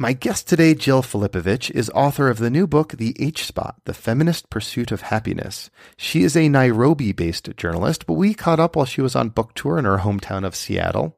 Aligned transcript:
My 0.00 0.12
guest 0.12 0.46
today, 0.46 0.74
Jill 0.74 1.02
Filipovic, 1.02 1.72
is 1.72 1.90
author 1.90 2.28
of 2.28 2.38
the 2.38 2.50
new 2.50 2.68
book, 2.68 2.92
The 2.92 3.16
H 3.18 3.44
Spot 3.44 3.74
The 3.84 3.92
Feminist 3.92 4.48
Pursuit 4.48 4.92
of 4.92 5.00
Happiness. 5.00 5.70
She 5.96 6.22
is 6.22 6.36
a 6.36 6.48
Nairobi 6.48 7.10
based 7.10 7.56
journalist, 7.56 8.06
but 8.06 8.12
we 8.12 8.32
caught 8.32 8.60
up 8.60 8.76
while 8.76 8.86
she 8.86 9.00
was 9.00 9.16
on 9.16 9.30
book 9.30 9.54
tour 9.54 9.76
in 9.76 9.86
her 9.86 9.98
hometown 9.98 10.46
of 10.46 10.54
Seattle. 10.54 11.17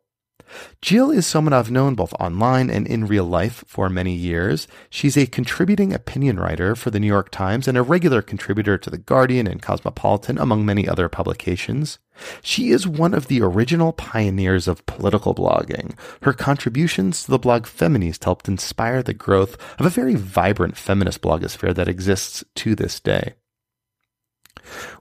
Jill 0.83 1.11
is 1.11 1.27
someone 1.27 1.53
I've 1.53 1.71
known 1.71 1.95
both 1.95 2.13
online 2.15 2.71
and 2.71 2.87
in 2.87 3.07
real 3.07 3.25
life 3.25 3.65
for 3.67 3.89
many 3.89 4.15
years. 4.15 4.67
She's 4.89 5.17
a 5.17 5.27
contributing 5.27 5.93
opinion 5.93 6.39
writer 6.39 6.75
for 6.75 6.91
the 6.91 7.01
New 7.01 7.07
York 7.07 7.31
Times 7.31 7.69
and 7.69 7.77
a 7.79 7.83
regular 7.83 8.23
contributor 8.23 8.79
to 8.79 8.91
The 8.91 8.99
Guardian 8.99 9.47
and 9.47 9.63
Cosmopolitan, 9.63 10.39
among 10.39 10.65
many 10.65 10.89
other 10.89 11.09
publications. 11.09 11.99
She 12.43 12.71
is 12.71 12.87
one 12.87 13.15
of 13.15 13.29
the 13.29 13.41
original 13.41 13.93
pioneers 13.93 14.69
of 14.69 14.85
political 14.87 15.35
blogging. 15.35 15.97
Her 16.23 16.33
contributions 16.33 17.25
to 17.25 17.31
the 17.31 17.39
blog 17.39 17.67
Feministe 17.67 18.25
helped 18.25 18.49
inspire 18.49 19.03
the 19.03 19.15
growth 19.15 19.57
of 19.79 19.87
a 19.87 19.91
very 19.91 20.15
vibrant 20.15 20.77
feminist 20.77 21.23
blogosphere 21.23 21.75
that 21.75 21.89
exists 21.89 22.45
to 22.57 22.75
this 22.75 23.01
day. 23.01 23.35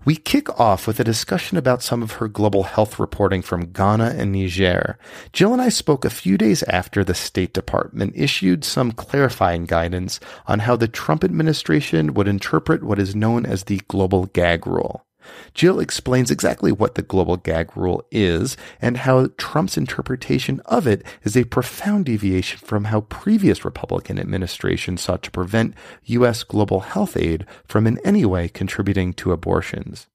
We 0.05 0.15
kick 0.15 0.59
off 0.59 0.87
with 0.87 0.99
a 0.99 1.03
discussion 1.03 1.57
about 1.57 1.83
some 1.83 2.01
of 2.01 2.13
her 2.13 2.27
global 2.27 2.63
health 2.63 2.99
reporting 2.99 3.41
from 3.41 3.71
Ghana 3.71 4.15
and 4.17 4.31
Niger. 4.31 4.97
Jill 5.33 5.53
and 5.53 5.61
I 5.61 5.69
spoke 5.69 6.05
a 6.05 6.09
few 6.09 6.37
days 6.37 6.63
after 6.63 7.03
the 7.03 7.13
State 7.13 7.53
Department 7.53 8.13
issued 8.15 8.63
some 8.63 8.91
clarifying 8.91 9.65
guidance 9.65 10.19
on 10.47 10.59
how 10.59 10.75
the 10.75 10.87
Trump 10.87 11.23
administration 11.23 12.13
would 12.13 12.27
interpret 12.27 12.83
what 12.83 12.99
is 12.99 13.15
known 13.15 13.45
as 13.45 13.65
the 13.65 13.81
global 13.87 14.27
gag 14.27 14.65
rule. 14.65 15.05
Jill 15.53 15.79
explains 15.79 16.31
exactly 16.31 16.71
what 16.71 16.95
the 16.95 17.01
global 17.01 17.37
gag 17.37 17.75
rule 17.75 18.05
is 18.11 18.57
and 18.81 18.97
how 18.97 19.27
Trump's 19.37 19.77
interpretation 19.77 20.61
of 20.65 20.87
it 20.87 21.03
is 21.23 21.35
a 21.35 21.43
profound 21.45 22.05
deviation 22.05 22.59
from 22.59 22.85
how 22.85 23.01
previous 23.01 23.65
Republican 23.65 24.19
administrations 24.19 25.01
sought 25.01 25.23
to 25.23 25.31
prevent 25.31 25.73
U.S. 26.05 26.43
global 26.43 26.81
health 26.81 27.17
aid 27.17 27.45
from 27.65 27.87
in 27.87 27.99
any 28.03 28.25
way 28.25 28.47
contributing 28.47 29.13
to 29.13 29.31
abortions. 29.31 30.07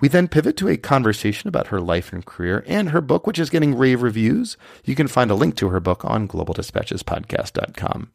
We 0.00 0.08
then 0.08 0.28
pivot 0.28 0.56
to 0.58 0.68
a 0.68 0.76
conversation 0.76 1.48
about 1.48 1.68
her 1.68 1.80
life 1.80 2.12
and 2.12 2.24
career 2.24 2.64
and 2.66 2.90
her 2.90 3.00
book, 3.00 3.26
which 3.26 3.38
is 3.38 3.50
getting 3.50 3.76
rave 3.76 4.02
reviews. 4.02 4.56
You 4.84 4.94
can 4.94 5.08
find 5.08 5.30
a 5.30 5.34
link 5.34 5.56
to 5.56 5.68
her 5.68 5.80
book 5.80 6.04
on 6.04 6.26
globaldispatchespodcast.com. 6.26 8.10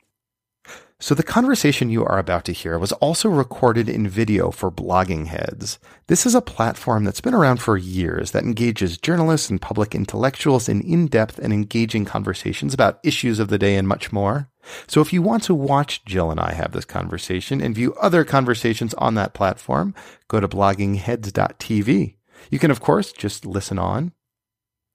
So, 1.04 1.14
the 1.14 1.22
conversation 1.22 1.90
you 1.90 2.06
are 2.06 2.18
about 2.18 2.46
to 2.46 2.54
hear 2.54 2.80
was 2.80 2.94
also 2.94 3.28
recorded 3.28 3.90
in 3.90 4.08
video 4.08 4.52
for 4.52 4.72
Blogging 4.72 5.26
Heads. 5.26 5.78
This 6.08 6.26
is 6.26 6.34
a 6.34 6.40
platform 6.40 7.04
that's 7.04 7.20
been 7.20 7.34
around 7.34 7.58
for 7.58 7.76
years 7.76 8.32
that 8.32 8.46
engages 8.46 8.98
journalists 8.98 9.50
and 9.50 9.62
public 9.62 9.94
intellectuals 9.94 10.70
in 10.70 10.80
in 10.80 11.08
depth 11.08 11.40
and 11.40 11.52
engaging 11.52 12.06
conversations 12.06 12.74
about 12.74 13.02
issues 13.04 13.40
of 13.40 13.50
the 13.50 13.58
day 13.58 13.76
and 13.76 13.86
much 13.86 14.14
more. 14.14 14.50
So, 14.88 15.02
if 15.02 15.12
you 15.12 15.22
want 15.22 15.44
to 15.44 15.54
watch 15.54 16.06
Jill 16.06 16.32
and 16.32 16.40
I 16.40 16.54
have 16.54 16.72
this 16.72 16.86
conversation 16.86 17.60
and 17.60 17.76
view 17.76 17.94
other 17.96 18.24
conversations 18.24 18.94
on 18.94 19.16
that 19.16 19.34
platform, 19.34 19.94
go 20.30 20.40
to 20.40 20.48
bloggingheads.tv. 20.48 22.16
You 22.50 22.60
can, 22.60 22.72
of 22.72 22.80
course, 22.80 23.12
just 23.12 23.46
listen 23.46 23.78
on. 23.78 24.14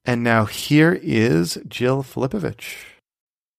And 0.07 0.25
now 0.25 0.47
here 0.47 0.99
is 1.03 1.59
Jill 1.69 2.03
Filipovic. 2.03 2.98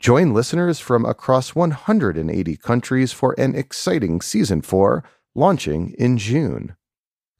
Join 0.00 0.32
listeners 0.32 0.80
from 0.80 1.04
across 1.04 1.54
180 1.54 2.56
countries 2.56 3.12
for 3.12 3.34
an 3.36 3.54
exciting 3.54 4.22
season 4.22 4.62
4 4.62 5.04
launching 5.34 5.94
in 5.98 6.16
June. 6.16 6.74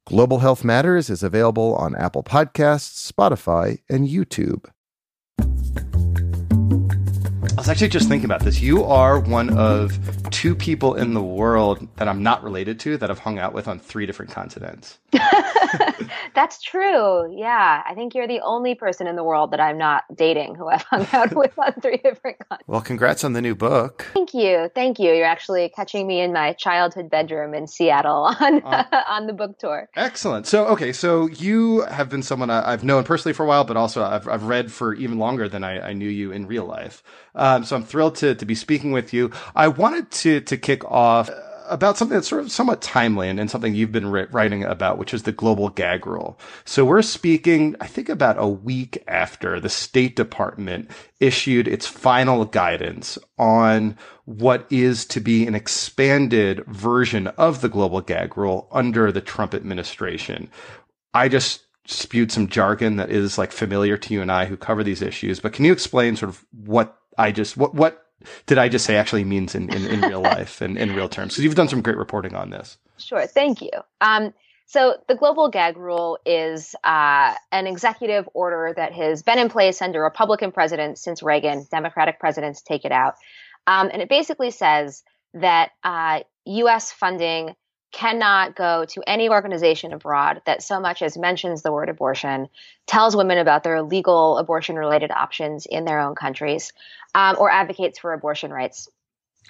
Global 0.07 0.41
Health 0.41 0.63
Matters 0.63 1.09
is 1.09 1.23
available 1.23 1.75
on 1.77 1.97
Apple 1.97 2.23
Podcasts, 2.23 3.11
Spotify, 3.11 3.79
and 3.89 4.07
YouTube. 4.07 4.67
I 7.61 7.63
was 7.63 7.69
actually 7.69 7.89
just 7.89 8.09
thinking 8.09 8.25
about 8.25 8.41
this. 8.41 8.63
You 8.63 8.85
are 8.85 9.21
one 9.21 9.51
of 9.59 9.93
two 10.31 10.55
people 10.55 10.95
in 10.95 11.13
the 11.13 11.21
world 11.23 11.87
that 11.97 12.09
I'm 12.09 12.23
not 12.23 12.43
related 12.43 12.81
to 12.81 12.97
that 12.97 13.11
I've 13.11 13.19
hung 13.19 13.39
out 13.39 13.53
with 13.53 13.69
on 13.69 13.79
three 13.79 14.07
different 14.07 14.33
continents. 14.33 14.99
That's 16.35 16.63
true. 16.63 17.31
Yeah. 17.37 17.83
I 17.87 17.95
think 17.95 18.15
you're 18.15 18.27
the 18.27 18.41
only 18.41 18.75
person 18.75 19.07
in 19.07 19.15
the 19.15 19.23
world 19.23 19.51
that 19.51 19.61
I'm 19.61 19.77
not 19.77 20.05
dating 20.15 20.55
who 20.55 20.69
I've 20.69 20.85
hung 20.85 21.07
out 21.13 21.35
with 21.35 21.53
on 21.59 21.75
three 21.83 21.99
different 21.99 22.39
continents. 22.39 22.67
Well, 22.67 22.81
congrats 22.81 23.25
on 23.25 23.35
the 23.35 23.43
new 23.43 23.55
book. 23.55 24.07
Thank 24.15 24.33
you. 24.33 24.71
Thank 24.75 24.99
you. 24.99 25.13
You're 25.13 25.27
actually 25.27 25.69
catching 25.69 26.07
me 26.07 26.23
in 26.23 26.33
my 26.33 26.55
childhood 26.55 27.11
bedroom 27.11 27.53
in 27.53 27.67
Seattle 27.67 28.35
on, 28.41 28.63
uh, 28.63 28.85
on 29.09 29.27
the 29.27 29.35
book 29.35 29.59
tour. 29.59 29.91
Excellent. 29.97 30.47
So, 30.47 30.65
okay. 30.69 30.95
So 30.95 31.27
you 31.27 31.83
have 31.83 32.09
been 32.09 32.23
someone 32.23 32.49
I've 32.49 32.85
known 32.85 33.05
personally 33.05 33.35
for 33.35 33.45
a 33.45 33.47
while, 33.47 33.65
but 33.65 33.77
also 33.77 34.03
I've, 34.03 34.27
I've 34.27 34.45
read 34.45 34.73
for 34.73 34.95
even 34.95 35.19
longer 35.19 35.47
than 35.47 35.63
I, 35.63 35.91
I 35.91 35.93
knew 35.93 36.09
you 36.09 36.33
in 36.33 36.47
real 36.47 36.65
life. 36.65 37.03
Um, 37.35 37.50
Um, 37.51 37.65
so 37.65 37.77
I'm 37.77 37.85
thrilled 37.85 38.15
to, 38.17 38.35
to 38.35 38.47
be 38.47 38.55
speaking 38.55 38.93
with 38.93 39.13
you. 39.13 39.31
I 39.57 39.69
wanted 39.69 40.11
to, 40.13 40.41
to 40.43 40.57
kick 40.57 40.85
off 40.85 41.29
about 41.69 41.97
something 41.97 42.17
that's 42.17 42.29
sort 42.29 42.43
of 42.43 42.51
somewhat 42.51 42.83
timely 42.83 43.29
and, 43.29 43.39
and 43.39 43.51
something 43.51 43.75
you've 43.75 43.93
been 43.93 44.11
ri- 44.11 44.27
writing 44.31 44.65
about, 44.65 44.99
which 44.99 45.15
is 45.15 45.23
the 45.23 45.33
global 45.33 45.69
gag 45.69 46.07
rule. 46.07 46.39
So 46.65 46.85
we're 46.85 47.03
speaking, 47.03 47.77
I 47.81 47.87
think, 47.87 48.09
about 48.09 48.37
a 48.39 48.49
week 48.49 49.03
after 49.07 49.61
the 49.61 49.69
State 49.69 50.17
Department 50.17 50.91
issued 51.21 51.69
its 51.69 51.87
final 51.87 52.45
guidance 52.45 53.19
on 53.39 53.97
what 54.25 54.67
is 54.71 55.05
to 55.07 55.21
be 55.21 55.47
an 55.47 55.55
expanded 55.55 56.65
version 56.67 57.29
of 57.29 57.61
the 57.61 57.69
global 57.69 58.01
gag 58.01 58.37
rule 58.37 58.69
under 58.73 59.11
the 59.13 59.21
Trump 59.21 59.55
administration. 59.55 60.51
I 61.15 61.29
just 61.29 61.63
spewed 61.87 62.31
some 62.31 62.49
jargon 62.49 62.97
that 62.97 63.11
is 63.11 63.39
like 63.39 63.53
familiar 63.53 63.97
to 63.97 64.15
you 64.15 64.23
and 64.23 64.31
I 64.31 64.45
who 64.45 64.57
cover 64.57 64.85
these 64.85 65.03
issues, 65.03 65.41
but 65.41 65.53
can 65.53 65.65
you 65.65 65.73
explain 65.73 66.17
sort 66.17 66.31
of 66.31 66.45
what 66.53 67.00
I 67.19 67.33
just, 67.33 67.57
what, 67.57 67.75
what 67.75 68.07
did 68.47 68.59
I 68.59 68.69
just 68.69 68.85
say 68.85 68.97
actually 68.97 69.25
means 69.25 69.55
in, 69.55 69.73
in, 69.73 69.87
in 69.87 70.01
real 70.03 70.21
life 70.21 70.61
and 70.61 70.77
in 70.79 70.95
real 70.95 71.09
terms? 71.09 71.33
Because 71.33 71.45
you've 71.45 71.55
done 71.55 71.69
some 71.69 71.83
great 71.83 71.97
reporting 71.97 72.35
on 72.35 72.51
this. 72.51 72.79
Sure. 72.99 73.27
Thank 73.27 73.63
you. 73.63 73.71
Um, 74.01 74.35
so 74.67 74.99
the 75.09 75.17
global 75.17 75.49
gag 75.49 75.77
rule 75.77 76.19
is 76.25 76.77
uh, 76.85 77.35
an 77.51 77.67
executive 77.67 78.29
order 78.35 78.73
that 78.77 78.93
has 78.93 79.23
been 79.23 79.39
in 79.39 79.49
place 79.49 79.83
under 79.83 80.01
Republican 80.01 80.53
presidents 80.53 81.03
since 81.03 81.23
Reagan. 81.23 81.67
Democratic 81.71 82.21
presidents 82.21 82.63
take 82.63 82.85
it 82.85 82.93
out. 82.93 83.17
Um, 83.67 83.91
and 83.93 84.01
it 84.01 84.09
basically 84.09 84.53
says 84.53 85.03
that 85.35 85.71
uh, 85.83 86.21
U.S. 86.45 86.93
funding 86.93 87.57
cannot 87.93 88.55
go 88.55 88.85
to 88.85 89.03
any 89.07 89.29
organization 89.29 89.93
abroad 89.93 90.43
that 90.47 90.63
so 90.63 90.81
much 90.81 91.03
as 91.03 91.19
mentions 91.19 91.63
the 91.63 91.73
word 91.73 91.89
abortion, 91.89 92.49
tells 92.87 93.17
women 93.17 93.39
about 93.39 93.63
their 93.63 93.83
legal 93.83 94.39
abortion 94.39 94.77
related 94.77 95.11
options 95.11 95.67
in 95.67 95.85
their 95.85 96.01
own 96.01 96.15
countries, 96.15 96.73
um, 97.15 97.37
or 97.39 97.51
advocates 97.51 97.99
for 97.99 98.13
abortion 98.13 98.53
rights 98.53 98.89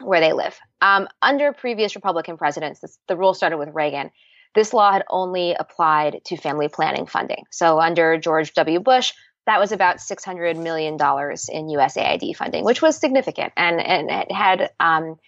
where 0.01 0.21
they 0.21 0.33
live. 0.33 0.59
Um, 0.81 1.09
under 1.21 1.53
previous 1.53 1.95
Republican 1.95 2.39
presidents, 2.39 2.81
this, 2.81 2.99
the 3.09 3.17
rule 3.17 3.35
started 3.35 3.59
with 3.59 3.75
Reagan. 3.75 4.11
This 4.55 4.73
law 4.73 4.93
had 4.93 5.05
only 5.09 5.55
applied 5.55 6.23
to 6.25 6.37
family 6.37 6.69
planning 6.69 7.07
funding. 7.07 7.45
So 7.51 7.79
under 7.79 8.19
George 8.19 8.53
W. 8.55 8.81
Bush, 8.81 9.13
that 9.47 9.61
was 9.61 9.73
about 9.73 9.99
$600 9.99 10.57
million 10.63 10.95
in 10.95 10.99
USAID 10.99 12.37
funding, 12.37 12.65
which 12.65 12.83
was 12.83 12.97
significant. 12.97 13.53
And, 13.57 13.81
and 13.81 14.11
it 14.11 14.33
had 14.33 14.71
um, 14.81 15.19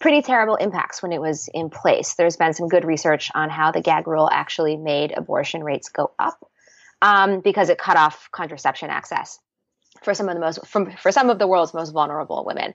pretty 0.00 0.22
terrible 0.22 0.56
impacts 0.56 1.02
when 1.02 1.12
it 1.12 1.20
was 1.20 1.48
in 1.52 1.70
place. 1.70 2.14
There's 2.14 2.36
been 2.36 2.54
some 2.54 2.68
good 2.68 2.84
research 2.84 3.30
on 3.34 3.50
how 3.50 3.70
the 3.70 3.80
gag 3.80 4.08
rule 4.08 4.28
actually 4.30 4.76
made 4.76 5.12
abortion 5.16 5.62
rates 5.62 5.90
go 5.90 6.12
up 6.18 6.50
um, 7.02 7.40
because 7.40 7.68
it 7.68 7.78
cut 7.78 7.96
off 7.96 8.28
contraception 8.32 8.90
access 8.90 9.38
for 10.02 10.14
some 10.14 10.28
of 10.28 10.34
the 10.34 10.40
most 10.40 10.66
from 10.66 10.90
for 10.96 11.12
some 11.12 11.30
of 11.30 11.38
the 11.38 11.46
world's 11.46 11.74
most 11.74 11.90
vulnerable 11.90 12.44
women. 12.44 12.74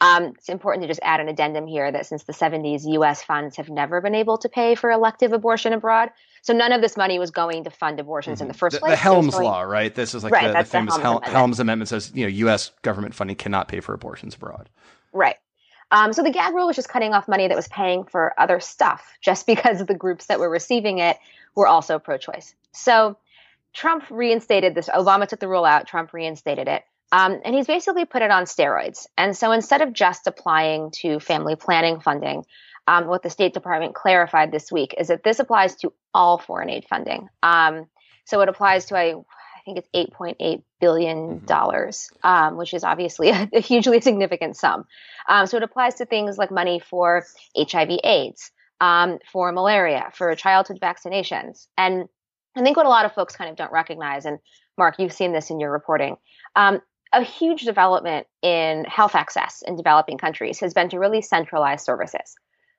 Um, 0.00 0.34
it's 0.36 0.48
important 0.48 0.82
to 0.82 0.88
just 0.88 1.00
add 1.04 1.20
an 1.20 1.28
addendum 1.28 1.68
here 1.68 1.90
that 1.90 2.04
since 2.04 2.24
the 2.24 2.32
70s, 2.32 2.82
U.S. 2.84 3.22
funds 3.22 3.56
have 3.56 3.70
never 3.70 4.00
been 4.00 4.16
able 4.16 4.36
to 4.38 4.48
pay 4.48 4.74
for 4.74 4.90
elective 4.90 5.32
abortion 5.32 5.72
abroad. 5.72 6.10
So 6.42 6.52
none 6.52 6.72
of 6.72 6.82
this 6.82 6.96
money 6.96 7.20
was 7.20 7.30
going 7.30 7.64
to 7.64 7.70
fund 7.70 8.00
abortions 8.00 8.38
mm-hmm. 8.38 8.42
in 8.42 8.48
the 8.48 8.54
first 8.54 8.74
the, 8.74 8.80
place. 8.80 8.92
The 8.92 8.96
Helms 8.96 9.34
going, 9.34 9.46
Law, 9.46 9.62
right? 9.62 9.94
This 9.94 10.14
is 10.14 10.24
like 10.24 10.32
right, 10.32 10.48
the, 10.48 10.58
the 10.58 10.64
famous 10.64 10.96
the 10.96 11.00
Helms, 11.00 11.18
Amendment. 11.18 11.32
Helms 11.32 11.60
Amendment 11.60 11.88
says, 11.88 12.10
you 12.12 12.24
know, 12.24 12.28
U.S. 12.28 12.72
government 12.82 13.14
funding 13.14 13.36
cannot 13.36 13.68
pay 13.68 13.78
for 13.78 13.94
abortions 13.94 14.34
abroad. 14.34 14.68
Right. 15.12 15.36
Um, 15.94 16.12
so 16.12 16.24
the 16.24 16.32
gag 16.32 16.52
rule 16.54 16.66
was 16.66 16.74
just 16.74 16.88
cutting 16.88 17.14
off 17.14 17.28
money 17.28 17.46
that 17.46 17.56
was 17.56 17.68
paying 17.68 18.02
for 18.02 18.34
other 18.36 18.58
stuff, 18.58 19.16
just 19.22 19.46
because 19.52 19.84
the 19.86 19.94
groups 19.94 20.26
that 20.26 20.40
were 20.40 20.50
receiving 20.50 20.98
it 20.98 21.16
were 21.54 21.68
also 21.68 22.00
pro-choice. 22.00 22.54
So 22.72 23.16
Trump 23.72 24.04
reinstated 24.10 24.74
this. 24.74 24.88
Obama 24.88 25.28
took 25.28 25.38
the 25.38 25.48
rule 25.48 25.64
out. 25.64 25.86
Trump 25.86 26.12
reinstated 26.12 26.66
it. 26.66 26.82
Um, 27.12 27.40
and 27.44 27.54
he's 27.54 27.68
basically 27.68 28.06
put 28.06 28.22
it 28.22 28.32
on 28.32 28.44
steroids. 28.44 29.06
And 29.16 29.36
so 29.36 29.52
instead 29.52 29.82
of 29.82 29.92
just 29.92 30.26
applying 30.26 30.90
to 31.02 31.20
family 31.20 31.54
planning 31.54 32.00
funding, 32.00 32.44
um, 32.88 33.06
what 33.06 33.22
the 33.22 33.30
State 33.30 33.54
Department 33.54 33.94
clarified 33.94 34.50
this 34.50 34.72
week 34.72 34.94
is 34.98 35.08
that 35.08 35.22
this 35.22 35.38
applies 35.38 35.76
to 35.76 35.92
all 36.12 36.38
foreign 36.38 36.70
aid 36.70 36.86
funding. 36.90 37.28
Um, 37.40 37.86
so 38.24 38.40
it 38.40 38.48
applies 38.48 38.86
to, 38.86 38.96
I 38.96 39.14
think 39.64 39.78
it's 39.78 39.88
$8.8 39.94 40.62
billion, 40.80 41.40
mm-hmm. 41.40 42.26
um, 42.26 42.56
which 42.56 42.74
is 42.74 42.84
obviously 42.84 43.28
a, 43.30 43.48
a 43.52 43.60
hugely 43.60 44.00
significant 44.00 44.56
sum. 44.56 44.84
Um, 45.28 45.46
so 45.46 45.56
it 45.56 45.62
applies 45.62 45.96
to 45.96 46.06
things 46.06 46.38
like 46.38 46.50
money 46.50 46.80
for 46.80 47.24
HIV 47.56 48.00
AIDS, 48.04 48.50
um, 48.80 49.18
for 49.32 49.52
malaria, 49.52 50.10
for 50.14 50.34
childhood 50.34 50.78
vaccinations. 50.80 51.66
And 51.76 52.08
I 52.56 52.62
think 52.62 52.76
what 52.76 52.86
a 52.86 52.90
lot 52.90 53.04
of 53.04 53.14
folks 53.14 53.36
kind 53.36 53.50
of 53.50 53.56
don't 53.56 53.72
recognize, 53.72 54.26
and 54.26 54.38
Mark, 54.76 54.96
you've 54.98 55.12
seen 55.12 55.32
this 55.32 55.50
in 55.50 55.60
your 55.60 55.72
reporting, 55.72 56.16
um, 56.56 56.80
a 57.12 57.22
huge 57.22 57.62
development 57.62 58.26
in 58.42 58.84
health 58.84 59.14
access 59.14 59.62
in 59.66 59.76
developing 59.76 60.18
countries 60.18 60.58
has 60.60 60.74
been 60.74 60.88
to 60.88 60.98
really 60.98 61.22
centralize 61.22 61.84
services. 61.84 62.34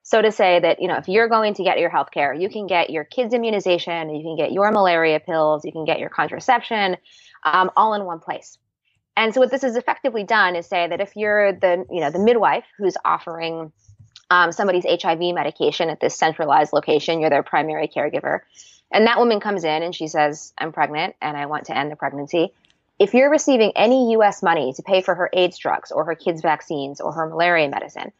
So 0.08 0.22
to 0.22 0.32
say 0.32 0.60
that, 0.60 0.80
you 0.80 0.88
know, 0.88 0.98
if 0.98 1.08
you're 1.08 1.28
going 1.28 1.56
to 1.56 1.64
get 1.64 1.80
your 1.80 1.90
health 1.90 2.12
care, 2.12 2.32
you 2.32 2.48
can 2.48 2.68
get 2.68 2.92
your 2.92 3.04
kids' 3.04 3.34
immunization, 3.34 4.14
you 4.14 4.22
can 4.22 4.38
get 4.38 4.52
your 4.52 4.72
malaria 4.72 5.20
pills, 5.20 5.66
you 5.66 5.72
can 5.72 5.84
get 5.84 5.98
your 6.00 6.10
contraception, 6.10 6.98
um, 7.44 7.72
all 7.76 7.96
in 7.96 8.06
one 8.06 8.20
place. 8.20 8.60
And 9.18 9.34
so 9.34 9.40
what 9.40 9.50
this 9.50 9.64
has 9.64 9.76
effectively 9.76 10.24
done 10.24 10.56
is 10.56 10.68
say 10.68 10.88
that 10.88 11.02
if 11.02 11.16
you're 11.16 11.54
the, 11.54 11.88
you 11.90 12.02
know, 12.02 12.12
the 12.12 12.20
midwife 12.20 12.66
who's 12.78 12.96
offering 13.04 13.72
um, 14.30 14.52
somebody's 14.52 14.86
HIV 14.86 15.34
medication 15.34 15.90
at 15.90 16.00
this 16.00 16.16
centralized 16.16 16.72
location, 16.72 17.20
you're 17.20 17.32
their 17.32 17.42
primary 17.42 17.88
caregiver, 17.88 18.42
and 18.92 19.08
that 19.08 19.18
woman 19.18 19.40
comes 19.40 19.64
in 19.64 19.82
and 19.82 19.96
she 19.96 20.06
says, 20.06 20.54
I'm 20.56 20.72
pregnant 20.72 21.16
and 21.20 21.36
I 21.36 21.48
want 21.48 21.66
to 21.66 21.76
end 21.76 21.92
the 21.92 21.96
pregnancy. 21.96 22.54
If 23.00 23.16
you're 23.16 23.32
receiving 23.32 23.72
any 23.76 24.14
US 24.14 24.44
money 24.44 24.72
to 24.74 24.84
pay 24.84 25.02
for 25.02 25.16
her 25.16 25.32
AIDS 25.34 25.58
drugs 25.58 25.92
or 25.92 26.06
her 26.06 26.16
kids' 26.16 26.44
vaccines 26.44 27.02
or 27.02 27.12
her 27.12 27.28
malaria 27.28 27.70
medicine, 27.70 28.12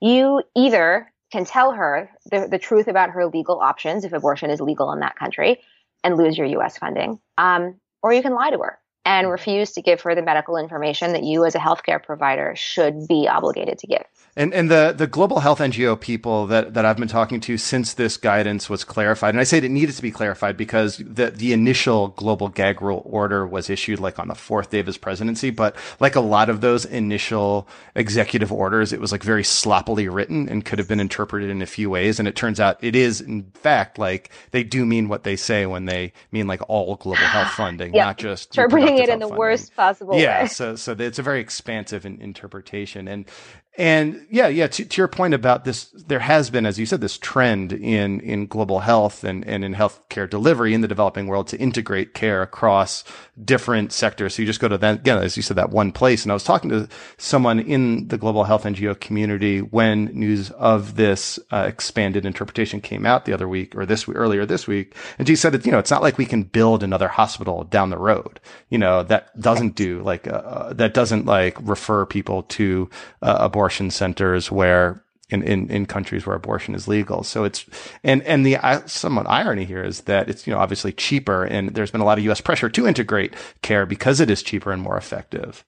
you 0.00 0.42
either 0.54 1.10
can 1.32 1.44
tell 1.44 1.72
her 1.72 2.10
the, 2.30 2.48
the 2.50 2.58
truth 2.58 2.88
about 2.88 3.10
her 3.10 3.26
legal 3.26 3.60
options 3.60 4.04
if 4.04 4.12
abortion 4.12 4.50
is 4.50 4.60
legal 4.60 4.92
in 4.92 5.00
that 5.00 5.16
country 5.16 5.60
and 6.02 6.16
lose 6.16 6.36
your 6.36 6.46
US 6.58 6.78
funding. 6.78 7.18
Um, 7.38 7.80
or 8.02 8.12
you 8.12 8.22
can 8.22 8.34
lie 8.34 8.50
to 8.50 8.58
her 8.58 8.78
and 9.04 9.30
refuse 9.30 9.72
to 9.72 9.82
give 9.82 10.00
her 10.02 10.14
the 10.14 10.22
medical 10.22 10.56
information 10.56 11.12
that 11.12 11.24
you 11.24 11.44
as 11.44 11.54
a 11.54 11.58
healthcare 11.58 12.02
provider 12.02 12.54
should 12.56 13.06
be 13.08 13.28
obligated 13.28 13.78
to 13.78 13.86
give. 13.86 14.04
And 14.36 14.52
and 14.52 14.68
the 14.68 14.92
the 14.96 15.06
global 15.06 15.40
health 15.40 15.60
NGO 15.60 16.00
people 16.00 16.48
that 16.48 16.74
that 16.74 16.84
I've 16.84 16.96
been 16.96 17.06
talking 17.06 17.40
to 17.42 17.56
since 17.56 17.94
this 17.94 18.16
guidance 18.16 18.68
was 18.68 18.82
clarified, 18.82 19.30
and 19.30 19.40
I 19.40 19.44
say 19.44 19.58
it 19.58 19.70
needed 19.70 19.94
to 19.94 20.02
be 20.02 20.10
clarified 20.10 20.56
because 20.56 20.96
the 20.98 21.30
the 21.30 21.52
initial 21.52 22.08
global 22.08 22.48
gag 22.48 22.82
rule 22.82 23.02
order 23.04 23.46
was 23.46 23.70
issued 23.70 24.00
like 24.00 24.18
on 24.18 24.26
the 24.26 24.34
fourth 24.34 24.70
day 24.70 24.80
of 24.80 24.86
his 24.86 24.98
presidency, 24.98 25.50
but 25.50 25.76
like 26.00 26.16
a 26.16 26.20
lot 26.20 26.50
of 26.50 26.62
those 26.62 26.84
initial 26.84 27.68
executive 27.94 28.50
orders, 28.50 28.92
it 28.92 29.00
was 29.00 29.12
like 29.12 29.22
very 29.22 29.44
sloppily 29.44 30.08
written 30.08 30.48
and 30.48 30.64
could 30.64 30.80
have 30.80 30.88
been 30.88 31.00
interpreted 31.00 31.48
in 31.48 31.62
a 31.62 31.66
few 31.66 31.88
ways. 31.88 32.18
And 32.18 32.26
it 32.26 32.34
turns 32.34 32.58
out 32.58 32.82
it 32.82 32.96
is 32.96 33.20
in 33.20 33.44
fact 33.54 33.98
like 33.98 34.30
they 34.50 34.64
do 34.64 34.84
mean 34.84 35.08
what 35.08 35.22
they 35.22 35.36
say 35.36 35.64
when 35.64 35.84
they 35.84 36.12
mean 36.32 36.48
like 36.48 36.60
all 36.68 36.96
global 36.96 37.22
health 37.22 37.50
funding, 37.56 37.94
yep. 37.94 38.04
not 38.04 38.18
just 38.18 38.50
interpreting 38.58 38.98
it 38.98 39.08
in 39.08 39.20
the 39.20 39.26
funding. 39.26 39.38
worst 39.38 39.76
possible 39.76 40.18
yeah, 40.18 40.42
way. 40.42 40.48
so 40.48 40.74
so 40.74 40.96
it's 40.98 41.20
a 41.20 41.22
very 41.22 41.38
expansive 41.38 42.04
in, 42.04 42.20
interpretation 42.20 43.06
and 43.06 43.26
and 43.76 44.24
yeah, 44.30 44.46
yeah, 44.46 44.68
to, 44.68 44.84
to, 44.84 45.00
your 45.00 45.08
point 45.08 45.34
about 45.34 45.64
this, 45.64 45.86
there 46.06 46.20
has 46.20 46.48
been, 46.48 46.64
as 46.64 46.78
you 46.78 46.86
said, 46.86 47.00
this 47.00 47.18
trend 47.18 47.72
in, 47.72 48.20
in 48.20 48.46
global 48.46 48.78
health 48.78 49.24
and, 49.24 49.44
and 49.48 49.64
in 49.64 49.74
healthcare 49.74 50.30
delivery 50.30 50.74
in 50.74 50.80
the 50.80 50.86
developing 50.86 51.26
world 51.26 51.48
to 51.48 51.58
integrate 51.58 52.14
care 52.14 52.40
across 52.40 53.02
different 53.42 53.90
sectors. 53.92 54.36
So 54.36 54.42
you 54.42 54.46
just 54.46 54.60
go 54.60 54.68
to 54.68 54.78
that, 54.78 55.00
again, 55.00 55.18
as 55.18 55.36
you 55.36 55.42
said, 55.42 55.56
that 55.56 55.70
one 55.70 55.90
place. 55.90 56.22
And 56.22 56.30
I 56.30 56.34
was 56.34 56.44
talking 56.44 56.70
to 56.70 56.88
someone 57.16 57.58
in 57.58 58.06
the 58.06 58.16
global 58.16 58.44
health 58.44 58.62
NGO 58.62 58.98
community 59.00 59.58
when 59.58 60.04
news 60.04 60.52
of 60.52 60.94
this 60.94 61.40
uh, 61.50 61.64
expanded 61.66 62.24
interpretation 62.24 62.80
came 62.80 63.04
out 63.04 63.24
the 63.24 63.32
other 63.32 63.48
week 63.48 63.74
or 63.74 63.84
this 63.84 64.06
week, 64.06 64.16
earlier 64.16 64.46
this 64.46 64.68
week. 64.68 64.94
And 65.18 65.26
she 65.26 65.34
said 65.34 65.50
that, 65.52 65.66
you 65.66 65.72
know, 65.72 65.80
it's 65.80 65.90
not 65.90 66.02
like 66.02 66.16
we 66.16 66.26
can 66.26 66.44
build 66.44 66.84
another 66.84 67.08
hospital 67.08 67.64
down 67.64 67.90
the 67.90 67.98
road, 67.98 68.38
you 68.68 68.78
know, 68.78 69.02
that 69.02 69.36
doesn't 69.40 69.74
do 69.74 70.00
like, 70.02 70.28
uh, 70.28 70.30
uh 70.30 70.72
that 70.74 70.94
doesn't 70.94 71.26
like 71.26 71.58
refer 71.60 72.06
people 72.06 72.44
to 72.44 72.88
uh, 73.20 73.38
abortion 73.40 73.63
abortion 73.64 73.90
centers 73.90 74.52
where 74.52 75.02
in, 75.30 75.42
in, 75.42 75.70
in 75.70 75.86
countries 75.86 76.26
where 76.26 76.36
abortion 76.36 76.74
is 76.74 76.86
legal. 76.86 77.22
So 77.22 77.44
it's, 77.44 77.64
and, 78.02 78.22
and 78.24 78.44
the 78.44 78.58
uh, 78.58 78.86
somewhat 78.86 79.26
irony 79.26 79.64
here 79.64 79.82
is 79.82 80.02
that 80.02 80.28
it's, 80.28 80.46
you 80.46 80.52
know, 80.52 80.58
obviously 80.58 80.92
cheaper 80.92 81.44
and 81.44 81.70
there's 81.70 81.90
been 81.90 82.02
a 82.02 82.04
lot 82.04 82.18
of 82.18 82.24
US 82.24 82.42
pressure 82.42 82.68
to 82.68 82.86
integrate 82.86 83.32
care 83.62 83.86
because 83.86 84.20
it 84.20 84.28
is 84.28 84.42
cheaper 84.42 84.70
and 84.70 84.82
more 84.82 84.98
effective. 84.98 85.64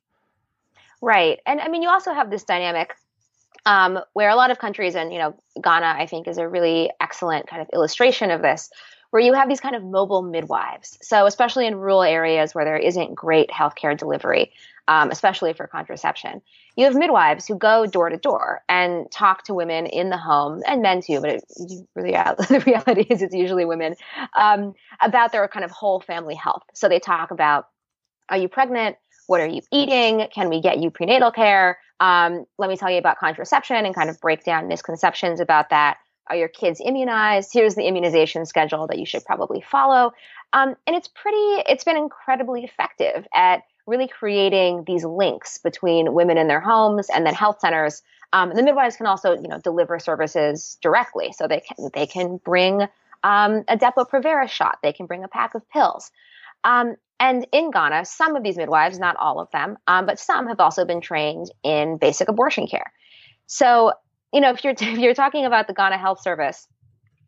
Right. 1.01 1.39
And 1.47 1.59
I 1.59 1.69
mean, 1.69 1.81
you 1.81 1.89
also 1.89 2.13
have 2.13 2.31
this 2.31 2.45
dynamic 2.45 2.95
um, 3.65 3.99
where 4.13 4.29
a 4.29 4.37
lot 4.37 4.51
of 4.51 4.59
countries, 4.59 4.95
and, 4.95 5.11
you 5.11 5.19
know, 5.19 5.35
Ghana, 5.65 5.95
I 5.99 6.07
think, 6.07 6.29
is 6.29 6.37
a 6.37 6.47
really 6.47 6.91
excellent 7.01 7.47
kind 7.47 7.63
of 7.63 7.69
illustration 7.73 8.31
of 8.31 8.43
this, 8.43 8.69
where 9.17 9.25
you 9.25 9.33
have 9.33 9.49
these 9.49 9.61
kind 9.61 9.75
of 9.75 9.83
mobile 9.83 10.21
midwives. 10.21 10.99
So, 11.01 11.25
especially 11.25 11.67
in 11.67 11.77
rural 11.77 12.03
areas 12.03 12.55
where 12.55 12.67
there 12.67 12.77
isn't 12.77 13.15
great 13.15 13.49
healthcare 13.49 13.97
delivery, 13.97 14.53
um, 14.89 15.11
especially 15.11 15.55
for 15.55 15.67
contraception. 15.67 16.43
You 16.77 16.85
have 16.85 16.95
midwives 16.95 17.47
who 17.47 17.57
go 17.57 17.87
door 17.87 18.11
to 18.11 18.19
door 18.19 18.61
and 18.69 19.11
talk 19.11 19.45
to 19.45 19.55
women 19.55 19.87
in 19.87 20.11
the 20.11 20.19
home 20.19 20.63
and 20.67 20.83
men 20.83 21.01
too, 21.01 21.23
but 21.23 21.31
it, 21.31 21.45
the 21.95 22.63
reality 22.67 23.07
is 23.09 23.23
it's 23.23 23.35
usually 23.35 23.65
women 23.65 23.95
um, 24.37 24.75
about 25.01 25.33
their 25.33 25.49
kind 25.49 25.65
of 25.65 25.71
whole 25.71 26.03
family 26.03 26.35
health. 26.35 26.65
So 26.75 26.87
they 26.87 26.99
talk 26.99 27.31
about 27.31 27.69
are 28.29 28.37
you 28.37 28.49
pregnant? 28.51 28.97
What 29.29 29.41
are 29.41 29.47
you 29.47 29.62
eating? 29.73 30.29
Can 30.35 30.51
we 30.51 30.61
get 30.61 30.79
you 30.79 30.91
prenatal 30.91 31.33
care? 31.33 31.79
Um, 32.01 32.45
let 32.59 32.69
me 32.69 32.77
tell 32.77 32.91
you 32.91 32.99
about 32.99 33.19
contraception 33.19 33.87
and 33.87 33.95
kind 33.95 34.11
of 34.11 34.21
break 34.21 34.45
down 34.45 34.69
misconceptions 34.69 35.40
about 35.40 35.71
that. 35.71 35.97
Are 36.28 36.37
your 36.37 36.49
kids 36.49 36.80
immunized? 36.85 37.52
Here's 37.52 37.75
the 37.75 37.87
immunization 37.87 38.47
schedule 38.47 38.87
that 38.88 38.99
you 38.99 39.06
should 39.06 39.25
probably 39.25 39.61
follow. 39.61 40.12
Um, 40.52 40.75
and 40.87 40.97
it's 40.97 41.09
pretty, 41.09 41.62
it's 41.68 41.85
been 41.85 41.97
incredibly 41.97 42.64
effective 42.64 43.26
at 43.35 43.62
really 43.87 44.09
creating 44.09 44.85
these 44.87 45.04
links 45.04 45.59
between 45.59 46.12
women 46.12 46.38
in 46.38 46.49
their 46.49 46.61
homes 46.61 47.09
and 47.09 47.25
then 47.25 47.35
health 47.35 47.61
centers. 47.61 48.02
Um, 48.33 48.50
and 48.50 48.59
the 48.59 48.62
midwives 48.62 48.97
can 48.97 49.06
also, 49.06 49.35
you 49.35 49.49
know, 49.49 49.61
deliver 49.61 49.99
services 49.99 50.78
directly. 50.83 51.33
So 51.33 51.47
they 51.47 51.61
can, 51.61 51.90
they 51.95 52.06
can 52.06 52.38
bring 52.38 52.83
um, 53.23 53.64
a 53.68 53.76
Depo-Provera 53.76 54.49
shot. 54.49 54.78
They 54.83 54.92
can 54.92 55.06
bring 55.06 55.25
a 55.25 55.28
pack 55.28 55.54
of 55.54 55.68
pills. 55.71 56.11
Um, 56.64 56.97
and 57.18 57.47
in 57.52 57.71
Ghana, 57.71 58.04
some 58.04 58.37
of 58.37 58.42
these 58.42 58.56
midwives, 58.56 58.99
not 58.99 59.16
all 59.16 59.40
of 59.40 59.50
them, 59.50 59.78
um, 59.87 60.06
but 60.06 60.18
some 60.18 60.49
have 60.49 60.61
also 60.61 60.85
been 60.85 61.00
trained 61.00 61.50
in 61.62 61.97
basic 61.97 62.28
abortion 62.28 62.66
care. 62.66 62.92
So, 63.47 63.92
you 64.37 64.43
know, 64.43 64.50
if 64.50 64.62
you're, 64.62 64.75
if 64.81 64.99
you're 64.99 65.14
talking 65.14 65.47
about 65.47 65.66
the 65.66 65.75
Ghana 65.75 65.99
Health 65.99 66.21
Service, 66.21 66.69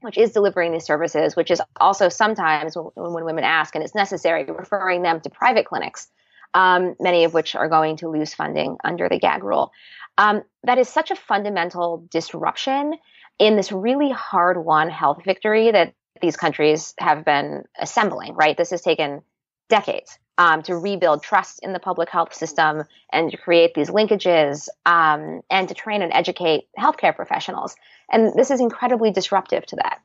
which 0.02 0.16
is 0.16 0.30
delivering 0.30 0.70
these 0.70 0.84
services, 0.84 1.34
which 1.34 1.50
is 1.50 1.60
also 1.80 2.08
sometimes 2.08 2.76
when, 2.76 3.12
when, 3.12 3.24
women 3.24 3.42
ask 3.42 3.74
and 3.74 3.82
it's 3.82 3.96
necessary, 3.96 4.44
referring 4.44 5.02
them 5.02 5.20
to 5.22 5.30
private 5.30 5.66
clinics 5.66 6.06
um, 6.54 6.96
many 7.00 7.24
of 7.24 7.34
which 7.34 7.54
are 7.54 7.68
going 7.68 7.96
to 7.98 8.08
lose 8.08 8.34
funding 8.34 8.76
under 8.84 9.08
the 9.08 9.18
gag 9.18 9.44
rule. 9.44 9.72
Um, 10.16 10.42
that 10.64 10.78
is 10.78 10.88
such 10.88 11.10
a 11.10 11.16
fundamental 11.16 12.06
disruption 12.10 12.94
in 13.38 13.56
this 13.56 13.70
really 13.70 14.10
hard 14.10 14.64
won 14.64 14.90
health 14.90 15.22
victory 15.24 15.70
that 15.70 15.94
these 16.20 16.36
countries 16.36 16.94
have 16.98 17.24
been 17.24 17.64
assembling, 17.78 18.34
right? 18.34 18.56
This 18.56 18.70
has 18.70 18.82
taken 18.82 19.22
decades 19.68 20.18
um, 20.38 20.62
to 20.62 20.76
rebuild 20.76 21.22
trust 21.22 21.60
in 21.62 21.72
the 21.72 21.80
public 21.80 22.08
health 22.08 22.32
system 22.32 22.84
and 23.12 23.30
to 23.30 23.36
create 23.36 23.74
these 23.74 23.90
linkages 23.90 24.68
um, 24.86 25.42
and 25.50 25.68
to 25.68 25.74
train 25.74 26.00
and 26.00 26.12
educate 26.12 26.68
healthcare 26.78 27.14
professionals. 27.14 27.76
And 28.10 28.32
this 28.34 28.50
is 28.50 28.60
incredibly 28.60 29.10
disruptive 29.10 29.66
to 29.66 29.76
that. 29.76 30.00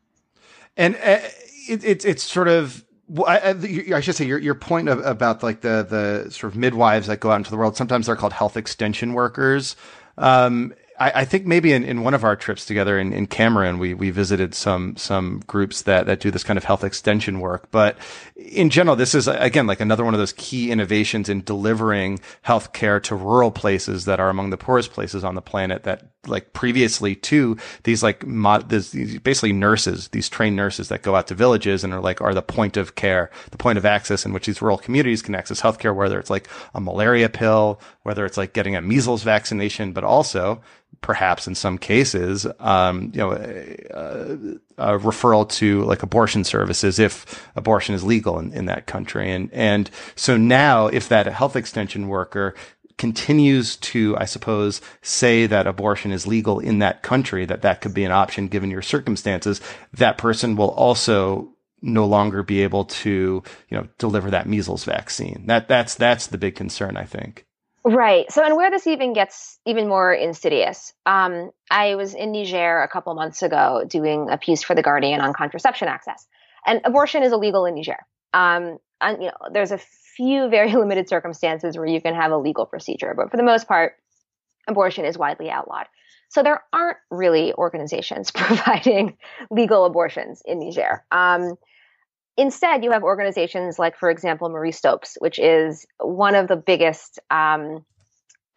And 0.75 0.95
uh, 0.95 1.19
it, 1.69 1.83
it, 1.83 2.05
it's 2.05 2.23
sort 2.23 2.47
of 2.47 2.83
I, 3.27 3.55
I, 3.93 3.99
should 3.99 4.15
say 4.15 4.25
your 4.25 4.39
your 4.39 4.55
point 4.55 4.89
of, 4.89 4.99
about 5.05 5.43
like 5.43 5.61
the 5.61 5.85
the 5.87 6.31
sort 6.31 6.51
of 6.53 6.57
midwives 6.57 7.07
that 7.07 7.19
go 7.19 7.31
out 7.31 7.35
into 7.35 7.51
the 7.51 7.57
world. 7.57 7.77
Sometimes 7.77 8.07
they're 8.07 8.15
called 8.15 8.33
health 8.33 8.57
extension 8.57 9.13
workers. 9.13 9.75
Um, 10.17 10.73
I, 11.03 11.21
I, 11.21 11.25
think 11.25 11.45
maybe 11.45 11.73
in, 11.73 11.83
in 11.83 12.01
one 12.01 12.13
of 12.13 12.23
our 12.23 12.37
trips 12.37 12.65
together 12.65 12.97
in, 12.97 13.11
in 13.11 13.27
Cameroon, 13.27 13.77
we, 13.77 13.93
we 13.93 14.09
visited 14.09 14.55
some, 14.55 14.95
some 14.95 15.43
groups 15.47 15.81
that, 15.81 16.05
that 16.05 16.21
do 16.21 16.31
this 16.31 16.45
kind 16.45 16.55
of 16.55 16.63
health 16.63 16.85
extension 16.85 17.41
work. 17.41 17.69
But 17.71 17.97
in 18.37 18.69
general, 18.69 18.95
this 18.95 19.13
is 19.13 19.27
again, 19.27 19.67
like 19.67 19.81
another 19.81 20.05
one 20.05 20.13
of 20.13 20.19
those 20.19 20.31
key 20.33 20.71
innovations 20.71 21.27
in 21.27 21.41
delivering 21.41 22.21
healthcare 22.45 23.03
to 23.03 23.15
rural 23.15 23.51
places 23.51 24.05
that 24.05 24.21
are 24.21 24.29
among 24.29 24.51
the 24.51 24.57
poorest 24.57 24.93
places 24.93 25.25
on 25.25 25.35
the 25.35 25.41
planet 25.41 25.83
that 25.83 26.07
like 26.25 26.53
previously 26.53 27.15
to 27.15 27.57
these 27.83 28.01
like 28.01 28.25
mod, 28.25 28.69
this, 28.69 28.91
these 28.91 29.19
basically 29.19 29.51
nurses, 29.51 30.07
these 30.09 30.29
trained 30.29 30.55
nurses 30.55 30.87
that 30.87 31.01
go 31.01 31.15
out 31.15 31.27
to 31.27 31.35
villages 31.35 31.83
and 31.83 31.93
are 31.93 31.99
like, 31.99 32.21
are 32.21 32.33
the 32.33 32.41
point 32.41 32.77
of 32.77 32.95
care, 32.95 33.29
the 33.51 33.57
point 33.57 33.77
of 33.77 33.85
access 33.85 34.25
in 34.25 34.31
which 34.31 34.45
these 34.45 34.61
rural 34.61 34.77
communities 34.77 35.21
can 35.21 35.35
access 35.35 35.59
healthcare, 35.59 35.93
whether 35.93 36.17
it's 36.17 36.29
like 36.29 36.47
a 36.73 36.79
malaria 36.79 37.27
pill, 37.27 37.81
whether 38.03 38.25
it's 38.25 38.37
like 38.37 38.53
getting 38.53 38.77
a 38.77 38.81
measles 38.81 39.23
vaccination, 39.23 39.91
but 39.91 40.05
also 40.05 40.61
perhaps 41.01 41.47
in 41.47 41.55
some 41.55 41.77
cases, 41.77 42.47
um, 42.59 43.11
you 43.13 43.19
know, 43.19 43.31
a, 43.31 44.55
a, 44.77 44.99
referral 44.99 45.47
to 45.49 45.83
like 45.83 46.03
abortion 46.03 46.43
services 46.43 46.99
if 46.99 47.47
abortion 47.55 47.93
is 47.95 48.03
legal 48.03 48.39
in, 48.39 48.53
in 48.53 48.65
that 48.65 48.85
country. 48.85 49.31
And, 49.31 49.51
and 49.53 49.89
so 50.15 50.37
now 50.37 50.87
if 50.87 51.09
that 51.09 51.25
health 51.27 51.55
extension 51.55 52.07
worker 52.07 52.55
continues 52.97 53.75
to, 53.77 54.15
I 54.17 54.25
suppose, 54.25 54.81
say 55.01 55.45
that 55.47 55.67
abortion 55.67 56.11
is 56.11 56.27
legal 56.27 56.59
in 56.59 56.79
that 56.79 57.01
country, 57.01 57.45
that 57.45 57.63
that 57.63 57.81
could 57.81 57.93
be 57.93 58.05
an 58.05 58.11
option 58.11 58.47
given 58.47 58.71
your 58.71 58.81
circumstances, 58.81 59.61
that 59.93 60.17
person 60.17 60.55
will 60.55 60.71
also 60.71 61.49
no 61.81 62.05
longer 62.05 62.43
be 62.43 62.61
able 62.61 62.85
to, 62.85 63.43
you 63.69 63.77
know, 63.77 63.87
deliver 63.97 64.31
that 64.31 64.47
measles 64.47 64.85
vaccine. 64.85 65.45
That, 65.47 65.67
that's, 65.67 65.95
that's 65.95 66.27
the 66.27 66.37
big 66.37 66.55
concern, 66.55 66.95
I 66.95 67.03
think. 67.03 67.45
Right. 67.85 68.31
So, 68.31 68.43
and 68.43 68.55
where 68.55 68.71
this 68.71 68.87
even 68.87 69.11
gets 69.11 69.59
even 69.65 69.89
more 69.89 70.13
insidious, 70.13 70.93
um, 71.05 71.51
I 71.69 71.95
was 71.95 72.13
in 72.13 72.31
Niger 72.31 72.81
a 72.81 72.87
couple 72.87 73.13
months 73.13 73.41
ago 73.41 73.83
doing 73.85 74.29
a 74.29 74.37
piece 74.37 74.63
for 74.63 74.73
The 74.73 74.81
Guardian 74.81 75.19
on 75.19 75.33
contraception 75.33 75.89
access. 75.89 76.25
And 76.65 76.79
abortion 76.85 77.23
is 77.23 77.33
illegal 77.33 77.65
in 77.65 77.75
Niger. 77.75 77.97
Um, 78.33 78.77
and, 79.01 79.21
you 79.21 79.27
know, 79.27 79.49
there's 79.51 79.71
a 79.71 79.77
few 79.77 80.49
very 80.49 80.73
limited 80.73 81.09
circumstances 81.09 81.77
where 81.77 81.85
you 81.85 82.01
can 82.01 82.15
have 82.15 82.31
a 82.31 82.37
legal 82.37 82.65
procedure, 82.65 83.13
but 83.17 83.29
for 83.29 83.37
the 83.37 83.43
most 83.43 83.67
part, 83.67 83.95
abortion 84.67 85.03
is 85.03 85.17
widely 85.17 85.49
outlawed. 85.49 85.87
So 86.29 86.41
there 86.41 86.63
aren't 86.71 86.97
really 87.11 87.53
organizations 87.53 88.31
providing 88.35 89.17
legal 89.51 89.83
abortions 89.83 90.41
in 90.45 90.59
Niger. 90.59 91.03
Um, 91.11 91.55
instead, 92.37 92.83
you 92.83 92.91
have 92.91 93.03
organizations 93.03 93.79
like, 93.79 93.97
for 93.97 94.09
example, 94.09 94.49
Marie 94.49 94.71
Stopes, 94.71 95.17
which 95.19 95.39
is 95.39 95.85
one 95.99 96.35
of 96.35 96.47
the 96.47 96.55
biggest 96.55 97.19
um, 97.29 97.85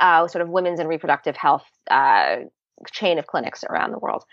uh, 0.00 0.26
sort 0.28 0.42
of 0.42 0.48
women's 0.48 0.80
and 0.80 0.88
reproductive 0.88 1.36
health 1.36 1.64
uh, 1.90 2.36
chain 2.92 3.18
of 3.18 3.26
clinics 3.26 3.64
around 3.64 3.92
the 3.92 3.98
world. 3.98 4.24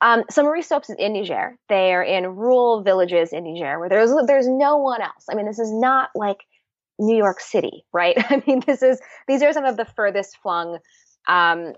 Um, 0.00 0.24
so 0.28 0.42
Marie 0.42 0.62
Stopes 0.62 0.90
is 0.90 0.96
in 0.98 1.14
Niger. 1.14 1.56
They 1.68 1.94
are 1.94 2.02
in 2.02 2.26
rural 2.36 2.82
villages 2.82 3.32
in 3.32 3.44
Niger 3.44 3.78
where 3.78 3.88
there's 3.88 4.12
there's 4.26 4.48
no 4.48 4.76
one 4.76 5.00
else. 5.00 5.26
I 5.30 5.34
mean, 5.34 5.46
this 5.46 5.58
is 5.58 5.72
not 5.72 6.10
like 6.14 6.38
New 6.98 7.16
York 7.16 7.40
City, 7.40 7.84
right? 7.92 8.16
I 8.30 8.42
mean, 8.46 8.60
this 8.66 8.82
is 8.82 9.00
these 9.28 9.42
are 9.42 9.52
some 9.52 9.64
of 9.64 9.76
the 9.76 9.84
furthest 9.84 10.36
flung, 10.42 10.78
um, 11.28 11.74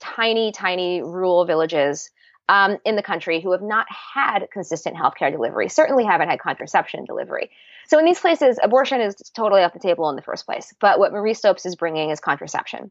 tiny, 0.00 0.50
tiny 0.50 1.02
rural 1.02 1.44
villages 1.44 2.10
um, 2.48 2.78
in 2.84 2.96
the 2.96 3.02
country 3.02 3.40
who 3.40 3.52
have 3.52 3.62
not 3.62 3.86
had 3.90 4.46
consistent 4.50 4.96
healthcare 4.96 5.30
delivery, 5.30 5.68
certainly 5.68 6.04
haven't 6.04 6.28
had 6.28 6.40
contraception 6.40 7.04
delivery. 7.04 7.50
So 7.86 7.98
in 7.98 8.04
these 8.04 8.20
places, 8.20 8.58
abortion 8.62 9.00
is 9.00 9.16
totally 9.34 9.62
off 9.62 9.72
the 9.72 9.78
table 9.78 10.08
in 10.10 10.16
the 10.16 10.22
first 10.22 10.46
place. 10.46 10.74
But 10.80 10.98
what 10.98 11.12
Marie 11.12 11.34
Stopes 11.34 11.66
is 11.66 11.76
bringing 11.76 12.10
is 12.10 12.20
contraception. 12.20 12.90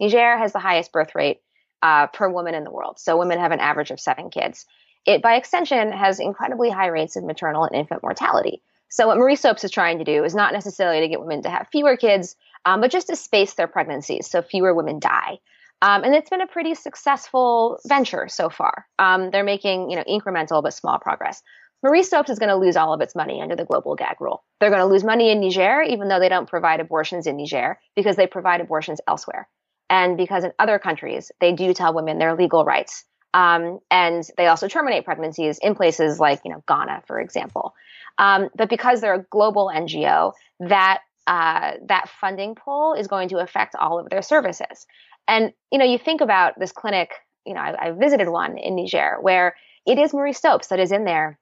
Niger 0.00 0.38
has 0.38 0.52
the 0.52 0.58
highest 0.58 0.92
birth 0.92 1.14
rate 1.14 1.40
uh, 1.82 2.06
per 2.08 2.28
woman 2.28 2.54
in 2.54 2.64
the 2.64 2.70
world. 2.70 2.98
So 2.98 3.18
women 3.18 3.38
have 3.38 3.52
an 3.52 3.60
average 3.60 3.90
of 3.90 4.00
seven 4.00 4.30
kids. 4.30 4.66
It, 5.06 5.22
by 5.22 5.34
extension, 5.34 5.92
has 5.92 6.18
incredibly 6.18 6.70
high 6.70 6.86
rates 6.86 7.16
of 7.16 7.24
maternal 7.24 7.64
and 7.64 7.76
infant 7.76 8.02
mortality. 8.02 8.62
So 8.88 9.06
what 9.06 9.18
Marie 9.18 9.36
Stopes 9.36 9.64
is 9.64 9.70
trying 9.70 9.98
to 9.98 10.04
do 10.04 10.24
is 10.24 10.34
not 10.34 10.52
necessarily 10.52 11.00
to 11.00 11.08
get 11.08 11.20
women 11.20 11.42
to 11.42 11.50
have 11.50 11.68
fewer 11.70 11.96
kids, 11.96 12.36
um, 12.64 12.80
but 12.80 12.90
just 12.90 13.08
to 13.08 13.16
space 13.16 13.54
their 13.54 13.66
pregnancies 13.66 14.30
so 14.30 14.40
fewer 14.40 14.72
women 14.72 14.98
die. 14.98 15.38
Um, 15.82 16.04
and 16.04 16.14
it's 16.14 16.30
been 16.30 16.40
a 16.40 16.46
pretty 16.46 16.74
successful 16.74 17.78
venture 17.86 18.26
so 18.28 18.48
far. 18.48 18.86
Um, 18.98 19.30
they're 19.30 19.44
making, 19.44 19.90
you 19.90 19.96
know, 19.96 20.04
incremental 20.08 20.62
but 20.62 20.72
small 20.72 20.98
progress. 20.98 21.42
Marie 21.82 22.02
Stopes 22.02 22.30
is 22.30 22.38
going 22.38 22.48
to 22.48 22.56
lose 22.56 22.76
all 22.76 22.94
of 22.94 23.02
its 23.02 23.14
money 23.14 23.42
under 23.42 23.54
the 23.54 23.66
global 23.66 23.94
gag 23.94 24.16
rule. 24.18 24.42
They're 24.58 24.70
going 24.70 24.80
to 24.80 24.86
lose 24.86 25.04
money 25.04 25.30
in 25.30 25.40
Niger, 25.40 25.82
even 25.82 26.08
though 26.08 26.18
they 26.18 26.30
don't 26.30 26.48
provide 26.48 26.80
abortions 26.80 27.26
in 27.26 27.36
Niger, 27.36 27.78
because 27.94 28.16
they 28.16 28.26
provide 28.26 28.62
abortions 28.62 29.00
elsewhere. 29.06 29.46
And 29.90 30.16
because 30.16 30.44
in 30.44 30.52
other 30.58 30.78
countries, 30.78 31.30
they 31.40 31.52
do 31.52 31.74
tell 31.74 31.92
women 31.92 32.18
their 32.18 32.34
legal 32.34 32.64
rights. 32.64 33.04
Um, 33.34 33.80
and 33.90 34.24
they 34.38 34.46
also 34.46 34.68
terminate 34.68 35.04
pregnancies 35.04 35.58
in 35.58 35.74
places 35.74 36.18
like, 36.18 36.40
you 36.44 36.52
know, 36.52 36.62
Ghana, 36.66 37.02
for 37.06 37.20
example. 37.20 37.74
Um, 38.16 38.48
but 38.56 38.70
because 38.70 39.02
they're 39.02 39.14
a 39.14 39.26
global 39.30 39.70
NGO, 39.74 40.32
that 40.60 41.00
uh, 41.26 41.72
that 41.88 42.08
funding 42.20 42.54
pool 42.54 42.94
is 42.94 43.06
going 43.06 43.30
to 43.30 43.38
affect 43.38 43.74
all 43.74 43.98
of 43.98 44.10
their 44.10 44.22
services. 44.22 44.86
And, 45.28 45.52
you 45.70 45.78
know, 45.78 45.84
you 45.84 45.98
think 45.98 46.20
about 46.20 46.58
this 46.58 46.72
clinic, 46.72 47.12
you 47.46 47.54
know, 47.54 47.60
I, 47.60 47.88
I 47.88 47.90
visited 47.92 48.28
one 48.28 48.58
in 48.58 48.76
Niger 48.76 49.18
where 49.20 49.56
it 49.86 49.98
is 49.98 50.14
Marie 50.14 50.32
Stopes 50.32 50.68
that 50.68 50.80
is 50.80 50.92
in 50.92 51.04
there, 51.04 51.38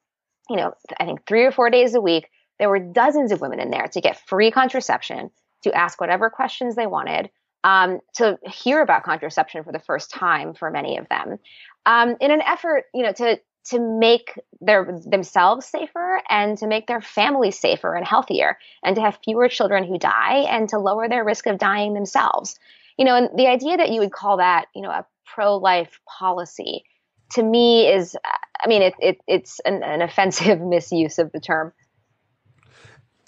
you 0.49 0.57
know, 0.57 0.75
I 0.99 1.05
think 1.05 1.27
three 1.27 1.45
or 1.45 1.53
four 1.53 1.71
days 1.71 1.95
a 1.95 2.01
week. 2.01 2.29
There 2.59 2.69
were 2.69 2.79
dozens 2.79 3.33
of 3.33 3.41
women 3.41 3.61
in 3.61 3.71
there 3.71 3.89
to 3.89 4.01
get 4.01 4.21
free 4.29 4.51
contraception, 4.51 5.31
to 5.63 5.73
ask 5.75 6.01
whatever 6.01 6.31
questions 6.31 6.77
they 6.77 6.87
wanted, 6.87 7.31
um, 7.65 8.01
to 8.17 8.39
hear 8.45 8.83
about 8.83 9.03
contraception 9.05 9.65
for 9.65 9.73
the 9.73 9.79
first 9.79 10.11
time 10.11 10.55
for 10.55 10.71
many 10.71 10.97
of 10.99 11.09
them, 11.09 11.39
um, 11.87 12.17
in 12.21 12.31
an 12.31 12.43
effort, 12.43 12.85
you 12.95 13.03
know, 13.03 13.13
to 13.13 13.41
to 13.65 13.79
make 13.79 14.37
their 14.61 15.01
themselves 15.07 15.67
safer 15.67 16.21
and 16.29 16.59
to 16.59 16.67
make 16.67 16.89
their 16.89 17.01
families 17.01 17.59
safer 17.59 17.95
and 17.95 18.07
healthier, 18.07 18.59
and 18.83 18.97
to 18.97 19.03
have 19.03 19.19
fewer 19.25 19.49
children 19.49 19.85
who 19.85 19.99
die 19.99 20.47
and 20.49 20.69
to 20.69 20.79
lower 20.79 21.09
their 21.09 21.25
risk 21.25 21.47
of 21.47 21.59
dying 21.59 21.95
themselves 21.95 22.59
you 22.99 23.05
know, 23.05 23.17
and 23.17 23.31
the 23.37 23.47
idea 23.47 23.77
that 23.77 23.91
you 23.91 24.01
would 24.01 24.13
call 24.13 24.39
that, 24.39 24.67
you 24.75 24.83
know, 24.83 24.91
a 24.91 25.07
pro-life 25.27 26.01
policy 26.19 26.85
to 27.31 27.43
me 27.43 27.89
is, 27.89 28.17
I 28.63 28.69
mean, 28.69 28.83
it, 28.83 28.95
it 28.99 29.19
it's 29.27 29.61
an, 29.61 29.83
an 29.83 30.03
offensive 30.03 30.61
misuse 30.61 31.19
of 31.19 31.33
the 31.33 31.41
term. 31.41 31.73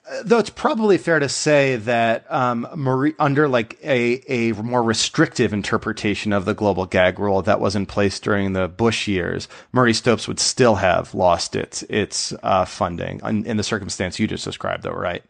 Uh, 0.07 0.23
though 0.23 0.39
it's 0.39 0.51
probably 0.51 0.99
fair 0.99 1.19
to 1.19 1.31
say 1.31 1.77
that 1.77 2.31
um, 2.31 2.69
Marie, 2.75 3.15
under 3.19 3.49
like 3.49 3.79
a, 3.83 4.21
a 4.31 4.53
more 4.53 4.83
restrictive 4.83 5.55
interpretation 5.55 6.31
of 6.35 6.45
the 6.45 6.53
global 6.53 6.85
gag 6.85 7.19
rule 7.19 7.41
that 7.41 7.59
was 7.59 7.75
in 7.75 7.87
place 7.87 8.21
during 8.21 8.53
the 8.53 8.69
Bush 8.69 9.09
years, 9.09 9.49
Marie 9.73 9.95
Stopes 9.95 10.29
would 10.29 10.39
still 10.39 10.75
have 10.75 11.15
lost 11.15 11.57
its 11.57 11.83
its 11.85 12.35
uh, 12.43 12.67
funding 12.67 13.19
in, 13.25 13.47
in 13.47 13.57
the 13.57 13.63
circumstance 13.63 14.19
you 14.19 14.27
just 14.27 14.45
described, 14.45 14.83
though, 14.83 14.91
right? 14.91 15.25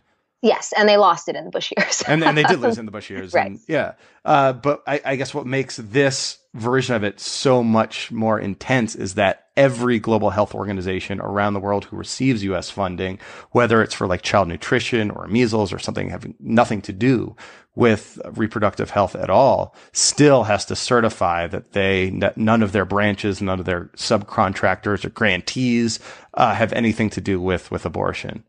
Yes, 0.45 0.75
and 0.77 0.87
they 0.87 0.99
lost 0.99 1.27
it 1.31 1.37
in 1.37 1.45
the 1.47 1.51
Bush 1.51 1.73
years. 1.75 2.03
and, 2.07 2.23
and 2.23 2.37
they 2.37 2.43
did 2.43 2.61
lose 2.61 2.77
in 2.77 2.85
the 2.85 2.93
Bush 2.93 3.09
years. 3.09 3.33
right. 3.33 3.47
And, 3.47 3.61
yeah. 3.67 3.95
Uh, 4.27 4.53
but 4.53 4.83
I, 4.87 5.01
I, 5.03 5.17
guess 5.17 5.33
what 5.33 5.47
makes 5.47 5.77
this 5.77 6.39
version 6.53 6.95
of 6.95 7.03
it 7.03 7.19
so 7.19 7.63
much 7.63 8.13
more 8.13 8.39
intense 8.39 8.95
is 8.95 9.15
that 9.15 9.47
every 9.57 9.99
global 9.99 10.29
health 10.29 10.55
organization 10.55 11.19
around 11.19 11.55
the 11.55 11.61
world 11.61 11.87
who 11.87 11.97
receives 11.97 12.45
U.S. 12.45 12.69
funding, 12.69 13.19
whether 13.53 13.83
it's 13.83 13.95
for 13.95 14.07
like 14.07 14.21
child 14.21 14.49
nutrition 14.49 15.11
or 15.11 15.27
measles 15.29 15.73
or 15.73 15.79
something 15.79 16.11
having 16.11 16.35
nothing 16.39 16.83
to 16.83 16.93
do 16.93 17.35
with 17.75 18.21
reproductive 18.33 18.91
health 18.91 19.17
at 19.17 19.31
all, 19.31 19.75
still 19.93 20.45
has 20.45 20.67
to 20.67 20.77
certify 20.77 21.47
that 21.47 21.73
they, 21.73 22.11
that 22.21 22.37
none 22.37 22.63
of 22.63 22.73
their 22.73 22.85
branches, 22.85 23.41
none 23.41 23.59
of 23.59 23.65
their 23.65 23.87
subcontractors 23.97 25.07
or 25.07 25.11
grantees 25.11 26.01
uh, 26.35 26.55
have 26.55 26.73
anything 26.75 27.09
to 27.09 27.23
do 27.23 27.41
with, 27.41 27.71
with 27.71 27.87
abortion. 27.87 28.45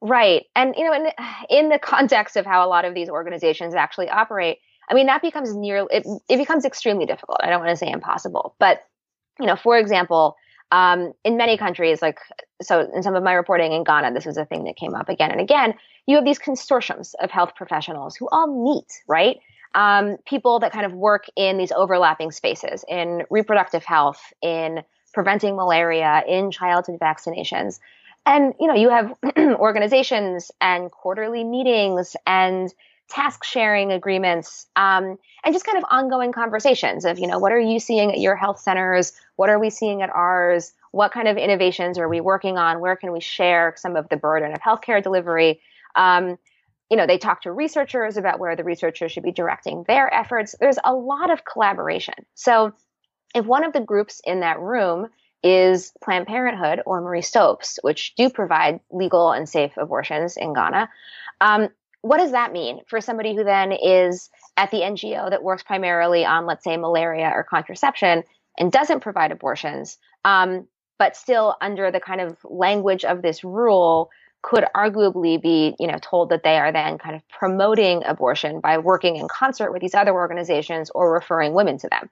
Right. 0.00 0.44
And, 0.54 0.74
you 0.76 0.84
know, 0.84 0.92
in, 0.92 1.06
in 1.50 1.68
the 1.68 1.78
context 1.78 2.36
of 2.36 2.46
how 2.46 2.66
a 2.66 2.68
lot 2.68 2.84
of 2.84 2.94
these 2.94 3.08
organizations 3.08 3.74
actually 3.74 4.08
operate, 4.08 4.58
I 4.90 4.94
mean, 4.94 5.06
that 5.06 5.22
becomes 5.22 5.54
near, 5.54 5.86
it, 5.90 6.06
it 6.28 6.36
becomes 6.36 6.64
extremely 6.64 7.06
difficult. 7.06 7.38
I 7.42 7.50
don't 7.50 7.60
want 7.60 7.70
to 7.70 7.76
say 7.76 7.90
impossible, 7.90 8.54
but, 8.58 8.80
you 9.38 9.46
know, 9.46 9.56
for 9.56 9.78
example, 9.78 10.36
um, 10.70 11.12
in 11.24 11.36
many 11.36 11.56
countries, 11.56 12.02
like, 12.02 12.18
so 12.62 12.88
in 12.94 13.02
some 13.02 13.14
of 13.14 13.22
my 13.22 13.32
reporting 13.32 13.72
in 13.72 13.84
Ghana, 13.84 14.12
this 14.12 14.26
was 14.26 14.36
a 14.36 14.44
thing 14.44 14.64
that 14.64 14.76
came 14.76 14.94
up 14.94 15.08
again 15.08 15.30
and 15.30 15.40
again. 15.40 15.74
You 16.06 16.16
have 16.16 16.24
these 16.24 16.38
consortiums 16.38 17.14
of 17.22 17.30
health 17.30 17.54
professionals 17.54 18.16
who 18.16 18.28
all 18.30 18.46
meet, 18.46 19.02
right? 19.06 19.38
Um, 19.74 20.16
people 20.26 20.60
that 20.60 20.72
kind 20.72 20.86
of 20.86 20.92
work 20.92 21.24
in 21.36 21.58
these 21.58 21.72
overlapping 21.72 22.32
spaces 22.32 22.84
in 22.88 23.24
reproductive 23.30 23.84
health, 23.84 24.20
in 24.42 24.82
preventing 25.12 25.56
malaria, 25.56 26.22
in 26.26 26.50
childhood 26.50 26.98
vaccinations. 27.00 27.78
And, 28.28 28.52
you 28.60 28.66
know, 28.66 28.74
you 28.74 28.90
have 28.90 29.14
organizations 29.58 30.50
and 30.60 30.90
quarterly 30.90 31.44
meetings 31.44 32.14
and 32.26 32.72
task 33.08 33.42
sharing 33.42 33.90
agreements 33.90 34.66
um, 34.76 35.18
and 35.42 35.54
just 35.54 35.64
kind 35.64 35.78
of 35.78 35.84
ongoing 35.90 36.30
conversations 36.30 37.06
of, 37.06 37.18
you 37.18 37.26
know, 37.26 37.38
what 37.38 37.52
are 37.52 37.58
you 37.58 37.80
seeing 37.80 38.12
at 38.12 38.20
your 38.20 38.36
health 38.36 38.60
centers? 38.60 39.14
What 39.36 39.48
are 39.48 39.58
we 39.58 39.70
seeing 39.70 40.02
at 40.02 40.10
ours? 40.10 40.74
What 40.90 41.10
kind 41.10 41.26
of 41.26 41.38
innovations 41.38 41.98
are 41.98 42.06
we 42.06 42.20
working 42.20 42.58
on? 42.58 42.80
Where 42.80 42.96
can 42.96 43.12
we 43.12 43.20
share 43.20 43.72
some 43.78 43.96
of 43.96 44.10
the 44.10 44.18
burden 44.18 44.52
of 44.52 44.60
healthcare 44.60 45.02
delivery? 45.02 45.62
Um, 45.96 46.38
you 46.90 46.98
know, 46.98 47.06
they 47.06 47.16
talk 47.16 47.40
to 47.42 47.52
researchers 47.52 48.18
about 48.18 48.38
where 48.40 48.56
the 48.56 48.64
researchers 48.64 49.10
should 49.10 49.22
be 49.22 49.32
directing 49.32 49.84
their 49.88 50.12
efforts. 50.12 50.54
There's 50.60 50.78
a 50.84 50.92
lot 50.92 51.30
of 51.30 51.46
collaboration. 51.46 52.26
So 52.34 52.74
if 53.34 53.46
one 53.46 53.64
of 53.64 53.72
the 53.72 53.80
groups 53.80 54.20
in 54.22 54.40
that 54.40 54.60
room 54.60 55.08
is 55.42 55.92
Planned 56.02 56.26
Parenthood 56.26 56.82
or 56.86 57.00
Marie 57.00 57.22
Stopes, 57.22 57.78
which 57.82 58.14
do 58.16 58.28
provide 58.30 58.80
legal 58.90 59.32
and 59.32 59.48
safe 59.48 59.72
abortions 59.76 60.36
in 60.36 60.52
Ghana, 60.52 60.88
um, 61.40 61.68
what 62.02 62.18
does 62.18 62.32
that 62.32 62.52
mean 62.52 62.80
for 62.86 63.00
somebody 63.00 63.34
who 63.34 63.44
then 63.44 63.72
is 63.72 64.30
at 64.56 64.70
the 64.70 64.78
NGO 64.78 65.30
that 65.30 65.42
works 65.42 65.62
primarily 65.62 66.24
on, 66.24 66.46
let's 66.46 66.64
say, 66.64 66.76
malaria 66.76 67.30
or 67.34 67.44
contraception 67.44 68.24
and 68.58 68.72
doesn't 68.72 69.00
provide 69.00 69.32
abortions, 69.32 69.98
um, 70.24 70.66
but 70.98 71.16
still 71.16 71.56
under 71.60 71.90
the 71.90 72.00
kind 72.00 72.20
of 72.20 72.36
language 72.44 73.04
of 73.04 73.22
this 73.22 73.44
rule 73.44 74.10
could 74.42 74.64
arguably 74.74 75.40
be, 75.40 75.74
you 75.78 75.86
know, 75.86 75.98
told 76.00 76.30
that 76.30 76.44
they 76.44 76.58
are 76.58 76.72
then 76.72 76.98
kind 76.98 77.16
of 77.16 77.28
promoting 77.28 78.02
abortion 78.04 78.60
by 78.60 78.78
working 78.78 79.16
in 79.16 79.26
concert 79.28 79.72
with 79.72 79.82
these 79.82 79.94
other 79.94 80.12
organizations 80.12 80.90
or 80.94 81.12
referring 81.12 81.54
women 81.54 81.78
to 81.78 81.88
them. 81.88 82.08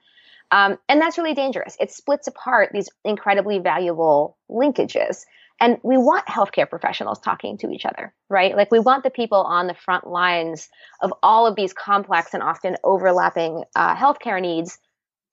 Um, 0.51 0.79
and 0.89 1.01
that's 1.01 1.19
really 1.19 1.35
dangerous. 1.35 1.77
It 1.81 1.91
splits 1.93 2.27
apart 2.27 2.71
these 2.73 2.89
incredibly 3.05 3.59
valuable 3.59 4.39
linkages. 4.51 5.25
And 5.61 5.79
we 5.83 5.97
want 5.97 6.27
healthcare 6.27 6.69
professionals 6.69 7.19
talking 7.19 7.57
to 7.59 7.71
each 7.71 7.87
other, 7.87 8.15
right? 8.29 8.55
Like 8.55 8.71
we 8.71 8.79
want 8.79 9.05
the 9.05 9.11
people 9.11 9.43
on 9.43 9.67
the 9.67 9.75
front 9.75 10.07
lines 10.07 10.69
of 11.01 11.13
all 11.23 11.47
of 11.47 11.57
these 11.57 11.73
complex 11.73 12.35
and 12.35 12.43
often 12.43 12.77
overlapping 12.85 13.65
uh, 13.75 13.97
healthcare 13.97 14.41
needs 14.41 14.79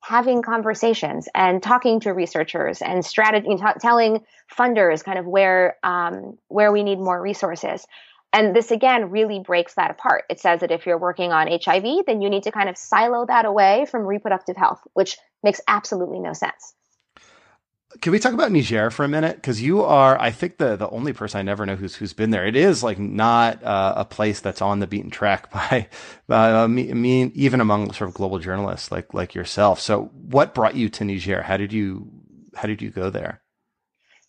having 0.03 0.41
conversations 0.41 1.29
and 1.33 1.63
talking 1.63 2.01
to 2.01 2.11
researchers 2.11 2.81
and 2.81 3.05
strategy, 3.05 3.55
t- 3.55 3.63
telling 3.79 4.19
funders 4.53 5.03
kind 5.03 5.17
of 5.17 5.25
where 5.25 5.77
um, 5.83 6.37
where 6.49 6.71
we 6.71 6.83
need 6.83 6.99
more 6.99 7.21
resources. 7.21 7.85
And 8.33 8.55
this 8.55 8.71
again 8.71 9.11
really 9.11 9.39
breaks 9.39 9.75
that 9.75 9.91
apart. 9.91 10.23
It 10.27 10.39
says 10.39 10.61
that 10.61 10.71
if 10.71 10.87
you're 10.87 10.97
working 10.97 11.31
on 11.31 11.47
HIV, 11.47 12.05
then 12.07 12.21
you 12.21 12.29
need 12.31 12.43
to 12.43 12.51
kind 12.51 12.67
of 12.67 12.77
silo 12.77 13.27
that 13.27 13.45
away 13.45 13.85
from 13.89 14.07
reproductive 14.07 14.57
health, 14.57 14.81
which 14.93 15.17
makes 15.43 15.61
absolutely 15.67 16.19
no 16.19 16.33
sense. 16.33 16.73
Can 18.01 18.11
we 18.11 18.17
talk 18.17 18.33
about 18.33 18.51
Niger 18.51 18.89
for 18.89 19.05
a 19.05 19.07
minute? 19.07 19.35
Because 19.35 19.61
you 19.61 19.83
are, 19.83 20.19
I 20.19 20.31
think, 20.31 20.57
the 20.57 20.75
the 20.75 20.89
only 20.89 21.13
person 21.13 21.37
I 21.37 21.43
never 21.43 21.63
know 21.63 21.75
who's 21.75 21.93
who's 21.95 22.11
been 22.11 22.31
there. 22.31 22.43
It 22.43 22.55
is 22.55 22.81
like 22.81 22.97
not 22.97 23.63
uh, 23.63 23.93
a 23.95 24.03
place 24.03 24.39
that's 24.39 24.63
on 24.63 24.79
the 24.79 24.87
beaten 24.87 25.11
track 25.11 25.51
by, 25.51 25.87
uh, 26.27 26.67
me, 26.67 26.91
me, 26.91 27.25
even 27.35 27.61
among 27.61 27.93
sort 27.93 28.09
of 28.09 28.15
global 28.15 28.39
journalists 28.39 28.91
like 28.91 29.13
like 29.13 29.35
yourself. 29.35 29.79
So, 29.79 30.05
what 30.15 30.55
brought 30.55 30.73
you 30.75 30.89
to 30.89 31.05
Niger? 31.05 31.43
How 31.43 31.57
did 31.57 31.71
you 31.71 32.09
how 32.55 32.67
did 32.67 32.81
you 32.81 32.89
go 32.89 33.11
there? 33.11 33.42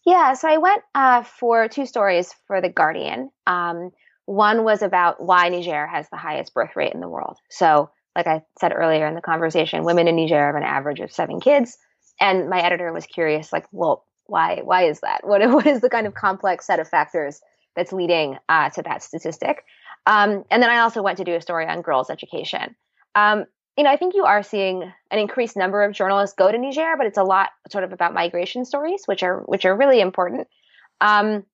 Yeah, 0.04 0.34
so 0.34 0.49
I 0.49 0.58
went 0.58 0.82
uh, 0.94 1.23
for 1.23 1.68
two 1.68 1.87
stories 1.87 2.34
for 2.46 2.61
the 2.61 2.68
Guardian. 2.68 3.30
Um, 3.46 3.90
one 4.26 4.64
was 4.64 4.82
about 4.82 5.23
why 5.23 5.49
Niger 5.49 5.87
has 5.87 6.08
the 6.11 6.16
highest 6.16 6.54
birth 6.54 6.76
rate 6.76 6.92
in 6.92 7.00
the 7.00 7.08
world. 7.08 7.37
So, 7.50 7.90
like 8.16 8.26
I 8.26 8.42
said 8.61 8.73
earlier 8.75 9.06
in 9.06 9.14
the 9.14 9.20
conversation, 9.20 9.84
women 9.84 10.08
in 10.08 10.16
Niger 10.16 10.46
have 10.46 10.54
an 10.56 10.62
average 10.62 11.00
of 11.00 11.12
seven 11.12 11.40
kids 11.40 11.76
and 12.20 12.49
my 12.49 12.61
editor 12.61 12.92
was 12.92 13.06
curious, 13.06 13.52
like, 13.52 13.66
well, 13.73 14.04
why 14.26 14.61
why 14.64 14.84
is 14.84 15.00
that? 15.00 15.26
What 15.26 15.42
what 15.50 15.66
is 15.66 15.80
the 15.80 15.90
kind 15.90 16.06
of 16.06 16.14
complex 16.14 16.66
set 16.66 16.80
of 16.80 16.88
factors 16.88 17.40
that's 17.76 17.92
leading 17.92 18.38
uh, 18.49 18.70
to 18.70 18.82
that 18.82 19.02
statistic? 19.02 19.64
Um, 20.06 20.44
and 20.50 20.62
then 20.62 20.70
I 20.70 20.80
also 20.80 21.02
went 21.02 21.18
to 21.18 21.25
do 21.25 21.34
a 21.34 21.40
story 21.40 21.66
on 21.66 21.82
girls' 21.82 22.11
education. 22.11 22.76
Um, 23.14 23.46
you 23.76 23.84
know, 23.84 23.90
I 23.90 23.96
think 23.96 24.14
you 24.14 24.24
are 24.24 24.42
seeing 24.42 24.82
an 25.10 25.18
increased 25.18 25.56
number 25.56 25.82
of 25.82 25.92
journalists 25.92 26.36
go 26.36 26.50
to 26.50 26.58
Niger, 26.58 26.94
but 26.96 27.06
it's 27.06 27.18
a 27.18 27.24
lot 27.24 27.50
sort 27.70 27.84
of 27.84 27.92
about 27.92 28.14
migration 28.14 28.64
stories, 28.64 29.02
which 29.06 29.22
are 29.22 29.40
which 29.40 29.64
are 29.64 29.76
really 29.76 30.00
important. 30.00 30.48
Um, 31.00 31.44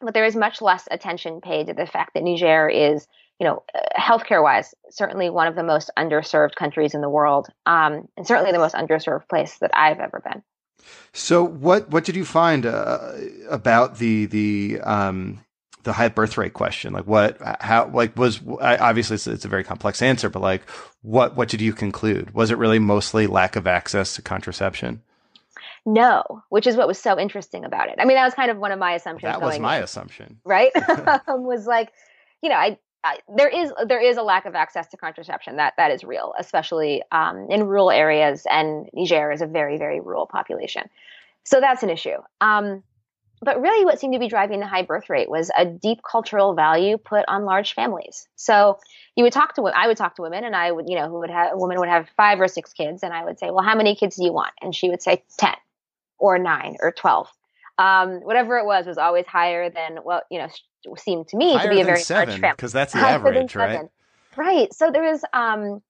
but 0.00 0.14
there 0.14 0.24
is 0.24 0.36
much 0.36 0.62
less 0.62 0.88
attention 0.90 1.40
paid 1.40 1.66
to 1.66 1.74
the 1.74 1.86
fact 1.86 2.14
that 2.14 2.22
Niger 2.22 2.68
is 2.68 3.06
you 3.40 3.46
know, 3.46 3.62
healthcare 3.98 4.42
wise, 4.42 4.74
certainly 4.90 5.30
one 5.30 5.46
of 5.46 5.56
the 5.56 5.62
most 5.62 5.90
underserved 5.98 6.54
countries 6.54 6.94
in 6.94 7.00
the 7.00 7.08
world, 7.08 7.48
um, 7.64 8.06
and 8.16 8.26
certainly 8.26 8.52
the 8.52 8.58
most 8.58 8.74
underserved 8.74 9.26
place 9.30 9.56
that 9.58 9.70
I've 9.72 9.98
ever 9.98 10.20
been. 10.20 10.42
So, 11.14 11.42
what 11.42 11.88
what 11.90 12.04
did 12.04 12.16
you 12.16 12.24
find 12.26 12.66
uh, 12.66 13.12
about 13.48 13.96
the 13.96 14.26
the 14.26 14.80
um, 14.82 15.40
the 15.82 15.92
high 15.92 16.08
birth 16.08 16.36
rate 16.38 16.54
question? 16.54 16.92
Like, 16.92 17.06
what 17.06 17.38
how 17.60 17.90
like 17.92 18.16
was 18.16 18.40
obviously 18.60 19.14
it's, 19.14 19.26
it's, 19.26 19.44
a 19.44 19.48
very 19.48 19.64
complex 19.64 20.02
answer, 20.02 20.28
but 20.28 20.42
like, 20.42 20.68
what 21.02 21.36
what 21.36 21.48
did 21.48 21.60
you 21.60 21.72
conclude? 21.72 22.34
Was 22.34 22.50
it 22.50 22.58
really 22.58 22.78
mostly 22.78 23.26
lack 23.26 23.56
of 23.56 23.66
access 23.66 24.14
to 24.16 24.22
contraception? 24.22 25.02
No, 25.86 26.42
which 26.50 26.66
is 26.66 26.76
what 26.76 26.86
was 26.86 26.98
so 26.98 27.18
interesting 27.18 27.64
about 27.64 27.88
it. 27.88 27.96
I 27.98 28.04
mean, 28.04 28.16
that 28.16 28.24
was 28.24 28.34
kind 28.34 28.50
of 28.50 28.58
one 28.58 28.70
of 28.70 28.78
my 28.78 28.92
assumptions. 28.92 29.32
That 29.32 29.40
was 29.40 29.58
my 29.58 29.78
in, 29.78 29.82
assumption, 29.82 30.40
right? 30.44 30.72
was 31.28 31.66
like, 31.66 31.90
you 32.42 32.50
know, 32.50 32.56
I 32.56 32.78
there 33.34 33.48
is 33.48 33.72
there 33.86 34.00
is 34.00 34.16
a 34.16 34.22
lack 34.22 34.44
of 34.44 34.54
access 34.54 34.86
to 34.88 34.96
contraception 34.96 35.56
that 35.56 35.74
that 35.76 35.90
is 35.90 36.04
real, 36.04 36.34
especially 36.38 37.02
um, 37.12 37.46
in 37.48 37.64
rural 37.64 37.90
areas, 37.90 38.46
and 38.50 38.88
Niger 38.92 39.32
is 39.32 39.40
a 39.40 39.46
very 39.46 39.78
very 39.78 40.00
rural 40.00 40.26
population, 40.26 40.88
so 41.44 41.60
that's 41.60 41.82
an 41.82 41.90
issue. 41.90 42.18
Um, 42.40 42.82
but 43.42 43.60
really, 43.60 43.84
what 43.84 43.98
seemed 43.98 44.12
to 44.12 44.18
be 44.18 44.28
driving 44.28 44.60
the 44.60 44.66
high 44.66 44.82
birth 44.82 45.08
rate 45.08 45.30
was 45.30 45.50
a 45.56 45.64
deep 45.64 46.00
cultural 46.08 46.54
value 46.54 46.98
put 46.98 47.24
on 47.26 47.44
large 47.44 47.74
families. 47.74 48.28
So 48.36 48.78
you 49.16 49.24
would 49.24 49.32
talk 49.32 49.54
to 49.54 49.62
I 49.62 49.86
would 49.86 49.96
talk 49.96 50.16
to 50.16 50.22
women, 50.22 50.44
and 50.44 50.54
I 50.54 50.70
would 50.70 50.88
you 50.88 50.96
know 50.96 51.08
who 51.08 51.20
would 51.20 51.30
have 51.30 51.52
a 51.52 51.56
woman 51.56 51.78
would 51.78 51.88
have 51.88 52.08
five 52.16 52.40
or 52.40 52.48
six 52.48 52.72
kids, 52.72 53.02
and 53.02 53.12
I 53.12 53.24
would 53.24 53.38
say, 53.38 53.50
well, 53.50 53.64
how 53.64 53.74
many 53.74 53.96
kids 53.96 54.16
do 54.16 54.24
you 54.24 54.32
want? 54.32 54.52
And 54.60 54.74
she 54.74 54.90
would 54.90 55.02
say 55.02 55.24
ten, 55.38 55.54
or 56.18 56.38
nine, 56.38 56.76
or 56.80 56.92
twelve. 56.92 57.28
Um, 57.78 58.20
whatever 58.20 58.58
it 58.58 58.66
was 58.66 58.84
was 58.86 58.98
always 58.98 59.26
higher 59.26 59.70
than 59.70 59.96
what 60.02 60.24
you 60.30 60.38
know 60.38 60.48
seemed 60.96 61.28
to 61.28 61.36
me 61.36 61.54
higher 61.54 61.68
to 61.68 61.74
be 61.74 61.80
a 61.80 61.84
very 61.84 62.00
seven, 62.00 62.28
large 62.28 62.40
family 62.40 62.54
because 62.56 62.72
that's 62.72 62.92
the 62.92 62.98
higher 62.98 63.14
average, 63.14 63.54
right? 63.54 63.88
Right. 64.36 64.72
So 64.74 64.90
there 64.90 65.02
was 65.02 65.24
um, 65.32 65.82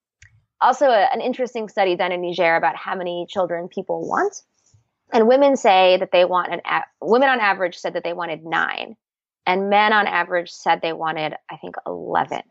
also 0.60 0.86
a, 0.86 1.08
an 1.12 1.20
interesting 1.20 1.68
study 1.68 1.96
done 1.96 2.12
in 2.12 2.22
Niger 2.22 2.56
about 2.56 2.76
how 2.76 2.94
many 2.94 3.26
children 3.28 3.68
people 3.68 4.06
want, 4.08 4.42
and 5.12 5.28
women 5.28 5.56
say 5.56 5.96
that 5.98 6.10
they 6.12 6.24
want 6.24 6.52
an 6.52 6.60
a- 6.64 6.84
women 7.00 7.28
on 7.28 7.40
average 7.40 7.76
said 7.76 7.94
that 7.94 8.04
they 8.04 8.12
wanted 8.12 8.44
nine, 8.44 8.96
and 9.46 9.70
men 9.70 9.92
on 9.92 10.06
average 10.06 10.50
said 10.50 10.80
they 10.82 10.92
wanted 10.92 11.34
I 11.50 11.56
think 11.56 11.76
eleven, 11.86 12.42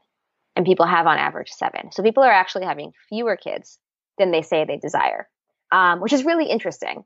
and 0.56 0.66
people 0.66 0.86
have 0.86 1.08
on 1.08 1.18
average 1.18 1.50
seven. 1.50 1.92
So 1.92 2.04
people 2.04 2.24
are 2.24 2.32
actually 2.32 2.66
having 2.66 2.92
fewer 3.10 3.36
kids 3.38 3.80
than 4.18 4.32
they 4.32 4.42
say 4.42 4.66
they 4.66 4.78
desire, 4.78 5.28
um, 5.72 6.02
which 6.02 6.14
is 6.14 6.26
really 6.26 6.50
interesting. 6.50 7.04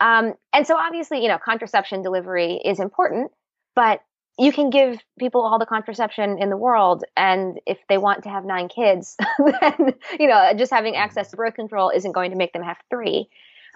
Um, 0.00 0.34
and 0.52 0.66
so 0.66 0.76
obviously, 0.76 1.22
you 1.22 1.28
know, 1.28 1.38
contraception 1.38 2.02
delivery 2.02 2.60
is 2.64 2.80
important, 2.80 3.30
but 3.74 4.00
you 4.38 4.52
can 4.52 4.68
give 4.68 4.98
people 5.18 5.40
all 5.42 5.58
the 5.58 5.66
contraception 5.66 6.38
in 6.38 6.50
the 6.50 6.56
world. 6.56 7.04
And 7.16 7.58
if 7.66 7.78
they 7.88 7.96
want 7.96 8.24
to 8.24 8.28
have 8.28 8.44
nine 8.44 8.68
kids, 8.68 9.16
then, 9.60 9.94
you 10.18 10.28
know, 10.28 10.52
just 10.56 10.72
having 10.72 10.94
access 10.94 11.30
to 11.30 11.36
birth 11.36 11.54
control 11.54 11.90
isn't 11.94 12.12
going 12.12 12.32
to 12.32 12.36
make 12.36 12.52
them 12.52 12.62
have 12.62 12.76
three. 12.90 13.28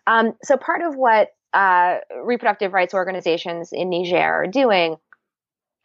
Um, 0.06 0.34
so 0.42 0.56
part 0.56 0.82
of 0.82 0.96
what 0.96 1.30
uh, 1.52 1.98
reproductive 2.22 2.72
rights 2.72 2.94
organizations 2.94 3.72
in 3.72 3.90
Niger 3.90 4.16
are 4.18 4.46
doing 4.46 4.96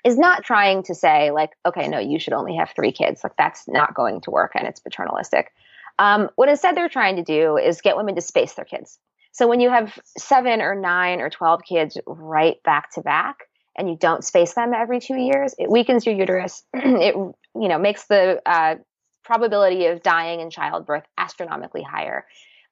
is 0.03 0.17
not 0.17 0.43
trying 0.43 0.83
to 0.83 0.93
say 0.93 1.31
like, 1.31 1.51
okay, 1.65 1.87
no, 1.87 1.97
you 1.97 2.19
should 2.19 2.33
only 2.33 2.55
have 2.57 2.71
three 2.75 2.91
kids. 2.91 3.23
Like 3.23 3.35
that's 3.37 3.67
not 3.67 3.95
going 3.95 4.21
to 4.21 4.31
work 4.31 4.51
and 4.55 4.67
it's 4.67 4.79
paternalistic. 4.79 5.51
Um, 5.97 6.29
what 6.35 6.49
instead 6.49 6.77
they're 6.77 6.89
trying 6.89 7.15
to 7.15 7.23
do 7.23 7.57
is 7.57 7.81
get 7.81 7.97
women 7.97 8.15
to 8.15 8.21
space 8.21 8.53
their 8.53 8.65
kids. 8.65 8.99
So 9.31 9.47
when 9.47 9.59
you 9.59 9.69
have 9.69 9.97
seven 10.17 10.61
or 10.61 10.75
nine 10.75 11.21
or 11.21 11.29
12 11.29 11.61
kids 11.67 11.97
right 12.05 12.61
back 12.63 12.91
to 12.91 13.01
back 13.01 13.39
and 13.77 13.89
you 13.89 13.97
don't 13.97 14.23
space 14.23 14.53
them 14.53 14.73
every 14.73 14.99
two 14.99 15.17
years, 15.17 15.55
it 15.57 15.69
weakens 15.69 16.05
your 16.05 16.15
uterus. 16.15 16.63
it, 16.73 17.15
you 17.15 17.67
know, 17.67 17.79
makes 17.79 18.05
the 18.05 18.41
uh, 18.45 18.75
probability 19.23 19.87
of 19.87 20.03
dying 20.03 20.39
in 20.39 20.51
childbirth 20.51 21.03
astronomically 21.17 21.83
higher. 21.83 22.25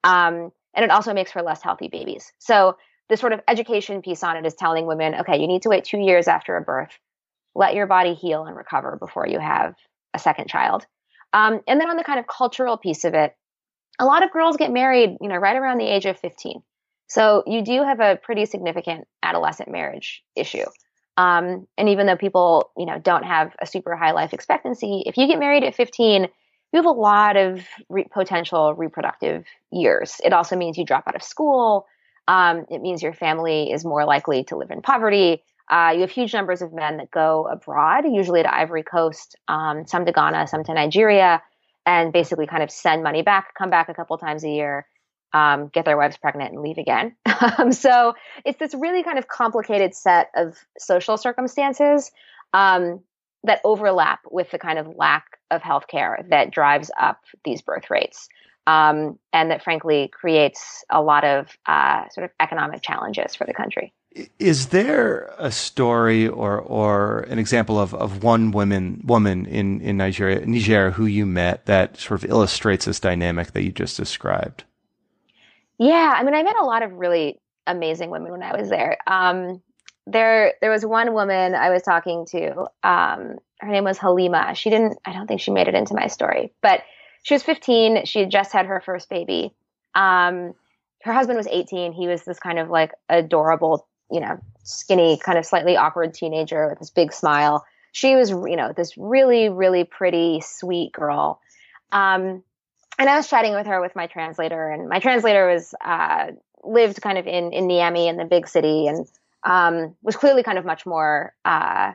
Um, 0.03 0.51
and 0.75 0.83
it 0.83 0.91
also 0.91 1.13
makes 1.13 1.31
for 1.31 1.41
less 1.41 1.62
healthy 1.62 1.88
babies. 1.88 2.31
So 2.39 2.77
the 3.09 3.17
sort 3.17 3.33
of 3.33 3.41
education 3.47 4.01
piece 4.01 4.23
on 4.23 4.38
it 4.38 4.45
is 4.45 4.53
telling 4.53 4.86
women, 4.86 5.15
okay, 5.15 5.39
you 5.39 5.47
need 5.47 5.63
to 5.63 5.69
wait 5.69 5.83
two 5.83 5.99
years 5.99 6.27
after 6.27 6.55
a 6.57 6.62
birth, 6.62 6.97
let 7.55 7.75
your 7.75 7.88
body 7.88 8.13
heal 8.13 8.45
and 8.45 8.55
recover 8.55 8.97
before 8.99 9.27
you 9.27 9.39
have 9.39 9.75
a 10.13 10.19
second 10.19 10.47
child. 10.47 10.86
Um, 11.33 11.62
and 11.67 11.79
then 11.79 11.89
on 11.89 11.97
the 11.97 12.03
kind 12.03 12.19
of 12.19 12.27
cultural 12.27 12.77
piece 12.77 13.03
of 13.03 13.13
it, 13.13 13.36
a 13.99 14.05
lot 14.05 14.23
of 14.23 14.31
girls 14.31 14.57
get 14.57 14.71
married, 14.71 15.17
you 15.21 15.27
know, 15.27 15.36
right 15.36 15.55
around 15.55 15.77
the 15.77 15.86
age 15.86 16.05
of 16.05 16.19
15. 16.19 16.62
So 17.07 17.43
you 17.45 17.63
do 17.63 17.83
have 17.83 17.99
a 17.99 18.15
pretty 18.15 18.45
significant 18.45 19.07
adolescent 19.21 19.69
marriage 19.69 20.23
issue. 20.36 20.65
Um, 21.17 21.67
and 21.77 21.89
even 21.89 22.07
though 22.07 22.17
people, 22.17 22.71
you 22.75 22.86
know, 22.86 22.97
don't 22.97 23.23
have 23.23 23.55
a 23.62 23.67
super 23.67 23.95
high 23.95 24.12
life 24.12 24.33
expectancy, 24.33 25.03
if 25.05 25.17
you 25.17 25.27
get 25.27 25.38
married 25.38 25.63
at 25.63 25.75
15, 25.75 26.27
you 26.73 26.77
have 26.77 26.86
a 26.86 26.91
lot 26.91 27.38
of 27.38 27.62
re- 27.88 28.07
potential 28.12 28.73
reproductive 28.73 29.45
years. 29.71 30.19
It 30.23 30.33
also 30.33 30.55
means 30.55 30.77
you 30.77 30.86
drop 30.86 31.07
out 31.07 31.15
of 31.15 31.23
school. 31.23 31.88
Um, 32.27 32.65
it 32.69 32.81
means 32.81 33.01
your 33.01 33.13
family 33.13 33.71
is 33.71 33.86
more 33.86 34.05
likely 34.05 34.43
to 34.45 34.57
live 34.57 34.71
in 34.71 34.81
poverty. 34.81 35.43
Uh, 35.69 35.91
you 35.93 36.01
have 36.01 36.12
huge 36.12 36.33
numbers 36.33 36.62
of 36.62 36.73
men 36.73 36.97
that 36.97 37.09
go 37.09 37.47
abroad, 37.47 38.05
usually 38.05 38.43
to 38.43 38.53
Ivory 38.53 38.83
Coast, 38.83 39.38
um, 39.47 39.88
some 39.88 40.05
to 40.05 40.12
Ghana, 40.12 40.47
some 40.47 40.63
to 40.65 40.73
Nigeria 40.73 41.41
and 41.86 42.13
basically 42.13 42.47
kind 42.47 42.63
of 42.63 42.71
send 42.71 43.03
money 43.03 43.21
back, 43.21 43.53
come 43.55 43.69
back 43.69 43.89
a 43.89 43.93
couple 43.93 44.17
times 44.17 44.43
a 44.43 44.49
year, 44.49 44.88
um, 45.33 45.67
get 45.67 45.86
their 45.86 45.97
wives 45.97 46.17
pregnant, 46.17 46.53
and 46.53 46.62
leave 46.62 46.77
again. 46.77 47.15
um, 47.57 47.71
so 47.71 48.13
it's 48.45 48.59
this 48.59 48.73
really 48.73 49.03
kind 49.03 49.17
of 49.17 49.27
complicated 49.27 49.93
set 49.93 50.29
of 50.36 50.57
social 50.77 51.17
circumstances. 51.17 52.12
Um, 52.53 53.01
that 53.43 53.62
overlap 53.63 54.19
with 54.32 54.51
the 54.51 54.60
kind 54.60 54.79
of 54.79 54.88
lack 54.95 55.25
of 55.51 55.62
healthcare 55.62 56.27
that 56.29 56.51
drives 56.51 56.89
up 56.99 57.19
these 57.43 57.62
birth 57.62 57.89
rates. 57.89 58.29
Um, 58.65 59.19
and 59.34 59.51
that 59.51 59.63
frankly 59.63 60.08
creates 60.08 60.86
a 60.89 61.01
lot 61.01 61.25
of 61.25 61.58
uh, 61.65 62.08
sort 62.10 62.23
of 62.25 62.32
economic 62.39 62.82
challenges 62.82 63.36
for 63.36 63.45
the 63.45 63.53
country. 63.53 63.93
Is 64.38 64.67
there 64.67 65.34
a 65.39 65.51
story 65.51 66.27
or 66.27 66.60
or 66.60 67.21
an 67.21 67.39
example 67.39 67.79
of, 67.79 67.95
of 67.95 68.23
one 68.23 68.51
woman 68.51 69.01
woman 69.03 69.47
in, 69.47 69.82
in 69.82 69.97
Nigeria 69.97 70.45
Niger 70.45 70.91
who 70.91 71.08
you 71.08 71.25
met 71.25 71.65
that 71.65 71.97
sort 71.97 72.23
of 72.23 72.29
illustrates 72.29 72.86
this 72.86 72.99
dynamic 72.99 73.53
that 73.53 73.63
you 73.63 73.71
just 73.71 73.97
described? 73.97 74.65
Yeah, 75.79 76.13
I 76.15 76.23
mean, 76.23 76.36
I 76.36 76.43
met 76.43 76.56
a 76.56 76.63
lot 76.63 76.84
of 76.84 76.93
really 76.93 77.39
amazing 77.65 78.12
women 78.12 78.32
when 78.32 78.43
I 78.43 78.56
was 78.56 78.69
there. 78.69 78.97
Um, 79.08 79.62
there, 80.05 80.53
there 80.61 80.71
was 80.71 80.85
one 80.85 81.13
woman 81.13 81.55
I 81.55 81.69
was 81.69 81.83
talking 81.83 82.25
to. 82.27 82.67
Um, 82.83 83.37
her 83.59 83.71
name 83.71 83.83
was 83.83 83.97
Halima. 83.97 84.55
She 84.55 84.69
didn't. 84.69 84.97
I 85.05 85.13
don't 85.13 85.27
think 85.27 85.41
she 85.41 85.51
made 85.51 85.67
it 85.67 85.75
into 85.75 85.93
my 85.93 86.07
story, 86.07 86.51
but 86.61 86.81
she 87.23 87.33
was 87.33 87.43
15. 87.43 88.05
She 88.05 88.19
had 88.19 88.31
just 88.31 88.51
had 88.51 88.65
her 88.65 88.81
first 88.81 89.09
baby. 89.09 89.53
Um, 89.95 90.53
her 91.03 91.13
husband 91.13 91.37
was 91.37 91.47
18. 91.47 91.93
He 91.93 92.07
was 92.07 92.23
this 92.23 92.39
kind 92.39 92.59
of 92.59 92.69
like 92.69 92.91
adorable 93.07 93.87
you 94.13 94.19
know, 94.19 94.39
skinny, 94.63 95.17
kind 95.17 95.39
of 95.39 95.45
slightly 95.45 95.75
awkward 95.75 96.13
teenager 96.13 96.69
with 96.69 96.77
this 96.77 96.91
big 96.91 97.11
smile. 97.11 97.65
She 97.93 98.15
was, 98.15 98.29
you 98.29 98.55
know, 98.55 98.71
this 98.71 98.95
really, 98.95 99.49
really 99.49 99.83
pretty, 99.83 100.41
sweet 100.41 100.93
girl. 100.93 101.41
Um, 101.91 102.43
and 102.99 103.09
I 103.09 103.15
was 103.17 103.27
chatting 103.27 103.55
with 103.55 103.65
her 103.65 103.81
with 103.81 103.95
my 103.95 104.05
translator, 104.05 104.69
and 104.69 104.87
my 104.87 104.99
translator 104.99 105.47
was 105.47 105.73
uh, 105.83 106.27
lived 106.63 107.01
kind 107.01 107.17
of 107.17 107.25
in 107.25 107.51
in 107.53 107.67
Niamey 107.67 108.07
in 108.07 108.17
the 108.17 108.25
big 108.25 108.47
city, 108.47 108.85
and 108.85 109.07
um, 109.45 109.95
was 110.01 110.15
clearly 110.15 110.43
kind 110.43 110.58
of 110.58 110.65
much 110.65 110.86
more 110.86 111.34
uh, 111.45 111.93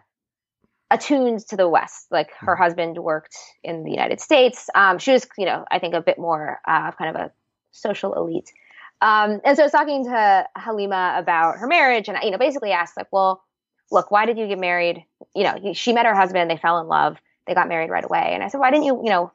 attuned 0.90 1.40
to 1.48 1.56
the 1.56 1.68
West. 1.68 2.06
Like 2.10 2.30
her 2.38 2.56
hmm. 2.56 2.62
husband 2.62 2.98
worked 2.98 3.36
in 3.62 3.84
the 3.84 3.90
United 3.90 4.20
States. 4.20 4.68
Um, 4.74 4.98
she 4.98 5.12
was, 5.12 5.26
you 5.36 5.46
know, 5.46 5.64
I 5.70 5.78
think 5.78 5.94
a 5.94 6.00
bit 6.00 6.18
more 6.18 6.60
uh, 6.66 6.92
kind 6.92 7.14
of 7.14 7.22
a 7.22 7.32
social 7.72 8.14
elite. 8.14 8.52
Um, 9.00 9.40
and 9.44 9.56
so 9.56 9.62
I 9.62 9.66
was 9.66 9.72
talking 9.72 10.04
to 10.04 10.46
Halima 10.56 11.14
about 11.16 11.58
her 11.58 11.66
marriage, 11.66 12.08
and 12.08 12.16
I, 12.16 12.22
you 12.22 12.30
know, 12.30 12.38
basically 12.38 12.72
asked 12.72 12.96
like, 12.96 13.06
well, 13.12 13.44
look, 13.90 14.10
why 14.10 14.26
did 14.26 14.38
you 14.38 14.48
get 14.48 14.58
married? 14.58 15.04
You 15.34 15.44
know, 15.44 15.72
she 15.72 15.92
met 15.92 16.06
her 16.06 16.14
husband, 16.14 16.50
they 16.50 16.56
fell 16.56 16.80
in 16.80 16.88
love, 16.88 17.16
they 17.46 17.54
got 17.54 17.68
married 17.68 17.90
right 17.90 18.04
away. 18.04 18.30
And 18.32 18.42
I 18.42 18.48
said, 18.48 18.58
why 18.58 18.70
didn't 18.70 18.86
you, 18.86 19.00
you 19.04 19.10
know, 19.10 19.32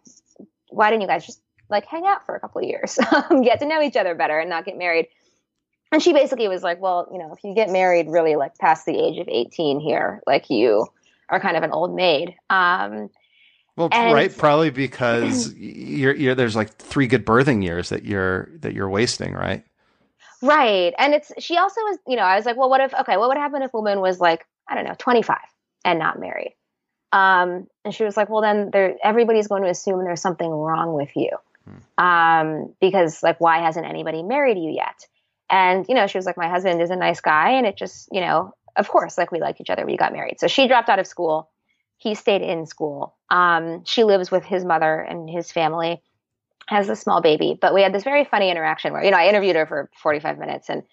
why 0.69 0.89
didn't 0.89 1.01
you 1.01 1.07
guys 1.07 1.25
just 1.25 1.41
like 1.69 1.85
hang 1.85 2.05
out 2.05 2.25
for 2.25 2.35
a 2.35 2.39
couple 2.39 2.61
of 2.61 2.67
years, 2.67 2.99
get 3.43 3.59
to 3.59 3.65
know 3.65 3.81
each 3.81 3.95
other 3.95 4.15
better, 4.15 4.37
and 4.37 4.49
not 4.49 4.65
get 4.65 4.77
married? 4.77 5.07
And 5.93 6.01
she 6.01 6.11
basically 6.11 6.47
was 6.47 6.63
like, 6.63 6.81
well, 6.81 7.07
you 7.11 7.19
know, 7.19 7.31
if 7.33 7.43
you 7.43 7.53
get 7.53 7.69
married 7.69 8.07
really 8.09 8.35
like 8.35 8.57
past 8.57 8.87
the 8.87 8.97
age 8.97 9.19
of 9.19 9.27
18 9.29 9.79
here, 9.79 10.23
like 10.25 10.49
you 10.49 10.87
are 11.29 11.39
kind 11.39 11.55
of 11.55 11.61
an 11.61 11.69
old 11.69 11.93
maid. 11.93 12.35
Um, 12.49 13.11
well, 13.75 13.89
and, 13.91 14.11
right, 14.11 14.35
probably 14.35 14.71
because 14.71 15.53
you're, 15.57 16.15
you're 16.15 16.33
there's 16.33 16.55
like 16.55 16.75
three 16.77 17.05
good 17.05 17.27
birthing 17.27 17.63
years 17.63 17.89
that 17.89 18.05
you're 18.05 18.49
that 18.61 18.73
you're 18.73 18.89
wasting, 18.89 19.33
right? 19.33 19.63
Right, 20.41 20.95
and 20.97 21.13
it's 21.13 21.31
she 21.37 21.57
also 21.57 21.79
was, 21.81 21.99
you 22.07 22.15
know, 22.15 22.23
I 22.23 22.37
was 22.37 22.45
like, 22.47 22.57
well, 22.57 22.71
what 22.71 22.81
if 22.81 22.91
okay, 22.95 23.17
what 23.17 23.29
would 23.29 23.37
happen 23.37 23.61
if 23.61 23.71
woman 23.71 24.01
was 24.01 24.19
like, 24.19 24.47
I 24.67 24.73
don't 24.73 24.85
know, 24.85 24.95
25 24.97 25.37
and 25.85 25.99
not 25.99 26.19
married? 26.19 26.55
Um, 27.11 27.67
and 27.85 27.93
she 27.93 28.03
was 28.03 28.17
like, 28.17 28.29
well, 28.29 28.41
then 28.41 28.71
there 28.71 28.95
everybody's 29.03 29.47
going 29.47 29.61
to 29.61 29.69
assume 29.69 30.03
there's 30.03 30.21
something 30.21 30.49
wrong 30.49 30.93
with 30.93 31.15
you, 31.15 31.37
hmm. 31.65 32.03
um, 32.03 32.73
because 32.81 33.21
like, 33.21 33.39
why 33.39 33.59
hasn't 33.59 33.85
anybody 33.85 34.23
married 34.23 34.57
you 34.57 34.71
yet? 34.71 35.05
And 35.53 35.85
you 35.87 35.93
know, 35.95 36.07
she 36.07 36.17
was 36.17 36.25
like, 36.25 36.37
my 36.37 36.49
husband 36.49 36.81
is 36.81 36.89
a 36.89 36.95
nice 36.95 37.21
guy, 37.21 37.51
and 37.51 37.67
it 37.67 37.77
just, 37.77 38.09
you 38.11 38.21
know, 38.21 38.53
of 38.75 38.89
course, 38.89 39.17
like 39.17 39.31
we 39.31 39.39
liked 39.39 39.61
each 39.61 39.69
other, 39.69 39.85
we 39.85 39.97
got 39.97 40.11
married. 40.11 40.39
So 40.39 40.47
she 40.47 40.67
dropped 40.67 40.89
out 40.89 40.99
of 40.99 41.05
school 41.05 41.49
he 42.03 42.15
stayed 42.15 42.41
in 42.41 42.65
school. 42.65 43.15
Um, 43.29 43.85
she 43.85 44.03
lives 44.03 44.29
with 44.29 44.43
his 44.43 44.65
mother 44.65 44.99
and 44.99 45.29
his 45.29 45.51
family, 45.51 46.01
has 46.67 46.89
a 46.89 46.97
small 46.97 47.21
baby. 47.21 47.57
But 47.59 47.73
we 47.73 47.81
had 47.81 47.93
this 47.93 48.03
very 48.03 48.25
funny 48.25 48.51
interaction 48.51 48.91
where, 48.91 49.03
you 49.03 49.11
know, 49.11 49.17
I 49.17 49.29
interviewed 49.29 49.55
her 49.55 49.65
for 49.65 49.89
45 50.01 50.37
minutes 50.37 50.69
and 50.69 50.83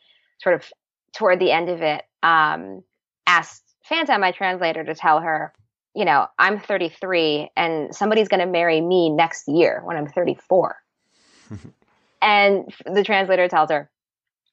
sort 0.40 0.54
of 0.54 0.64
toward 1.12 1.40
the 1.40 1.50
end 1.50 1.68
of 1.68 1.82
it, 1.82 2.04
um, 2.22 2.84
asked 3.26 3.64
Fanta, 3.90 4.20
my 4.20 4.30
translator, 4.30 4.84
to 4.84 4.94
tell 4.94 5.18
her, 5.20 5.52
you 5.96 6.04
know, 6.04 6.28
I'm 6.38 6.60
33 6.60 7.50
and 7.56 7.92
somebody's 7.92 8.28
going 8.28 8.38
to 8.38 8.46
marry 8.46 8.80
me 8.80 9.10
next 9.10 9.48
year 9.48 9.80
when 9.84 9.96
I'm 9.96 10.06
34. 10.06 10.76
and 12.22 12.72
the 12.86 13.02
translator 13.02 13.48
tells 13.48 13.70
her, 13.72 13.90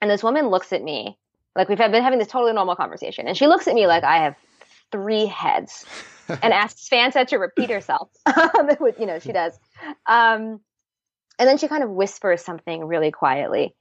and 0.02 0.10
this 0.10 0.24
woman 0.24 0.48
looks 0.48 0.74
at 0.74 0.84
me 0.84 1.18
like 1.56 1.70
we've 1.70 1.78
been 1.78 2.04
having 2.04 2.20
this 2.20 2.28
totally 2.28 2.54
normal 2.54 2.76
conversation, 2.76 3.28
and 3.28 3.36
she 3.36 3.48
looks 3.48 3.68
at 3.68 3.74
me 3.74 3.88
like 3.88 4.04
I 4.04 4.18
have 4.18 4.36
three 4.92 5.26
heads 5.26 5.86
and 6.30 6.54
asks 6.54 6.88
Fanta 6.88 7.26
to 7.28 7.38
repeat 7.38 7.70
herself. 7.70 8.10
you 9.00 9.06
know, 9.06 9.20
she 9.20 9.32
does. 9.32 9.58
Um, 10.06 10.62
and 11.40 11.48
then 11.48 11.58
she 11.58 11.68
kind 11.68 11.84
of 11.84 11.90
whispers 11.90 12.44
something 12.44 12.86
really 12.86 13.12
quietly. 13.12 13.76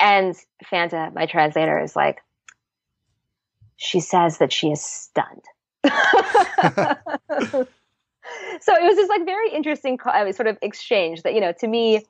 And 0.00 0.34
Fanta, 0.64 1.12
my 1.12 1.26
translator, 1.26 1.78
is 1.80 1.96
like, 1.96 2.20
she 3.76 4.00
says 4.00 4.38
that 4.38 4.52
she 4.52 4.70
is 4.70 4.82
stunned. 4.82 5.44
so 5.84 5.90
it 8.74 8.82
was 8.82 8.96
this 8.96 9.08
like 9.08 9.24
very 9.24 9.50
interesting 9.50 9.98
uh, 10.04 10.32
sort 10.32 10.48
of 10.48 10.58
exchange 10.62 11.22
that, 11.22 11.34
you 11.34 11.40
know, 11.40 11.52
to 11.60 11.68
me, 11.68 12.04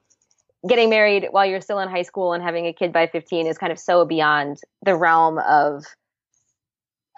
getting 0.67 0.91
married 0.91 1.29
while 1.31 1.47
you're 1.47 1.61
still 1.61 1.79
in 1.79 1.89
high 1.89 2.03
school 2.03 2.33
and 2.33 2.43
having 2.43 2.67
a 2.67 2.73
kid 2.73 2.93
by 2.93 3.07
15 3.07 3.47
is 3.47 3.59
kind 3.59 3.73
of 3.73 3.79
so 3.79 4.05
beyond 4.05 4.59
the 4.83 4.97
realm 4.97 5.39
of 5.39 5.85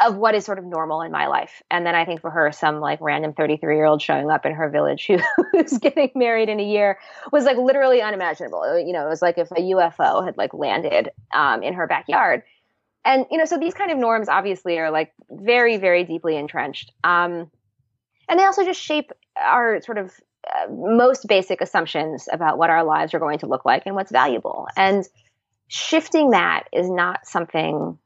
of 0.00 0.16
what 0.16 0.35
is 0.35 0.44
sort 0.46 0.59
of 0.59 0.64
normal 0.64 1.03
in 1.03 1.12
my 1.12 1.26
life. 1.26 1.62
And 1.70 1.85
then 1.85 1.94
I 1.94 2.07
think 2.07 2.22
for 2.22 2.31
her, 2.31 2.50
some 2.53 2.81
like 2.81 2.98
random 3.03 3.35
33 3.35 3.76
year 3.76 3.85
old 3.85 4.00
showing 4.00 4.31
up 4.31 4.46
in 4.46 4.53
her 4.53 4.70
village 4.70 5.07
who, 5.07 5.18
who's 5.53 5.76
getting 5.79 6.11
married 6.14 6.48
in 6.48 6.59
a 6.59 6.64
year 6.64 6.98
was 7.33 7.44
like 7.44 7.59
literally 7.59 8.00
unimaginable. 8.00 8.79
You 8.79 8.92
know, 8.92 9.05
it 9.05 9.09
was 9.11 9.22
like 9.22 9.37
if 9.37 9.50
a 9.50 9.61
UFO 9.61 10.24
had 10.24 10.38
like 10.38 10.55
landed 10.55 11.11
um, 11.35 11.62
in 11.62 11.74
her 11.74 11.87
backyard. 11.87 12.42
And, 13.05 13.26
you 13.31 13.38
know, 13.38 13.44
so 13.44 13.59
these 13.59 13.74
kind 13.74 13.90
of 13.90 13.98
norms 13.98 14.29
obviously 14.29 14.79
are 14.79 14.90
like 14.90 15.12
very, 15.31 15.76
very 15.76 16.05
deeply 16.05 16.37
entrenched. 16.37 16.92
Um, 17.05 17.50
and 18.29 18.38
they 18.38 18.44
also 18.44 18.64
just 18.64 18.81
shape 18.81 19.11
our 19.37 19.81
sort 19.83 19.98
of 19.98 20.12
most 20.70 21.26
basic 21.26 21.61
assumptions 21.61 22.29
about 22.33 22.59
what 22.59 22.70
our 22.70 22.85
lives 22.85 23.14
are 23.14 23.18
going 23.18 23.38
to 23.40 23.46
look 23.46 23.64
like 23.64 23.85
and 23.87 23.94
what's 23.94 24.11
valuable. 24.12 24.66
And 24.76 25.07
shifting 25.68 26.31
that 26.31 26.64
is 26.72 26.90
not 26.90 27.26
something 27.26 27.98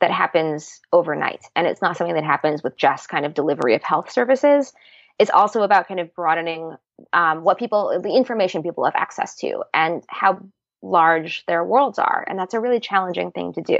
that 0.00 0.10
happens 0.10 0.80
overnight. 0.92 1.44
And 1.54 1.66
it's 1.66 1.80
not 1.80 1.96
something 1.96 2.14
that 2.14 2.24
happens 2.24 2.62
with 2.62 2.76
just 2.76 3.08
kind 3.08 3.24
of 3.24 3.34
delivery 3.34 3.74
of 3.74 3.82
health 3.82 4.10
services. 4.10 4.72
It's 5.18 5.30
also 5.30 5.62
about 5.62 5.86
kind 5.86 6.00
of 6.00 6.14
broadening 6.14 6.76
um, 7.12 7.44
what 7.44 7.58
people, 7.58 8.00
the 8.02 8.14
information 8.14 8.62
people 8.62 8.84
have 8.84 8.96
access 8.96 9.36
to 9.36 9.62
and 9.72 10.02
how 10.08 10.40
large 10.84 11.44
their 11.46 11.64
worlds 11.64 11.98
are. 11.98 12.24
And 12.28 12.38
that's 12.38 12.54
a 12.54 12.60
really 12.60 12.80
challenging 12.80 13.32
thing 13.32 13.52
to 13.54 13.62
do. 13.62 13.78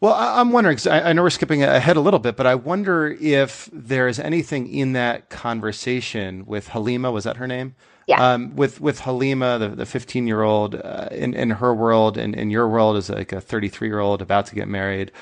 Well, 0.00 0.14
I'm 0.14 0.50
wondering, 0.50 0.78
I 0.90 1.12
know 1.12 1.22
we're 1.22 1.30
skipping 1.30 1.62
ahead 1.62 1.96
a 1.98 2.00
little 2.00 2.20
bit, 2.20 2.34
but 2.34 2.46
I 2.46 2.54
wonder 2.54 3.14
if 3.20 3.68
there 3.70 4.08
is 4.08 4.18
anything 4.18 4.66
in 4.72 4.94
that 4.94 5.28
conversation 5.28 6.46
with 6.46 6.68
Halima, 6.68 7.10
was 7.10 7.24
that 7.24 7.36
her 7.36 7.46
name? 7.46 7.74
Yeah. 8.06 8.32
Um, 8.32 8.56
with 8.56 8.80
with 8.80 9.00
Halima, 9.00 9.58
the 9.58 9.68
the 9.68 9.86
15 9.86 10.26
year 10.26 10.42
old, 10.42 10.74
uh, 10.74 11.08
in 11.12 11.34
in 11.34 11.50
her 11.50 11.74
world 11.74 12.16
and 12.16 12.34
in 12.34 12.50
your 12.50 12.66
world 12.68 12.96
is 12.96 13.10
like 13.10 13.32
a 13.32 13.40
33 13.40 13.88
year 13.88 14.00
old 14.00 14.22
about 14.22 14.46
to 14.46 14.54
get 14.54 14.68
married 14.68 15.12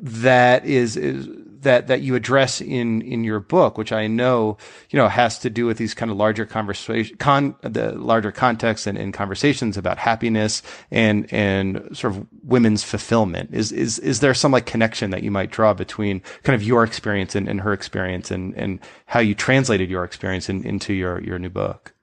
that 0.00 0.64
is, 0.64 0.96
is 0.96 1.28
that 1.62 1.86
that 1.86 2.02
you 2.02 2.14
address 2.14 2.60
in 2.60 3.02
in 3.02 3.24
your 3.24 3.40
book, 3.40 3.78
which 3.78 3.92
I 3.92 4.06
know 4.06 4.56
you 4.90 4.96
know 4.96 5.08
has 5.08 5.38
to 5.40 5.50
do 5.50 5.66
with 5.66 5.78
these 5.78 5.94
kind 5.94 6.10
of 6.10 6.16
larger 6.16 6.46
conversation, 6.46 7.16
con 7.16 7.54
the 7.62 7.92
larger 7.92 8.32
context 8.32 8.86
and, 8.86 9.08
conversations 9.12 9.76
about 9.76 9.98
happiness 9.98 10.62
and 10.90 11.32
and 11.32 11.88
sort 11.96 12.14
of 12.14 12.26
women's 12.42 12.84
fulfillment. 12.84 13.50
Is 13.52 13.72
is 13.72 13.98
is 14.00 14.20
there 14.20 14.34
some 14.34 14.52
like 14.52 14.66
connection 14.66 15.10
that 15.10 15.22
you 15.22 15.30
might 15.30 15.50
draw 15.50 15.72
between 15.74 16.20
kind 16.42 16.54
of 16.54 16.62
your 16.62 16.84
experience 16.84 17.34
and, 17.34 17.48
and 17.48 17.60
her 17.60 17.72
experience 17.72 18.30
and 18.30 18.54
and 18.54 18.80
how 19.06 19.20
you 19.20 19.34
translated 19.34 19.90
your 19.90 20.04
experience 20.04 20.48
in, 20.48 20.64
into 20.64 20.92
your 20.92 21.22
your 21.22 21.38
new 21.38 21.50
book? 21.50 21.94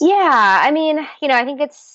Yeah, 0.00 0.60
I 0.64 0.70
mean, 0.72 1.06
you 1.20 1.28
know, 1.28 1.36
I 1.36 1.44
think 1.44 1.60
it's 1.60 1.91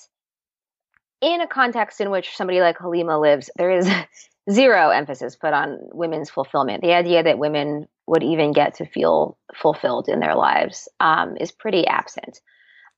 in 1.20 1.40
a 1.40 1.46
context 1.46 2.00
in 2.00 2.10
which 2.10 2.36
somebody 2.36 2.60
like 2.60 2.78
Halima 2.78 3.18
lives. 3.18 3.50
There 3.56 3.70
is 3.70 3.90
zero 4.50 4.90
emphasis 4.90 5.36
put 5.36 5.52
on 5.52 5.78
women's 5.92 6.30
fulfillment. 6.30 6.82
The 6.82 6.94
idea 6.94 7.22
that 7.22 7.38
women 7.38 7.88
would 8.06 8.22
even 8.22 8.52
get 8.52 8.76
to 8.76 8.86
feel 8.86 9.36
fulfilled 9.54 10.08
in 10.08 10.20
their 10.20 10.34
lives 10.34 10.88
um, 11.00 11.36
is 11.38 11.52
pretty 11.52 11.86
absent. 11.86 12.40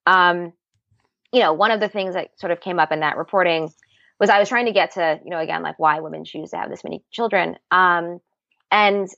Um, 0.07 0.53
you 1.33 1.41
know, 1.41 1.53
one 1.53 1.71
of 1.71 1.81
the 1.81 1.89
things 1.89 2.15
that 2.15 2.31
sort 2.39 2.53
of 2.53 2.61
came 2.61 2.79
up 2.79 2.93
in 2.93 3.01
that 3.01 3.17
reporting 3.17 3.71
was 4.19 4.31
I 4.31 4.39
was 4.39 4.49
trying 4.49 4.67
to 4.67 4.73
get 4.73 4.93
to, 4.93 5.19
you 5.25 5.31
know, 5.31 5.39
again, 5.39 5.63
like 5.63 5.79
why 5.79 6.01
women 6.01 6.25
choose 6.25 6.51
to 6.51 6.59
have 6.59 6.71
this 6.71 6.85
many 6.85 7.03
children. 7.11 7.57
Um, 7.71 8.21
and 8.71 9.09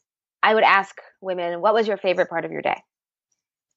I 0.42 0.54
would 0.54 0.64
ask 0.64 0.94
women, 1.20 1.60
what 1.60 1.74
was 1.74 1.88
your 1.88 1.96
favorite 1.96 2.30
part 2.30 2.44
of 2.44 2.52
your 2.52 2.62
day? 2.62 2.80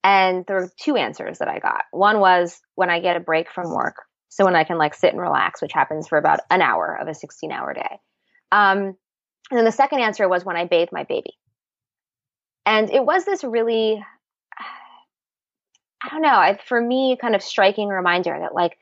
And 0.04 0.46
there 0.46 0.58
were 0.58 0.72
two 0.80 0.96
answers 0.96 1.40
that 1.40 1.48
I 1.48 1.60
got. 1.60 1.84
One 1.92 2.20
was 2.20 2.60
when 2.76 2.90
I 2.90 3.00
get 3.00 3.18
a 3.18 3.20
break 3.20 3.52
from 3.52 3.74
work. 3.74 3.96
So 4.36 4.44
when 4.44 4.56
I 4.58 4.66
can 4.66 4.78
like 4.78 4.94
sit 4.94 5.14
and 5.14 5.22
relax, 5.22 5.62
which 5.62 5.72
happens 5.72 6.10
for 6.10 6.18
about 6.18 6.42
an 6.50 6.62
hour 6.62 6.98
of 7.00 7.08
a 7.08 7.14
16 7.14 7.54
hour 7.54 7.74
day. 7.74 8.02
Um, 8.52 8.98
and 9.50 9.58
then 9.58 9.64
the 9.64 9.72
second 9.72 10.02
answer 10.02 10.28
was 10.28 10.44
when 10.44 10.58
I 10.58 10.66
bathe 10.66 10.90
my 10.92 11.06
baby. 11.06 11.38
and 12.66 12.90
it 12.90 13.06
was 13.06 13.24
this 13.24 13.46
really, 13.46 14.04
I 16.04 16.10
don't 16.10 16.22
know, 16.22 16.58
for 16.66 16.82
me, 16.82 17.18
kind 17.20 17.34
of 17.34 17.42
striking 17.42 17.88
reminder 17.88 18.38
that, 18.38 18.54
like, 18.54 18.78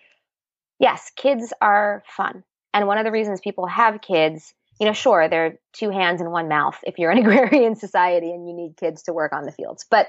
yes, 0.80 1.12
kids 1.16 1.54
are 1.62 2.02
fun. 2.08 2.44
And 2.74 2.88
one 2.88 2.98
of 2.98 3.06
the 3.06 3.12
reasons 3.12 3.39
people 3.39 3.68
have 3.68 4.02
kids, 4.02 4.56
you 4.80 4.88
know, 4.88 4.94
sure, 4.94 5.30
they're 5.30 5.60
two 5.72 5.92
hands 5.92 6.20
and 6.20 6.32
one 6.32 6.48
mouth 6.48 6.80
if 6.82 6.98
you're 6.98 7.12
an 7.12 7.20
agrarian 7.24 7.76
society 7.76 8.32
and 8.32 8.48
you 8.48 8.56
need 8.56 8.76
kids 8.76 9.04
to 9.04 9.13
work 9.13 9.34
on 9.34 9.44
the 9.44 9.52
fields. 9.52 9.86
But 9.88 10.08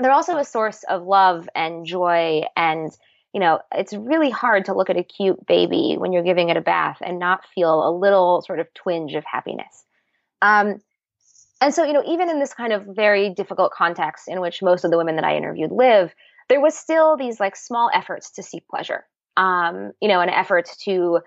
they're 0.00 0.10
also 0.10 0.38
a 0.38 0.44
source 0.44 0.82
of 0.88 1.04
love 1.06 1.48
and 1.54 1.86
joy 1.86 2.42
and 2.56 2.90
you 3.36 3.40
know, 3.40 3.60
it's 3.70 3.92
really 3.92 4.30
hard 4.30 4.64
to 4.64 4.72
look 4.72 4.88
at 4.88 4.96
a 4.96 5.02
cute 5.02 5.46
baby 5.46 5.96
when 5.98 6.10
you're 6.10 6.22
giving 6.22 6.48
it 6.48 6.56
a 6.56 6.62
bath 6.62 6.96
and 7.02 7.18
not 7.18 7.44
feel 7.54 7.86
a 7.86 7.92
little 7.94 8.40
sort 8.40 8.60
of 8.60 8.72
twinge 8.72 9.12
of 9.12 9.24
happiness. 9.30 9.84
Um, 10.40 10.80
and 11.60 11.74
so, 11.74 11.84
you 11.84 11.92
know, 11.92 12.02
even 12.06 12.30
in 12.30 12.40
this 12.40 12.54
kind 12.54 12.72
of 12.72 12.86
very 12.86 13.28
difficult 13.28 13.72
context 13.72 14.26
in 14.26 14.40
which 14.40 14.62
most 14.62 14.86
of 14.86 14.90
the 14.90 14.96
women 14.96 15.16
that 15.16 15.24
I 15.26 15.36
interviewed 15.36 15.70
live, 15.70 16.14
there 16.48 16.62
was 16.62 16.74
still 16.74 17.18
these 17.18 17.38
like 17.38 17.56
small 17.56 17.90
efforts 17.92 18.30
to 18.30 18.42
seek 18.42 18.66
pleasure. 18.68 19.04
Um, 19.36 19.92
you 20.00 20.08
know, 20.08 20.22
an 20.22 20.30
effort 20.30 20.70
to 20.84 21.20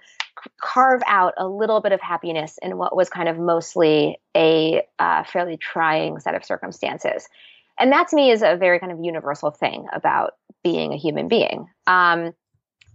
carve 0.59 1.03
out 1.05 1.35
a 1.37 1.47
little 1.47 1.79
bit 1.79 1.91
of 1.91 2.01
happiness 2.01 2.57
in 2.63 2.75
what 2.79 2.95
was 2.95 3.07
kind 3.07 3.29
of 3.29 3.37
mostly 3.37 4.17
a 4.35 4.81
uh, 4.97 5.25
fairly 5.25 5.57
trying 5.57 6.19
set 6.19 6.33
of 6.33 6.43
circumstances. 6.43 7.29
And 7.77 7.91
that 7.91 8.07
to 8.07 8.15
me 8.15 8.31
is 8.31 8.41
a 8.41 8.57
very 8.57 8.79
kind 8.79 8.91
of 8.91 8.97
universal 8.99 9.51
thing 9.51 9.85
about 9.93 10.33
being 10.63 10.93
a 10.93 10.97
human 10.97 11.27
being. 11.27 11.67
Um, 11.87 12.33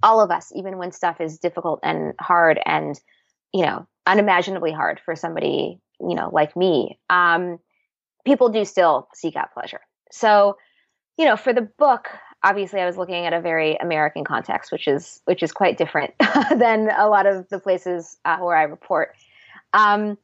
all 0.03 0.21
of 0.21 0.31
us, 0.31 0.53
even 0.55 0.77
when 0.79 0.93
stuff 0.93 1.21
is 1.21 1.39
difficult 1.39 1.81
and 1.83 2.15
hard 2.21 2.61
and, 2.65 2.99
you 3.53 3.65
know, 3.65 3.87
unimaginably 4.07 4.73
hard 4.73 5.01
for 5.05 5.17
somebody, 5.17 5.81
you 6.01 6.15
know, 6.15 6.29
like 6.33 6.57
me, 6.57 6.99
um, 7.09 7.59
people 8.25 8.51
do 8.51 8.65
still 8.65 9.09
seek 9.15 9.37
out 9.37 9.53
pleasure. 9.55 9.81
So, 10.13 10.59
you 11.17 11.25
know, 11.25 11.37
for 11.37 11.53
the 11.53 11.63
book, 11.63 12.11
obviously 12.43 12.81
I 12.81 12.87
was 12.87 12.97
looking 12.97 13.27
at 13.27 13.33
a 13.33 13.41
very 13.41 13.77
American 13.77 14.25
context, 14.25 14.71
which 14.71 14.87
is 14.87 15.21
which 15.25 15.43
is 15.43 15.53
quite 15.53 15.79
different 15.79 16.15
than 16.55 16.91
a 16.91 17.09
lot 17.09 17.27
of 17.27 17.49
the 17.49 17.59
places 17.59 18.17
uh, 18.25 18.39
where 18.39 18.57
I 18.57 18.65
report. 18.65 19.17
Um, 19.73 20.19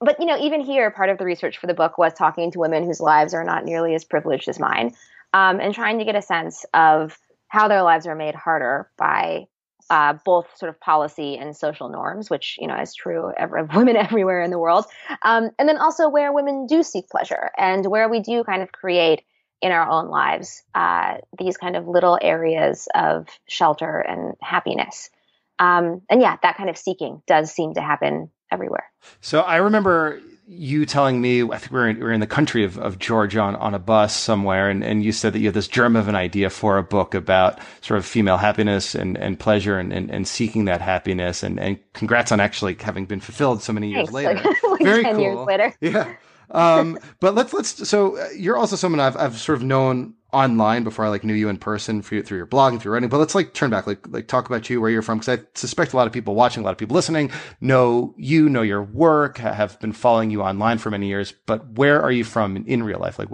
but 0.00 0.18
you 0.20 0.26
know, 0.26 0.38
even 0.38 0.60
here, 0.60 0.90
part 0.90 1.10
of 1.10 1.18
the 1.18 1.24
research 1.24 1.58
for 1.58 1.66
the 1.66 1.74
book 1.74 1.98
was 1.98 2.14
talking 2.14 2.50
to 2.52 2.58
women 2.58 2.84
whose 2.84 3.00
lives 3.00 3.34
are 3.34 3.44
not 3.44 3.64
nearly 3.64 3.94
as 3.94 4.04
privileged 4.04 4.48
as 4.48 4.58
mine, 4.58 4.94
um, 5.32 5.60
and 5.60 5.74
trying 5.74 5.98
to 5.98 6.04
get 6.04 6.16
a 6.16 6.22
sense 6.22 6.64
of 6.74 7.18
how 7.48 7.68
their 7.68 7.82
lives 7.82 8.06
are 8.06 8.14
made 8.14 8.34
harder 8.34 8.90
by 8.96 9.46
uh, 9.90 10.14
both 10.24 10.46
sort 10.56 10.68
of 10.68 10.80
policy 10.80 11.36
and 11.36 11.56
social 11.56 11.88
norms, 11.88 12.30
which 12.30 12.56
you 12.60 12.68
know 12.68 12.76
is 12.76 12.94
true 12.94 13.32
of 13.36 13.50
women 13.74 13.96
everywhere 13.96 14.42
in 14.42 14.50
the 14.50 14.58
world, 14.58 14.84
um, 15.22 15.50
and 15.58 15.68
then 15.68 15.78
also 15.78 16.08
where 16.08 16.32
women 16.32 16.66
do 16.66 16.82
seek 16.82 17.08
pleasure 17.08 17.50
and 17.58 17.84
where 17.86 18.08
we 18.08 18.20
do 18.20 18.44
kind 18.44 18.62
of 18.62 18.72
create 18.72 19.22
in 19.60 19.72
our 19.72 19.88
own 19.88 20.08
lives 20.08 20.62
uh, 20.74 21.18
these 21.38 21.56
kind 21.56 21.76
of 21.76 21.86
little 21.86 22.18
areas 22.20 22.88
of 22.94 23.26
shelter 23.46 23.98
and 23.98 24.34
happiness. 24.40 25.10
Um, 25.58 26.00
and 26.08 26.22
yeah, 26.22 26.36
that 26.42 26.56
kind 26.56 26.70
of 26.70 26.78
seeking 26.78 27.22
does 27.26 27.52
seem 27.52 27.74
to 27.74 27.82
happen 27.82 28.30
everywhere. 28.50 28.90
So 29.20 29.40
I 29.40 29.56
remember 29.56 30.20
you 30.52 30.84
telling 30.84 31.20
me, 31.20 31.42
I 31.42 31.58
think 31.58 31.70
we 31.70 31.78
were 31.78 31.88
in, 31.88 31.96
we 31.98 32.02
were 32.02 32.12
in 32.12 32.18
the 32.18 32.26
country 32.26 32.64
of, 32.64 32.76
of 32.76 32.98
Georgia 32.98 33.38
on, 33.38 33.54
on 33.56 33.72
a 33.72 33.78
bus 33.78 34.16
somewhere, 34.16 34.68
and, 34.68 34.82
and 34.82 35.04
you 35.04 35.12
said 35.12 35.32
that 35.32 35.38
you 35.38 35.46
had 35.46 35.54
this 35.54 35.68
germ 35.68 35.94
of 35.94 36.08
an 36.08 36.16
idea 36.16 36.50
for 36.50 36.76
a 36.76 36.82
book 36.82 37.14
about 37.14 37.60
sort 37.82 37.98
of 37.98 38.04
female 38.04 38.36
happiness 38.36 38.96
and, 38.96 39.16
and 39.16 39.38
pleasure 39.38 39.78
and, 39.78 39.92
and, 39.92 40.10
and 40.10 40.26
seeking 40.26 40.64
that 40.64 40.80
happiness. 40.80 41.44
And, 41.44 41.60
and 41.60 41.78
congrats 41.92 42.32
on 42.32 42.40
actually 42.40 42.74
having 42.80 43.06
been 43.06 43.20
fulfilled 43.20 43.62
so 43.62 43.72
many 43.72 43.90
years 43.90 44.10
Thanks. 44.10 44.12
later. 44.12 44.34
Like, 44.34 44.62
like 44.64 44.82
Very 44.82 45.04
10 45.04 45.14
cool. 45.14 45.22
years 45.22 45.38
later. 45.38 45.74
Yeah. 45.80 46.14
Um, 46.50 46.98
but 47.20 47.34
let's, 47.34 47.52
let's, 47.52 47.88
so 47.88 48.16
uh, 48.16 48.28
you're 48.36 48.56
also 48.56 48.76
someone 48.76 49.00
I've, 49.00 49.16
I've 49.16 49.38
sort 49.38 49.56
of 49.56 49.64
known 49.64 50.14
online 50.32 50.84
before 50.84 51.04
I 51.04 51.08
like 51.08 51.24
knew 51.24 51.34
you 51.34 51.48
in 51.48 51.56
person 51.56 52.02
through, 52.02 52.22
through 52.22 52.38
your 52.38 52.46
blog 52.46 52.72
and 52.72 52.82
through 52.82 52.92
writing. 52.92 53.08
But 53.08 53.18
let's 53.18 53.34
like 53.34 53.54
turn 53.54 53.70
back, 53.70 53.86
like 53.86 54.06
like 54.08 54.28
talk 54.28 54.46
about 54.46 54.68
you, 54.70 54.80
where 54.80 54.90
you're 54.90 55.02
from, 55.02 55.18
because 55.18 55.38
I 55.38 55.44
suspect 55.54 55.92
a 55.92 55.96
lot 55.96 56.06
of 56.06 56.12
people 56.12 56.34
watching, 56.34 56.62
a 56.62 56.64
lot 56.64 56.72
of 56.72 56.78
people 56.78 56.94
listening, 56.94 57.30
know 57.60 58.14
you, 58.16 58.48
know 58.48 58.62
your 58.62 58.82
work, 58.82 59.38
have 59.38 59.78
been 59.80 59.92
following 59.92 60.30
you 60.30 60.42
online 60.42 60.78
for 60.78 60.90
many 60.90 61.08
years. 61.08 61.32
But 61.46 61.72
where 61.72 62.02
are 62.02 62.12
you 62.12 62.24
from 62.24 62.56
in, 62.56 62.66
in 62.66 62.82
real 62.82 62.98
life? 62.98 63.18
Like, 63.18 63.28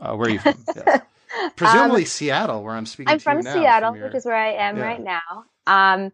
uh, 0.00 0.14
where 0.14 0.28
are 0.28 0.30
you 0.30 0.40
from? 0.40 0.54
Yes. 1.32 1.52
Presumably 1.54 2.02
um, 2.02 2.06
Seattle, 2.06 2.64
where 2.64 2.74
I'm 2.74 2.86
speaking. 2.86 3.12
I'm 3.12 3.20
from 3.20 3.40
Seattle, 3.40 3.90
from 3.90 3.98
your, 3.98 4.06
which 4.06 4.16
is 4.16 4.24
where 4.24 4.34
I 4.34 4.54
am 4.54 4.76
yeah. 4.76 4.82
right 4.82 5.00
now. 5.00 5.44
Um, 5.64 6.12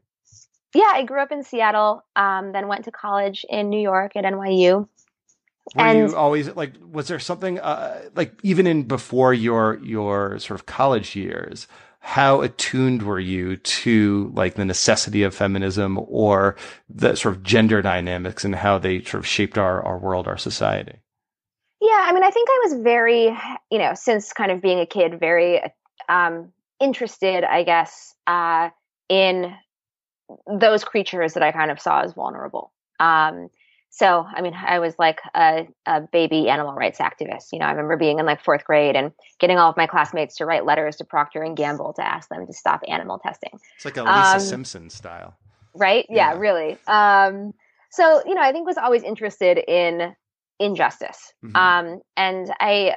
yeah, 0.75 0.91
I 0.93 1.05
grew 1.05 1.23
up 1.23 1.33
in 1.33 1.43
Seattle, 1.43 2.05
um, 2.17 2.53
then 2.53 2.69
went 2.69 2.85
to 2.85 2.91
college 2.91 3.47
in 3.49 3.71
New 3.71 3.81
York 3.81 4.15
at 4.15 4.25
NYU. 4.25 4.87
Were 5.75 5.83
and, 5.83 5.99
you 5.99 6.17
always 6.17 6.55
like? 6.55 6.75
Was 6.93 7.09
there 7.09 7.19
something 7.19 7.59
uh, 7.59 8.03
like 8.15 8.39
even 8.43 8.67
in 8.67 8.85
before 8.85 9.35
your 9.35 9.81
your 9.83 10.39
sort 10.39 10.61
of 10.61 10.67
college 10.67 11.17
years? 11.17 11.67
How 11.99 12.41
attuned 12.41 13.03
were 13.03 13.19
you 13.19 13.57
to 13.57 14.31
like 14.35 14.55
the 14.55 14.65
necessity 14.65 15.25
of 15.25 15.35
feminism 15.35 15.99
or 16.09 16.55
the 16.89 17.17
sort 17.17 17.35
of 17.35 17.43
gender 17.43 17.83
dynamics 17.83 18.45
and 18.45 18.55
how 18.55 18.79
they 18.79 19.03
sort 19.03 19.15
of 19.15 19.27
shaped 19.27 19.59
our 19.59 19.83
our 19.83 19.99
world, 19.99 20.29
our 20.29 20.39
society? 20.39 21.01
Yeah, 21.81 22.05
I 22.05 22.13
mean, 22.13 22.23
I 22.23 22.31
think 22.31 22.49
I 22.49 22.61
was 22.69 22.83
very, 22.83 23.25
you 23.71 23.79
know, 23.79 23.93
since 23.95 24.33
kind 24.33 24.51
of 24.51 24.63
being 24.63 24.81
a 24.81 24.87
kid, 24.87 25.21
very 25.21 25.61
um, 26.09 26.53
interested, 26.81 27.45
I 27.45 27.65
guess, 27.65 28.15
uh, 28.27 28.71
in 29.09 29.55
those 30.47 30.85
creatures 30.85 31.35
that 31.35 31.43
I 31.43 31.53
kind 31.53 31.71
of 31.71 31.81
saw 31.81 32.01
as 32.03 32.13
vulnerable. 32.13 32.73
Um, 32.99 33.51
so, 33.97 34.27
I 34.31 34.43
mean, 34.43 34.53
I 34.53 34.79
was 34.79 34.95
like 34.99 35.23
a, 35.35 35.67
a, 35.87 36.03
baby 36.03 36.51
animal 36.51 36.75
rights 36.75 36.99
activist. 36.99 37.47
You 37.51 37.61
know, 37.61 37.65
I 37.65 37.71
remember 37.71 37.97
being 37.97 38.19
in 38.19 38.27
like 38.27 38.45
fourth 38.45 38.63
grade 38.63 38.95
and 38.95 39.11
getting 39.39 39.57
all 39.57 39.71
of 39.71 39.77
my 39.79 39.87
classmates 39.87 40.37
to 40.37 40.45
write 40.45 40.67
letters 40.67 40.97
to 40.97 41.05
Procter 41.05 41.43
and 41.43 41.57
Gamble 41.57 41.95
to 41.95 42.07
ask 42.07 42.29
them 42.29 42.47
to 42.47 42.53
stop 42.53 42.83
animal 42.89 43.19
testing. 43.19 43.59
It's 43.77 43.87
like 43.87 43.97
a 43.97 44.03
Lisa 44.03 44.35
um, 44.35 44.41
Simpson 44.41 44.91
style, 44.91 45.35
right? 45.75 46.05
Yeah, 46.11 46.35
yeah 46.35 46.39
really. 46.39 46.77
Um, 46.87 47.55
so, 47.91 48.23
you 48.27 48.35
know, 48.35 48.43
I 48.43 48.53
think 48.53 48.67
was 48.67 48.77
always 48.77 49.03
interested 49.03 49.57
in 49.67 50.15
injustice, 50.61 51.33
mm-hmm. 51.43 51.57
um, 51.57 52.03
and 52.19 52.53
I, 52.61 52.97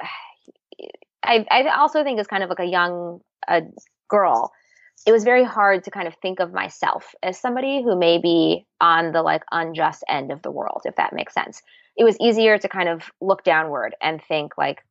I, 1.22 1.46
I 1.50 1.78
also 1.78 2.04
think 2.04 2.20
as 2.20 2.26
kind 2.26 2.42
of 2.42 2.50
like 2.50 2.60
a 2.60 2.66
young 2.66 3.20
a 3.48 3.62
girl 4.10 4.52
it 5.06 5.12
was 5.12 5.24
very 5.24 5.44
hard 5.44 5.84
to 5.84 5.90
kind 5.90 6.06
of 6.06 6.14
think 6.16 6.40
of 6.40 6.52
myself 6.52 7.14
as 7.22 7.38
somebody 7.38 7.82
who 7.82 7.98
may 7.98 8.18
be 8.18 8.66
on 8.80 9.12
the 9.12 9.22
like 9.22 9.42
unjust 9.50 10.04
end 10.08 10.30
of 10.30 10.42
the 10.42 10.50
world, 10.50 10.82
if 10.84 10.96
that 10.96 11.12
makes 11.12 11.34
sense. 11.34 11.62
It 11.96 12.04
was 12.04 12.16
easier 12.20 12.58
to 12.58 12.68
kind 12.68 12.88
of 12.88 13.10
look 13.20 13.42
downward 13.44 13.94
and 14.00 14.22
think 14.22 14.56
like, 14.58 14.84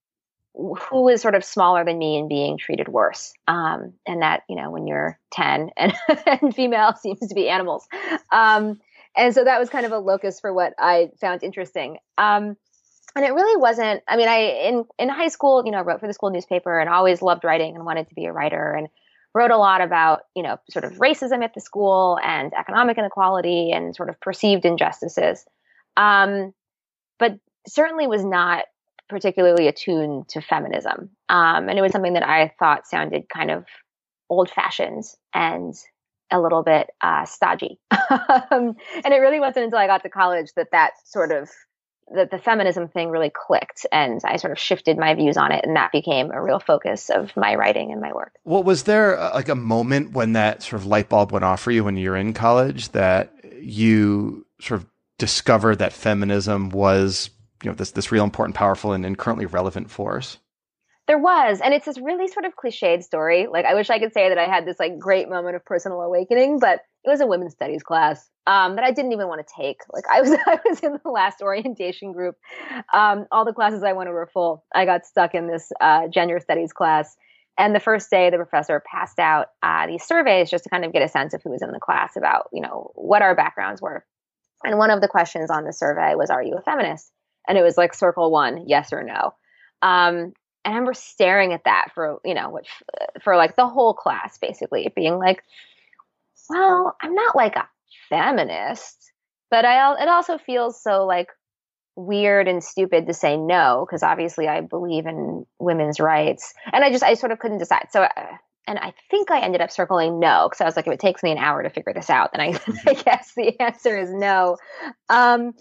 who 0.54 1.08
is 1.08 1.22
sort 1.22 1.36
of 1.36 1.43
smaller 1.43 1.86
than 1.86 1.98
me 1.98 2.17
and 2.17 2.28
being 2.28 2.58
treated 2.58 2.88
worse? 2.88 3.34
Um, 3.48 3.93
and 4.06 4.22
that, 4.24 4.43
you 4.50 4.56
know, 4.56 4.72
when 4.72 4.88
you're 4.88 5.19
10 5.32 5.69
and, 5.78 5.93
and 6.26 6.56
female 6.56 6.95
seems 7.02 7.19
to 7.19 7.36
be 7.36 7.50
animals. 7.50 7.88
Um, 8.32 8.80
and 9.15 9.34
so 9.34 9.43
that 9.43 9.60
was 9.60 9.69
kind 9.69 9.86
of 9.86 9.91
a 9.91 10.00
locus 10.00 10.39
for 10.39 10.54
what 10.54 10.74
I 10.78 11.12
found 11.22 11.43
interesting. 11.43 11.98
Um, 12.17 12.58
and 13.15 13.26
it 13.26 13.34
really 13.34 13.60
wasn't, 13.60 14.04
I 14.08 14.17
mean, 14.17 14.28
I, 14.28 14.67
in, 14.67 14.86
in 14.98 15.10
high 15.10 15.30
school, 15.30 15.63
you 15.65 15.72
know, 15.72 15.80
I 15.80 15.82
wrote 15.82 16.00
for 16.00 16.08
the 16.08 16.13
school 16.13 16.30
newspaper 16.30 16.80
and 16.80 16.89
always 16.89 17.22
loved 17.22 17.43
writing 17.43 17.76
and 17.76 17.86
wanted 17.86 18.08
to 18.10 18.15
be 18.15 18.26
a 18.26 18.32
writer. 18.32 18.74
And 18.74 18.88
wrote 19.39 19.52
a 19.52 19.58
lot 19.58 19.80
about, 19.80 20.23
you 20.36 20.43
know, 20.43 20.58
sort 20.69 20.84
of 20.84 20.91
racism 20.97 21.41
at 21.43 21.54
the 21.54 21.62
school 21.62 22.19
and 22.21 22.52
economic 22.54 22.97
inequality 22.97 23.71
and 23.71 23.95
sort 23.95 24.10
of 24.10 24.19
perceived 24.19 24.65
injustices. 24.65 25.45
Um, 25.95 26.54
but 27.19 27.39
certainly 27.65 28.06
was 28.06 28.25
not 28.25 28.65
particularly 29.08 29.69
attuned 29.69 30.28
to 30.28 30.41
feminism. 30.41 31.12
Um, 31.30 31.69
and 31.69 31.80
it 31.80 31.82
was 31.82 31.93
something 31.93 32.13
that 32.13 32.28
I 32.28 32.52
thought 32.60 32.86
sounded 32.86 33.30
kind 33.30 33.49
of 33.49 33.65
old 34.30 34.49
fashioned 34.49 35.06
and 35.34 35.73
a 36.32 36.41
little 36.41 36.62
bit 36.62 36.89
uh, 37.02 37.23
stodgy. 37.23 37.80
um, 37.91 38.75
and 39.04 39.13
it 39.13 39.19
really 39.21 39.39
wasn't 39.39 39.63
until 39.65 39.80
I 39.80 39.88
got 39.88 40.04
to 40.04 40.10
college 40.10 40.52
that 40.58 40.71
that 40.73 40.91
sort 41.06 41.32
of 41.32 41.49
that 42.15 42.32
the 42.32 42.39
feminism 42.39 42.88
thing 42.88 43.10
really 43.10 43.32
clicked 43.32 43.86
and 43.91 44.19
I 44.24 44.38
sort 44.38 44.52
of 44.52 44.60
shifted 44.60 44.98
my 44.98 45.13
views 45.13 45.38
on 45.38 45.52
it 45.52 45.63
and 45.65 45.76
that 45.76 45.91
became 45.91 46.32
a 46.32 46.41
real 46.41 46.60
focus 46.60 47.10
of 47.10 47.36
my 47.36 47.56
writing 47.56 47.91
and 47.91 48.02
my 48.02 48.13
work. 48.13 48.34
Well, 48.43 48.63
was 48.63 48.84
there 48.84 49.19
uh, 49.19 49.34
like 49.34 49.50
a 49.50 49.56
moment 49.56 50.13
when 50.13 50.34
that 50.34 50.63
sort 50.63 50.82
of 50.82 50.88
light 50.88 51.10
bulb 51.10 51.32
went 51.32 51.45
off 51.45 51.62
for 51.62 51.72
you 51.72 51.84
when 51.84 51.98
you 51.98 52.10
were 52.10 52.17
in 52.17 52.34
college 52.34 52.89
that 52.89 53.34
you 53.60 54.45
sort 54.60 54.82
of 54.82 54.88
discovered 55.17 55.78
that 55.78 55.93
feminism 55.93 56.69
was, 56.69 57.30
you 57.63 57.69
know, 57.69 57.76
this 57.76 57.91
this 57.91 58.12
real 58.12 58.24
important, 58.24 58.56
powerful 58.56 58.93
and, 58.93 59.06
and 59.06 59.17
currently 59.17 59.45
relevant 59.45 59.91
force? 59.91 60.38
There 61.08 61.17
was, 61.17 61.60
and 61.60 61.74
it's 61.74 61.86
this 61.86 62.00
really 62.00 62.28
sort 62.28 62.45
of 62.45 62.54
cliched 62.56 63.04
story. 63.04 63.48
Like 63.52 63.65
I 63.65 63.74
wish 63.74 63.89
I 63.89 64.00
could 64.00 64.13
say 64.13 64.30
that 64.30 64.38
I 64.38 64.45
had 64.45 64.65
this 64.65 64.80
like 64.80 64.98
great 65.00 65.30
moment 65.30 65.56
of 65.56 65.65
personal 65.65 66.02
awakening, 66.02 66.60
but 66.60 66.82
it 67.03 67.09
was 67.09 67.21
a 67.21 67.27
women's 67.27 67.53
studies 67.53 67.83
class 67.83 68.29
um, 68.47 68.75
that 68.75 68.83
I 68.83 68.91
didn't 68.91 69.12
even 69.12 69.27
want 69.27 69.45
to 69.45 69.53
take. 69.55 69.81
Like 69.93 70.05
I 70.12 70.21
was, 70.21 70.31
I 70.47 70.59
was 70.65 70.79
in 70.81 70.99
the 71.03 71.09
last 71.09 71.41
orientation 71.41 72.12
group. 72.12 72.35
Um, 72.93 73.25
all 73.31 73.45
the 73.45 73.53
classes 73.53 73.83
I 73.83 73.93
wanted 73.93 74.12
were 74.12 74.29
full. 74.31 74.65
I 74.73 74.85
got 74.85 75.05
stuck 75.05 75.35
in 75.35 75.47
this 75.47 75.71
uh, 75.79 76.07
gender 76.07 76.39
studies 76.39 76.73
class. 76.73 77.15
And 77.57 77.75
the 77.75 77.79
first 77.79 78.09
day, 78.09 78.29
the 78.29 78.38
professor 78.38 78.81
passed 78.89 79.19
out 79.19 79.47
uh, 79.62 79.85
these 79.88 80.03
surveys 80.03 80.49
just 80.49 80.63
to 80.63 80.69
kind 80.69 80.85
of 80.85 80.93
get 80.93 81.01
a 81.01 81.09
sense 81.09 81.33
of 81.33 81.41
who 81.43 81.51
was 81.51 81.62
in 81.62 81.71
the 81.71 81.79
class 81.79 82.15
about, 82.15 82.47
you 82.53 82.62
know, 82.62 82.91
what 82.95 83.21
our 83.21 83.35
backgrounds 83.35 83.81
were. 83.81 84.05
And 84.63 84.77
one 84.77 84.91
of 84.91 85.01
the 85.01 85.09
questions 85.09 85.49
on 85.49 85.65
the 85.65 85.73
survey 85.73 86.15
was, 86.15 86.29
"Are 86.29 86.43
you 86.43 86.55
a 86.55 86.62
feminist?" 86.62 87.12
And 87.47 87.57
it 87.57 87.62
was 87.62 87.77
like 87.77 87.93
circle 87.93 88.31
one, 88.31 88.65
yes 88.67 88.93
or 88.93 89.03
no. 89.03 89.33
Um, 89.81 90.33
and 90.65 90.73
I 90.73 90.77
remember 90.77 90.93
staring 90.93 91.53
at 91.53 91.63
that 91.65 91.88
for, 91.93 92.19
you 92.25 92.33
know, 92.33 92.49
which 92.49 92.69
for 93.21 93.35
like 93.35 93.55
the 93.55 93.67
whole 93.67 93.93
class, 93.93 94.38
basically 94.38 94.91
being 94.95 95.17
like, 95.17 95.43
well, 96.49 96.95
I'm 97.01 97.13
not 97.13 97.35
like 97.35 97.55
a 97.55 97.67
feminist, 98.09 99.12
but 99.51 99.65
I, 99.65 100.01
it 100.01 100.07
also 100.07 100.38
feels 100.38 100.81
so 100.81 101.05
like 101.05 101.29
weird 101.95 102.47
and 102.47 102.63
stupid 102.63 103.07
to 103.07 103.13
say 103.13 103.38
no 103.38 103.85
because 103.85 104.03
obviously 104.03 104.47
I 104.47 104.62
believe 104.62 105.05
in 105.05 105.45
women's 105.59 105.99
rights, 105.99 106.53
and 106.71 106.83
I 106.83 106.91
just 106.91 107.03
I 107.03 107.13
sort 107.13 107.31
of 107.31 107.39
couldn't 107.39 107.59
decide. 107.59 107.88
So, 107.91 108.03
uh, 108.03 108.38
and 108.67 108.79
I 108.79 108.93
think 109.09 109.31
I 109.31 109.41
ended 109.41 109.62
up 109.62 109.71
circling 109.71 110.19
no 110.19 110.47
because 110.47 110.62
I 110.62 110.65
was 110.65 110.75
like, 110.75 110.88
if 110.88 110.93
it 110.93 110.99
takes 110.99 111.23
me 111.23 111.31
an 111.31 111.38
hour 111.38 111.63
to 111.63 111.69
figure 111.69 111.93
this 111.93 112.09
out, 112.09 112.31
then 112.31 112.41
I, 112.41 112.45
I 112.47 112.51
mm-hmm. 112.51 113.01
guess 113.03 113.33
the 113.35 113.59
answer 113.59 113.97
is 113.97 114.12
no. 114.12 114.57
Um, 115.09 115.53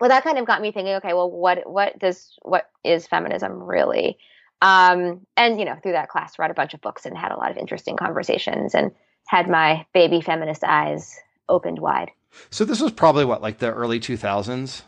well, 0.00 0.10
that 0.10 0.24
kind 0.24 0.38
of 0.38 0.46
got 0.46 0.60
me 0.60 0.72
thinking. 0.72 0.94
Okay, 0.94 1.14
well, 1.14 1.30
what 1.30 1.68
what 1.68 1.98
does 1.98 2.36
what 2.42 2.68
is 2.84 3.06
feminism 3.06 3.62
really? 3.62 4.18
Um, 4.60 5.26
and 5.36 5.58
you 5.58 5.64
know, 5.64 5.76
through 5.82 5.92
that 5.92 6.08
class, 6.08 6.38
read 6.38 6.50
a 6.50 6.54
bunch 6.54 6.74
of 6.74 6.80
books 6.80 7.06
and 7.06 7.16
had 7.16 7.32
a 7.32 7.36
lot 7.36 7.50
of 7.50 7.56
interesting 7.56 7.96
conversations, 7.96 8.74
and 8.74 8.92
had 9.26 9.48
my 9.48 9.86
baby 9.94 10.20
feminist 10.20 10.64
eyes 10.64 11.18
opened 11.48 11.78
wide. 11.78 12.10
So 12.50 12.64
this 12.64 12.80
was 12.80 12.92
probably 12.92 13.24
what, 13.24 13.42
like 13.42 13.58
the 13.58 13.72
early 13.72 14.00
two 14.00 14.16
thousands. 14.16 14.82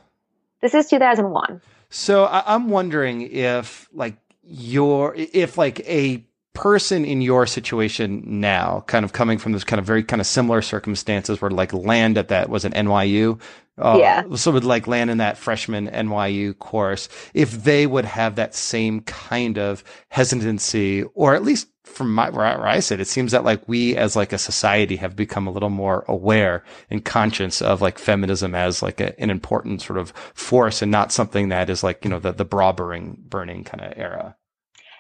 This 0.61 0.75
is 0.75 0.89
2001. 0.89 1.61
So 1.91 2.25
I- 2.25 2.55
I'm 2.55 2.69
wondering 2.69 3.23
if 3.23 3.89
like 3.93 4.17
your 4.43 5.15
if 5.17 5.57
like 5.59 5.81
a 5.89 6.25
person 6.57 7.05
in 7.05 7.21
your 7.21 7.47
situation 7.47 8.23
now, 8.25 8.83
kind 8.87 9.05
of 9.05 9.13
coming 9.13 9.37
from 9.37 9.53
this 9.53 9.63
kind 9.63 9.79
of 9.79 9.85
very 9.85 10.03
kind 10.03 10.21
of 10.21 10.27
similar 10.27 10.63
circumstances 10.63 11.41
where 11.41 11.51
like 11.51 11.73
land 11.75 12.17
at 12.17 12.29
that 12.29 12.49
was 12.49 12.65
an 12.65 12.73
NYU. 12.73 13.39
Uh, 13.77 13.99
yeah. 14.01 14.23
So 14.37 14.53
would 14.53 14.65
like 14.65 14.87
land 14.87 15.11
in 15.11 15.19
that 15.19 15.37
freshman 15.37 15.87
NYU 15.89 16.59
course, 16.59 17.11
if 17.35 17.65
they 17.65 17.87
would 17.87 18.07
have 18.07 18.37
that 18.37 18.55
same 18.55 19.03
kind 19.03 19.59
of 19.59 19.85
hesitancy, 20.09 21.03
or 21.15 21.35
at 21.35 21.45
least 21.45 21.69
from 21.85 22.15
my, 22.15 22.31
where 22.31 22.47
I, 22.47 22.57
where 22.57 22.67
I 22.67 22.81
sit, 22.81 23.01
it 23.01 23.07
seems 23.07 23.33
that 23.33 23.45
like 23.45 23.69
we 23.69 23.95
as 23.95 24.17
like 24.17 24.33
a 24.33 24.39
society 24.39 24.97
have 24.97 25.15
become 25.15 25.47
a 25.47 25.53
little 25.53 25.69
more 25.69 26.07
aware 26.09 26.65
and 26.89 27.05
conscious 27.05 27.61
of 27.61 27.83
like 27.83 27.99
feminism 27.99 28.55
as 28.55 28.83
like 28.83 28.99
a, 28.99 29.19
an 29.21 29.29
important 29.29 29.83
sort 29.83 29.99
of 29.99 30.11
force 30.33 30.81
and 30.81 30.91
not 30.91 31.13
something 31.13 31.51
that 31.51 31.69
is 31.69 31.85
like, 31.85 32.03
you 32.03 32.11
know, 32.11 32.19
the, 32.19 32.33
the 32.33 32.47
bra 32.47 32.73
burning, 32.73 33.19
burning 33.29 33.63
kind 33.63 33.83
of 33.83 33.93
era. 33.99 34.37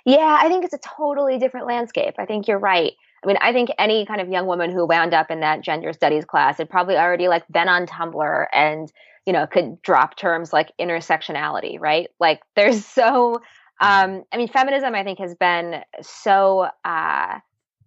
Yeah, 0.06 0.38
I 0.40 0.48
think 0.48 0.64
it's 0.64 0.72
a 0.72 0.78
totally 0.78 1.36
different 1.38 1.66
landscape. 1.66 2.14
I 2.16 2.26
think 2.26 2.46
you're 2.46 2.60
right. 2.60 2.92
I 3.24 3.26
mean, 3.26 3.38
I 3.40 3.52
think 3.52 3.70
any 3.76 4.06
kind 4.06 4.20
of 4.20 4.28
young 4.28 4.46
woman 4.46 4.70
who 4.70 4.86
wound 4.86 5.12
up 5.12 5.32
in 5.32 5.40
that 5.40 5.62
gender 5.62 5.92
studies 5.92 6.24
class 6.24 6.58
had 6.58 6.70
probably 6.70 6.96
already 6.96 7.26
like 7.26 7.42
been 7.48 7.68
on 7.68 7.86
Tumblr 7.86 8.46
and, 8.52 8.90
you 9.26 9.32
know, 9.32 9.48
could 9.48 9.82
drop 9.82 10.16
terms 10.16 10.52
like 10.52 10.70
intersectionality, 10.80 11.80
right? 11.80 12.08
Like 12.20 12.40
there's 12.54 12.86
so 12.86 13.42
um 13.80 14.22
I 14.32 14.36
mean, 14.36 14.46
feminism 14.46 14.94
I 14.94 15.02
think 15.02 15.18
has 15.18 15.34
been 15.34 15.82
so 16.02 16.68
uh 16.84 17.40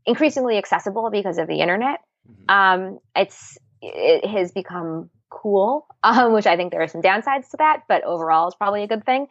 increasingly 0.06 0.58
accessible 0.58 1.10
because 1.12 1.38
of 1.38 1.48
the 1.48 1.62
internet. 1.62 2.02
Mm-hmm. 2.30 2.50
Um 2.54 3.00
it's 3.16 3.58
it 3.82 4.28
has 4.28 4.52
become 4.52 5.10
cool, 5.30 5.88
um, 6.04 6.34
which 6.34 6.48
I 6.48 6.58
think 6.58 6.72
there 6.72 6.82
are 6.82 6.88
some 6.90 7.02
downsides 7.02 7.50
to 7.52 7.58
that, 7.58 7.84
but 7.88 8.04
overall 8.04 8.50
is 8.50 8.56
probably 8.56 8.84
a 8.84 8.88
good 8.88 9.06
thing. 9.06 9.28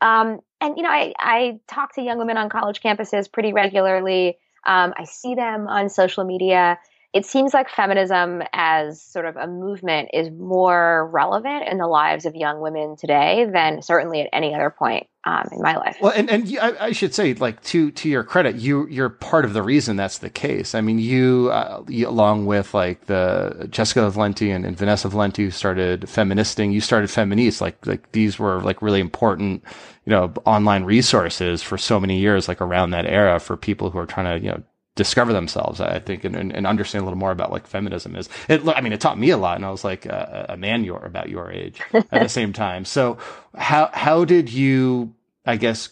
Um, 0.00 0.40
and 0.60 0.76
you 0.76 0.82
know, 0.82 0.90
I, 0.90 1.12
I 1.18 1.60
talk 1.68 1.94
to 1.94 2.02
young 2.02 2.18
women 2.18 2.36
on 2.36 2.48
college 2.48 2.80
campuses 2.80 3.30
pretty 3.30 3.52
regularly. 3.52 4.38
Um, 4.66 4.92
I 4.96 5.04
see 5.04 5.34
them 5.34 5.66
on 5.68 5.88
social 5.88 6.24
media. 6.24 6.78
It 7.12 7.26
seems 7.26 7.52
like 7.52 7.68
feminism 7.68 8.42
as 8.52 9.02
sort 9.02 9.26
of 9.26 9.36
a 9.36 9.48
movement 9.48 10.10
is 10.12 10.30
more 10.30 11.08
relevant 11.12 11.66
in 11.68 11.78
the 11.78 11.88
lives 11.88 12.24
of 12.24 12.36
young 12.36 12.60
women 12.60 12.94
today 12.96 13.46
than 13.52 13.82
certainly 13.82 14.20
at 14.20 14.28
any 14.32 14.54
other 14.54 14.70
point 14.70 15.08
um, 15.24 15.48
in 15.50 15.60
my 15.60 15.76
life. 15.76 15.96
Well, 16.00 16.12
and, 16.14 16.30
and 16.30 16.56
I, 16.60 16.86
I, 16.86 16.92
should 16.92 17.12
say, 17.12 17.34
like 17.34 17.62
to 17.64 17.90
to 17.90 18.08
your 18.08 18.22
credit, 18.22 18.56
you 18.56 18.86
you're 18.88 19.08
part 19.08 19.44
of 19.44 19.54
the 19.54 19.62
reason 19.62 19.96
that's 19.96 20.18
the 20.18 20.30
case. 20.30 20.74
I 20.74 20.80
mean, 20.80 21.00
you, 21.00 21.50
uh, 21.52 21.82
you 21.88 22.08
along 22.08 22.46
with 22.46 22.74
like 22.74 23.06
the 23.06 23.66
Jessica 23.70 24.08
Valenti 24.08 24.52
and, 24.52 24.64
and 24.64 24.76
Vanessa 24.76 25.08
Valenti 25.08 25.44
who 25.44 25.50
started 25.50 26.08
feministing, 26.08 26.70
you 26.70 26.80
started 26.80 27.10
feministe. 27.10 27.60
Like 27.60 27.84
like 27.86 28.12
these 28.12 28.38
were 28.38 28.60
like 28.60 28.80
really 28.82 29.00
important 29.00 29.64
you 30.06 30.10
know, 30.16 30.32
online 30.44 30.84
resources 30.84 31.62
for 31.62 31.76
so 31.76 32.00
many 32.00 32.18
years, 32.18 32.48
like 32.48 32.60
around 32.60 32.90
that 32.90 33.06
era 33.06 33.38
for 33.38 33.56
people 33.56 33.90
who 33.90 33.98
are 33.98 34.06
trying 34.06 34.40
to, 34.40 34.44
you 34.44 34.50
know, 34.50 34.62
discover 35.00 35.32
themselves, 35.32 35.80
I 35.80 35.98
think, 35.98 36.24
and, 36.24 36.36
and, 36.36 36.66
understand 36.66 37.00
a 37.00 37.04
little 37.06 37.18
more 37.18 37.30
about 37.30 37.50
like 37.50 37.66
feminism 37.66 38.14
is. 38.16 38.28
It, 38.48 38.60
I 38.68 38.82
mean, 38.82 38.92
it 38.92 39.00
taught 39.00 39.18
me 39.18 39.30
a 39.30 39.38
lot, 39.38 39.56
and 39.56 39.64
I 39.64 39.70
was 39.70 39.82
like 39.82 40.04
a, 40.04 40.44
a 40.50 40.56
man 40.58 40.84
your 40.84 41.02
about 41.02 41.30
your 41.30 41.50
age 41.50 41.80
at 41.94 42.10
the 42.10 42.28
same 42.28 42.52
time. 42.52 42.84
So, 42.84 43.16
how 43.56 43.88
how 43.94 44.26
did 44.26 44.52
you, 44.52 45.14
I 45.46 45.56
guess, 45.56 45.88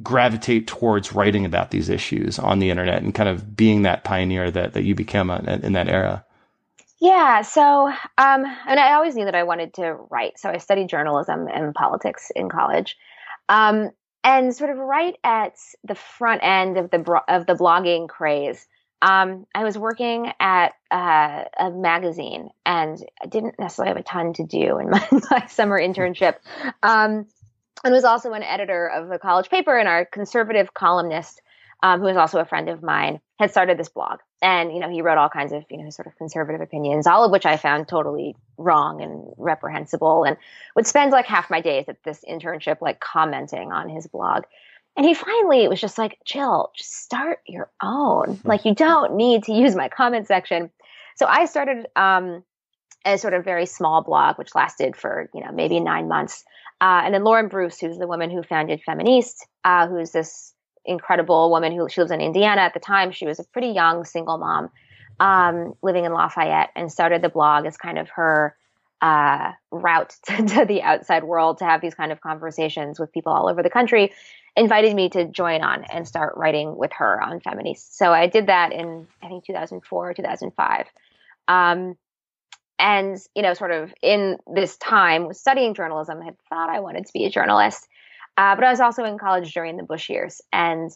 gravitate 0.00 0.68
towards 0.68 1.12
writing 1.12 1.44
about 1.44 1.72
these 1.72 1.88
issues 1.88 2.38
on 2.38 2.60
the 2.60 2.70
internet 2.70 3.02
and 3.02 3.12
kind 3.12 3.28
of 3.28 3.56
being 3.56 3.82
that 3.82 4.04
pioneer 4.04 4.52
that 4.52 4.74
that 4.74 4.84
you 4.84 4.94
became 4.94 5.30
in 5.30 5.72
that 5.72 5.88
era? 5.88 6.24
Yeah, 7.00 7.42
so 7.42 7.88
um, 7.88 8.44
and 8.68 8.78
I 8.78 8.94
always 8.94 9.16
knew 9.16 9.24
that 9.24 9.34
I 9.34 9.42
wanted 9.42 9.74
to 9.74 9.94
write. 10.10 10.38
So 10.38 10.48
I 10.48 10.58
studied 10.58 10.88
journalism 10.88 11.48
and 11.52 11.74
politics 11.74 12.30
in 12.36 12.48
college. 12.48 12.96
Um, 13.48 13.90
and 14.24 14.54
sort 14.54 14.70
of 14.70 14.78
right 14.78 15.16
at 15.24 15.54
the 15.84 15.94
front 15.94 16.42
end 16.42 16.76
of 16.76 16.90
the 16.90 17.22
of 17.28 17.46
the 17.46 17.54
blogging 17.54 18.08
craze, 18.08 18.66
um, 19.00 19.46
I 19.54 19.64
was 19.64 19.78
working 19.78 20.32
at 20.40 20.74
uh, 20.90 21.44
a 21.58 21.70
magazine, 21.70 22.50
and 22.66 22.98
I 23.22 23.26
didn't 23.26 23.58
necessarily 23.58 23.90
have 23.90 24.00
a 24.00 24.02
ton 24.02 24.32
to 24.34 24.44
do 24.44 24.78
in 24.78 24.90
my, 24.90 25.06
my 25.30 25.46
summer 25.46 25.80
internship. 25.80 26.36
Um, 26.82 27.26
and 27.84 27.94
was 27.94 28.04
also 28.04 28.32
an 28.32 28.42
editor 28.42 28.88
of 28.88 29.08
the 29.08 29.18
college 29.18 29.50
paper, 29.50 29.76
and 29.76 29.88
our 29.88 30.04
conservative 30.04 30.74
columnist 30.74 31.40
um, 31.82 32.00
who 32.00 32.06
is 32.06 32.16
also 32.16 32.40
a 32.40 32.44
friend 32.44 32.68
of 32.68 32.82
mine, 32.82 33.20
had 33.38 33.50
started 33.50 33.78
this 33.78 33.88
blog. 33.88 34.18
And, 34.42 34.72
you 34.72 34.80
know, 34.80 34.88
he 34.88 35.02
wrote 35.02 35.18
all 35.18 35.28
kinds 35.28 35.52
of, 35.52 35.64
you 35.70 35.82
know, 35.82 35.90
sort 35.90 36.06
of 36.06 36.16
conservative 36.16 36.60
opinions, 36.60 37.06
all 37.06 37.24
of 37.24 37.30
which 37.30 37.46
I 37.46 37.56
found 37.56 37.88
totally 37.88 38.36
wrong 38.56 39.00
and 39.00 39.32
reprehensible 39.36 40.24
and 40.24 40.36
would 40.74 40.86
spend 40.86 41.12
like 41.12 41.26
half 41.26 41.50
my 41.50 41.60
days 41.60 41.84
at 41.88 42.02
this 42.02 42.24
internship, 42.28 42.80
like 42.80 43.00
commenting 43.00 43.72
on 43.72 43.88
his 43.88 44.06
blog. 44.06 44.44
And 44.96 45.06
he 45.06 45.14
finally 45.14 45.68
was 45.68 45.80
just 45.80 45.98
like, 45.98 46.18
Jill, 46.24 46.72
just 46.76 46.92
start 46.92 47.40
your 47.46 47.70
own. 47.80 48.40
Like, 48.42 48.64
you 48.64 48.74
don't 48.74 49.14
need 49.14 49.44
to 49.44 49.52
use 49.52 49.76
my 49.76 49.88
comment 49.88 50.26
section. 50.26 50.70
So 51.16 51.26
I 51.26 51.44
started 51.44 51.86
um, 51.94 52.42
a 53.04 53.16
sort 53.16 53.34
of 53.34 53.44
very 53.44 53.66
small 53.66 54.02
blog, 54.02 54.38
which 54.38 54.56
lasted 54.56 54.96
for, 54.96 55.30
you 55.32 55.44
know, 55.44 55.52
maybe 55.52 55.78
nine 55.78 56.08
months. 56.08 56.44
Uh, 56.80 57.02
and 57.04 57.14
then 57.14 57.22
Lauren 57.22 57.46
Bruce, 57.46 57.78
who's 57.78 57.98
the 57.98 58.08
woman 58.08 58.30
who 58.30 58.42
founded 58.42 58.80
Feministe, 58.84 59.46
uh, 59.64 59.86
who's 59.86 60.10
this 60.10 60.52
incredible 60.88 61.50
woman 61.50 61.72
who 61.72 61.88
she 61.88 62.00
lives 62.00 62.10
in 62.10 62.20
Indiana 62.20 62.62
at 62.62 62.74
the 62.74 62.80
time. 62.80 63.12
She 63.12 63.26
was 63.26 63.38
a 63.38 63.44
pretty 63.44 63.68
young 63.68 64.04
single 64.04 64.38
mom 64.38 64.70
um, 65.20 65.74
living 65.82 66.04
in 66.04 66.12
Lafayette 66.12 66.70
and 66.74 66.90
started 66.90 67.22
the 67.22 67.28
blog 67.28 67.66
as 67.66 67.76
kind 67.76 67.98
of 67.98 68.08
her 68.10 68.56
uh, 69.00 69.52
route 69.70 70.16
to, 70.26 70.36
to, 70.44 70.64
the 70.64 70.82
outside 70.82 71.24
world 71.24 71.58
to 71.58 71.64
have 71.64 71.80
these 71.80 71.94
kind 71.94 72.10
of 72.10 72.20
conversations 72.20 72.98
with 72.98 73.12
people 73.12 73.32
all 73.32 73.48
over 73.48 73.62
the 73.62 73.70
country. 73.70 74.12
Invited 74.56 74.94
me 74.94 75.08
to 75.10 75.24
join 75.26 75.62
on 75.62 75.84
and 75.84 76.08
start 76.08 76.34
writing 76.36 76.76
with 76.76 76.92
her 76.94 77.22
on 77.22 77.38
Feministe. 77.40 77.94
So 77.94 78.12
I 78.12 78.26
did 78.26 78.48
that 78.48 78.72
in 78.72 79.06
I 79.22 79.28
think 79.28 79.44
2004 79.44 80.14
2005. 80.14 80.86
Um, 81.46 81.96
and 82.80 83.18
you 83.34 83.42
know, 83.42 83.54
sort 83.54 83.70
of 83.70 83.92
in 84.02 84.38
this 84.52 84.76
time 84.76 85.32
studying 85.32 85.74
journalism, 85.74 86.20
I 86.20 86.26
had 86.26 86.36
thought 86.48 86.70
I 86.70 86.80
wanted 86.80 87.06
to 87.06 87.12
be 87.12 87.24
a 87.24 87.30
journalist. 87.30 87.86
Uh, 88.38 88.54
but 88.54 88.62
I 88.62 88.70
was 88.70 88.78
also 88.78 89.02
in 89.04 89.18
college 89.18 89.52
during 89.52 89.76
the 89.76 89.82
Bush 89.82 90.08
years. 90.08 90.40
And 90.52 90.90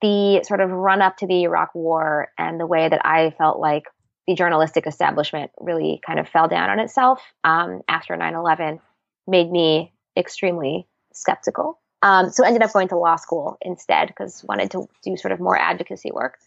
the 0.00 0.42
sort 0.44 0.60
of 0.60 0.70
run 0.70 1.02
up 1.02 1.18
to 1.18 1.26
the 1.26 1.42
Iraq 1.42 1.74
war 1.74 2.28
and 2.38 2.58
the 2.58 2.66
way 2.66 2.88
that 2.88 3.04
I 3.04 3.30
felt 3.36 3.60
like 3.60 3.84
the 4.26 4.34
journalistic 4.34 4.86
establishment 4.86 5.50
really 5.58 6.00
kind 6.06 6.18
of 6.18 6.28
fell 6.28 6.48
down 6.48 6.70
on 6.70 6.78
itself 6.78 7.20
um, 7.44 7.82
after 7.88 8.16
9 8.16 8.34
11 8.34 8.80
made 9.26 9.50
me 9.50 9.92
extremely 10.16 10.86
skeptical. 11.12 11.78
Um, 12.02 12.30
so 12.30 12.44
ended 12.44 12.62
up 12.62 12.72
going 12.72 12.88
to 12.88 12.96
law 12.96 13.16
school 13.16 13.58
instead 13.60 14.08
because 14.08 14.44
wanted 14.44 14.70
to 14.70 14.88
do 15.02 15.16
sort 15.16 15.32
of 15.32 15.40
more 15.40 15.58
advocacy 15.58 16.10
work. 16.12 16.38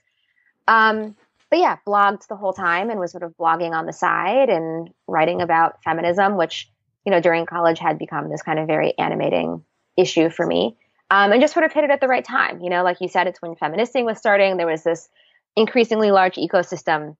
Um, 0.67 1.15
but 1.49 1.60
yeah, 1.60 1.77
blogged 1.86 2.27
the 2.27 2.38
whole 2.38 2.54
time 2.54 2.89
and 2.89 2.99
was 2.99 3.12
sort 3.12 3.23
of 3.23 3.36
blogging 3.38 3.71
on 3.73 3.86
the 3.86 3.93
side 3.93 4.49
and 4.49 4.89
writing 5.08 5.41
about 5.41 5.84
feminism, 5.84 6.38
which 6.38 6.71
you 7.06 7.12
know 7.12 7.19
during 7.19 7.45
college 7.45 7.80
had 7.80 7.99
become 7.99 8.30
this 8.30 8.41
kind 8.41 8.58
of 8.58 8.67
very 8.67 8.97
animating 8.97 9.65
issue 10.01 10.29
for 10.29 10.45
me. 10.45 10.77
Um, 11.09 11.34
and 11.34 11.41
just 11.41 11.53
sort 11.53 11.65
of 11.65 11.73
hit 11.73 11.84
it 11.84 11.89
at 11.89 11.99
the 11.99 12.07
right 12.07 12.23
time. 12.23 12.61
You 12.61 12.69
know, 12.69 12.84
like 12.84 13.01
you 13.01 13.09
said, 13.09 13.28
it's 13.28 13.41
when 13.41 13.55
feministing 13.55 14.05
was 14.05 14.17
starting. 14.17 14.55
There 14.55 14.67
was 14.67 14.84
this 14.84 15.09
increasingly 15.55 16.11
large 16.11 16.36
ecosystem 16.36 17.17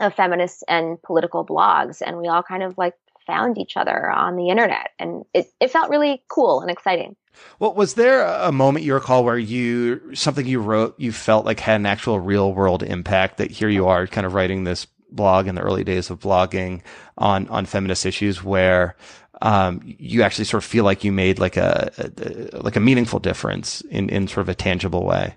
of 0.00 0.14
feminists 0.14 0.62
and 0.68 1.02
political 1.02 1.44
blogs, 1.44 2.02
and 2.04 2.18
we 2.18 2.28
all 2.28 2.42
kind 2.42 2.62
of 2.62 2.78
like 2.78 2.94
found 3.26 3.58
each 3.58 3.76
other 3.76 4.10
on 4.10 4.36
the 4.36 4.48
internet, 4.48 4.90
and 4.98 5.24
it, 5.34 5.52
it 5.60 5.70
felt 5.70 5.90
really 5.90 6.22
cool 6.28 6.60
and 6.60 6.70
exciting. 6.70 7.16
Well, 7.58 7.74
was 7.74 7.94
there 7.94 8.24
a 8.24 8.52
moment 8.52 8.84
you 8.84 8.94
recall 8.94 9.24
where 9.24 9.38
you 9.38 10.14
something 10.14 10.46
you 10.46 10.60
wrote 10.60 10.98
you 10.98 11.12
felt 11.12 11.44
like 11.44 11.60
had 11.60 11.76
an 11.76 11.86
actual 11.86 12.20
real 12.20 12.52
world 12.52 12.82
impact? 12.82 13.38
That 13.38 13.50
here 13.50 13.68
you 13.68 13.86
are, 13.88 14.06
kind 14.06 14.26
of 14.26 14.34
writing 14.34 14.64
this 14.64 14.86
blog 15.10 15.46
in 15.46 15.54
the 15.54 15.62
early 15.62 15.84
days 15.84 16.10
of 16.10 16.20
blogging 16.20 16.82
on 17.18 17.48
on 17.48 17.66
feminist 17.66 18.06
issues, 18.06 18.42
where 18.42 18.96
um, 19.42 19.80
you 19.84 20.22
actually 20.22 20.44
sort 20.46 20.62
of 20.62 20.68
feel 20.68 20.84
like 20.84 21.04
you 21.04 21.12
made 21.12 21.38
like 21.38 21.56
a, 21.56 21.92
a, 21.98 22.58
like 22.58 22.76
a 22.76 22.80
meaningful 22.80 23.18
difference 23.18 23.82
in 23.82 24.08
in 24.08 24.28
sort 24.28 24.42
of 24.42 24.48
a 24.48 24.54
tangible 24.54 25.04
way? 25.04 25.36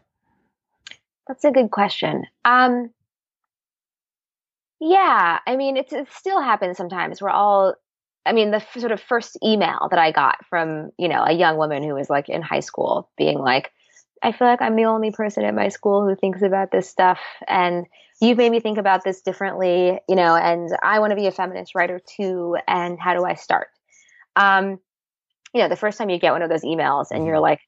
That's 1.28 1.44
a 1.44 1.52
good 1.52 1.72
question. 1.72 2.26
Um, 2.46 2.92
yeah, 4.80 5.40
I 5.48 5.56
mean, 5.56 5.76
it's, 5.78 5.92
it 5.92 6.08
still 6.12 6.42
happens 6.42 6.78
sometimes. 6.78 7.22
We're 7.22 7.30
all, 7.30 7.74
I 8.26 8.34
mean, 8.34 8.52
the 8.52 8.58
f- 8.58 8.78
sort 8.78 8.92
of 8.92 9.02
first 9.02 9.38
email 9.44 9.88
that 9.90 9.98
I 9.98 10.12
got 10.12 10.46
from, 10.50 10.92
you 11.00 11.08
know, 11.08 11.24
a 11.24 11.32
young 11.32 11.58
woman 11.58 11.82
who 11.82 11.96
was 11.96 12.10
like 12.10 12.30
in 12.30 12.44
high 12.44 12.60
school 12.60 13.10
being 13.18 13.40
like, 13.40 13.72
I 14.22 14.32
feel 14.32 14.48
like 14.48 14.62
I'm 14.62 14.76
the 14.76 14.86
only 14.86 15.12
person 15.12 15.44
at 15.46 15.56
my 15.56 15.70
school 15.70 16.08
who 16.08 16.16
thinks 16.16 16.44
about 16.44 16.72
this 16.72 16.88
stuff. 16.88 17.20
And 17.48 17.88
you've 18.22 18.38
made 18.38 18.52
me 18.52 18.60
think 18.60 18.78
about 18.78 19.04
this 19.04 19.22
differently, 19.22 20.00
you 20.08 20.16
know, 20.16 20.36
and 20.36 20.70
I 20.84 21.00
want 21.00 21.12
to 21.12 21.16
be 21.16 21.28
a 21.28 21.32
feminist 21.32 21.74
writer 21.74 22.00
too. 22.00 22.58
And 22.68 23.00
how 23.00 23.16
do 23.16 23.26
I 23.26 23.34
start? 23.34 23.70
Um, 24.36 24.80
you 25.54 25.62
know, 25.62 25.70
the 25.70 25.76
first 25.76 25.98
time 25.98 26.10
you 26.10 26.20
get 26.20 26.34
one 26.34 26.42
of 26.42 26.50
those 26.50 26.64
emails 26.64 27.08
and 27.12 27.26
you're 27.26 27.36
mm-hmm. 27.36 27.44
like 27.44 27.62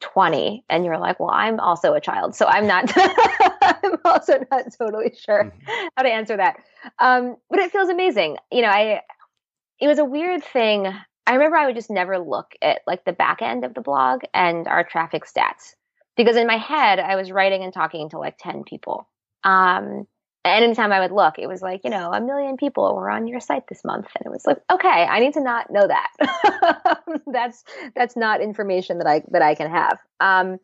20 0.00 0.64
and 0.68 0.84
you're 0.84 0.98
like, 0.98 1.18
well, 1.18 1.30
I'm 1.32 1.58
also 1.58 1.94
a 1.94 2.00
child. 2.00 2.34
So 2.34 2.46
I'm 2.46 2.66
not, 2.66 2.92
I'm 2.96 3.96
also 4.04 4.44
not 4.50 4.64
totally 4.78 5.14
sure 5.18 5.44
mm-hmm. 5.44 5.86
how 5.96 6.02
to 6.02 6.08
answer 6.08 6.36
that. 6.36 6.56
Um, 6.98 7.36
but 7.50 7.58
it 7.58 7.72
feels 7.72 7.88
amazing. 7.88 8.36
You 8.50 8.62
know, 8.62 8.68
I, 8.68 9.00
it 9.80 9.88
was 9.88 9.98
a 9.98 10.04
weird 10.04 10.44
thing. 10.44 10.86
I 11.26 11.32
remember 11.34 11.56
I 11.56 11.66
would 11.66 11.74
just 11.74 11.90
never 11.90 12.18
look 12.18 12.54
at 12.62 12.82
like 12.86 13.04
the 13.04 13.12
back 13.12 13.42
end 13.42 13.64
of 13.64 13.74
the 13.74 13.80
blog 13.80 14.22
and 14.34 14.68
our 14.68 14.84
traffic 14.84 15.24
stats 15.24 15.74
because 16.16 16.36
in 16.36 16.46
my 16.46 16.56
head 16.56 16.98
I 16.98 17.16
was 17.16 17.32
writing 17.32 17.62
and 17.62 17.72
talking 17.72 18.10
to 18.10 18.18
like 18.18 18.36
10 18.38 18.64
people. 18.64 19.08
Um, 19.44 20.06
anytime 20.44 20.92
I 20.92 21.00
would 21.00 21.12
look, 21.12 21.38
it 21.38 21.46
was 21.46 21.62
like, 21.62 21.82
you 21.84 21.90
know, 21.90 22.12
a 22.12 22.20
million 22.20 22.56
people 22.56 22.94
were 22.94 23.10
on 23.10 23.26
your 23.26 23.40
site 23.40 23.66
this 23.68 23.84
month. 23.84 24.08
And 24.16 24.26
it 24.26 24.30
was 24.30 24.46
like, 24.46 24.58
okay, 24.70 24.88
I 24.88 25.20
need 25.20 25.34
to 25.34 25.40
not 25.40 25.70
know 25.70 25.86
that. 25.86 27.12
that's 27.26 27.64
that's 27.94 28.16
not 28.16 28.40
information 28.40 28.98
that 28.98 29.06
I 29.06 29.22
that 29.28 29.42
I 29.42 29.54
can 29.54 29.70
have. 29.70 29.98
Um, 30.20 30.58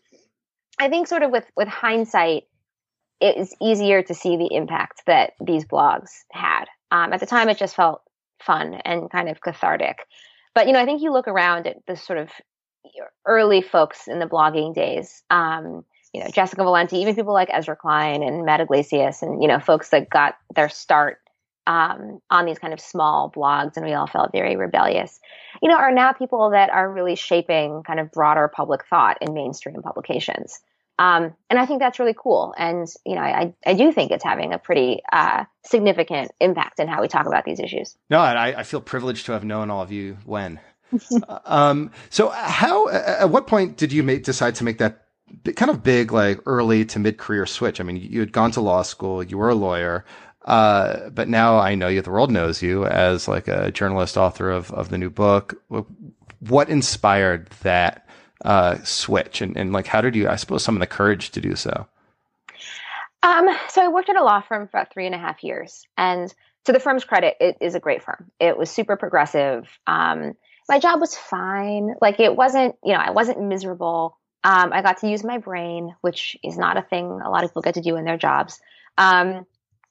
I 0.80 0.88
think 0.88 1.06
sort 1.06 1.22
of 1.22 1.30
with 1.30 1.44
with 1.56 1.68
hindsight, 1.68 2.44
it 3.20 3.36
is 3.36 3.54
easier 3.60 4.02
to 4.02 4.14
see 4.14 4.36
the 4.36 4.52
impact 4.52 5.02
that 5.06 5.32
these 5.40 5.64
blogs 5.64 6.10
had. 6.32 6.64
Um, 6.90 7.12
at 7.12 7.20
the 7.20 7.26
time, 7.26 7.48
it 7.48 7.58
just 7.58 7.76
felt 7.76 8.02
fun 8.40 8.74
and 8.84 9.10
kind 9.10 9.28
of 9.28 9.40
cathartic. 9.40 9.98
But 10.54 10.66
you 10.66 10.72
know, 10.72 10.80
I 10.80 10.84
think 10.84 11.02
you 11.02 11.12
look 11.12 11.28
around 11.28 11.66
at 11.66 11.76
the 11.86 11.96
sort 11.96 12.18
of 12.18 12.30
early 13.26 13.62
folks 13.62 14.08
in 14.08 14.18
the 14.18 14.26
blogging 14.26 14.74
days. 14.74 15.22
Um, 15.30 15.84
you 16.12 16.22
know, 16.22 16.30
Jessica 16.30 16.62
Valenti, 16.62 16.98
even 16.98 17.14
people 17.14 17.34
like 17.34 17.48
Ezra 17.52 17.76
Klein 17.76 18.22
and 18.22 18.44
Matt 18.44 18.60
Yglesias 18.60 19.22
and, 19.22 19.42
you 19.42 19.48
know, 19.48 19.60
folks 19.60 19.90
that 19.90 20.08
got 20.08 20.36
their 20.54 20.68
start 20.68 21.18
um, 21.66 22.20
on 22.30 22.46
these 22.46 22.58
kind 22.58 22.72
of 22.72 22.80
small 22.80 23.30
blogs 23.30 23.76
and 23.76 23.84
we 23.84 23.92
all 23.92 24.06
felt 24.06 24.32
very 24.32 24.56
rebellious, 24.56 25.20
you 25.62 25.68
know, 25.68 25.76
are 25.76 25.92
now 25.92 26.12
people 26.12 26.50
that 26.50 26.70
are 26.70 26.90
really 26.90 27.14
shaping 27.14 27.82
kind 27.82 28.00
of 28.00 28.10
broader 28.10 28.48
public 28.48 28.86
thought 28.88 29.18
in 29.20 29.34
mainstream 29.34 29.82
publications. 29.82 30.60
Um, 30.98 31.34
and 31.48 31.58
I 31.58 31.66
think 31.66 31.80
that's 31.80 32.00
really 32.00 32.14
cool. 32.16 32.54
And, 32.58 32.88
you 33.06 33.14
know, 33.14 33.20
I, 33.20 33.54
I 33.64 33.74
do 33.74 33.92
think 33.92 34.10
it's 34.10 34.24
having 34.24 34.52
a 34.52 34.58
pretty 34.58 35.00
uh, 35.12 35.44
significant 35.64 36.32
impact 36.40 36.80
in 36.80 36.88
how 36.88 37.02
we 37.02 37.06
talk 37.06 37.26
about 37.26 37.44
these 37.44 37.60
issues. 37.60 37.96
No, 38.10 38.18
I, 38.18 38.60
I 38.60 38.62
feel 38.64 38.80
privileged 38.80 39.26
to 39.26 39.32
have 39.32 39.44
known 39.44 39.70
all 39.70 39.82
of 39.82 39.92
you 39.92 40.16
when. 40.24 40.58
um, 41.44 41.92
so 42.10 42.30
how, 42.30 42.88
at 42.88 43.30
what 43.30 43.46
point 43.46 43.76
did 43.76 43.92
you 43.92 44.02
make, 44.02 44.24
decide 44.24 44.54
to 44.56 44.64
make 44.64 44.78
that 44.78 45.07
kind 45.56 45.70
of 45.70 45.82
big, 45.82 46.12
like 46.12 46.40
early 46.46 46.84
to 46.86 46.98
mid 46.98 47.18
career 47.18 47.46
switch. 47.46 47.80
I 47.80 47.84
mean, 47.84 47.96
you 47.96 48.20
had 48.20 48.32
gone 48.32 48.50
to 48.52 48.60
law 48.60 48.82
school, 48.82 49.22
you 49.22 49.38
were 49.38 49.48
a 49.48 49.54
lawyer, 49.54 50.04
uh, 50.44 51.10
but 51.10 51.28
now 51.28 51.58
I 51.58 51.74
know 51.74 51.88
you, 51.88 52.00
the 52.00 52.10
world 52.10 52.30
knows 52.30 52.62
you 52.62 52.86
as 52.86 53.28
like 53.28 53.48
a 53.48 53.70
journalist, 53.70 54.16
author 54.16 54.50
of, 54.50 54.72
of 54.72 54.88
the 54.88 54.98
new 54.98 55.10
book. 55.10 55.54
What 56.40 56.68
inspired 56.68 57.50
that 57.62 58.08
uh, 58.44 58.78
switch? 58.84 59.42
And, 59.42 59.56
and 59.56 59.72
like, 59.72 59.86
how 59.86 60.00
did 60.00 60.14
you, 60.14 60.28
I 60.28 60.36
suppose, 60.36 60.64
some 60.64 60.76
of 60.76 60.80
the 60.80 60.86
courage 60.86 61.30
to 61.32 61.40
do 61.40 61.54
so? 61.54 61.86
Um, 63.22 63.48
so 63.68 63.82
I 63.82 63.88
worked 63.88 64.08
at 64.08 64.16
a 64.16 64.22
law 64.22 64.40
firm 64.40 64.68
for 64.68 64.78
about 64.78 64.92
three 64.92 65.06
and 65.06 65.14
a 65.14 65.18
half 65.18 65.42
years. 65.42 65.86
And 65.96 66.32
to 66.64 66.72
the 66.72 66.80
firm's 66.80 67.04
credit, 67.04 67.36
it 67.40 67.56
is 67.60 67.74
a 67.74 67.80
great 67.80 68.02
firm. 68.02 68.30
It 68.38 68.56
was 68.56 68.70
super 68.70 68.96
progressive. 68.96 69.68
Um, 69.86 70.34
my 70.68 70.78
job 70.78 71.00
was 71.00 71.16
fine. 71.16 71.94
Like 72.00 72.20
it 72.20 72.36
wasn't, 72.36 72.76
you 72.84 72.92
know, 72.92 73.00
I 73.00 73.10
wasn't 73.10 73.42
miserable. 73.42 74.16
Um, 74.44 74.72
I 74.72 74.82
got 74.82 74.98
to 74.98 75.08
use 75.08 75.24
my 75.24 75.38
brain, 75.38 75.94
which 76.00 76.36
is 76.44 76.56
not 76.56 76.76
a 76.76 76.82
thing 76.82 77.20
a 77.24 77.30
lot 77.30 77.44
of 77.44 77.50
people 77.50 77.62
get 77.62 77.74
to 77.74 77.80
do 77.80 77.96
in 77.96 78.04
their 78.04 78.16
jobs. 78.16 78.60
Um, 78.96 79.46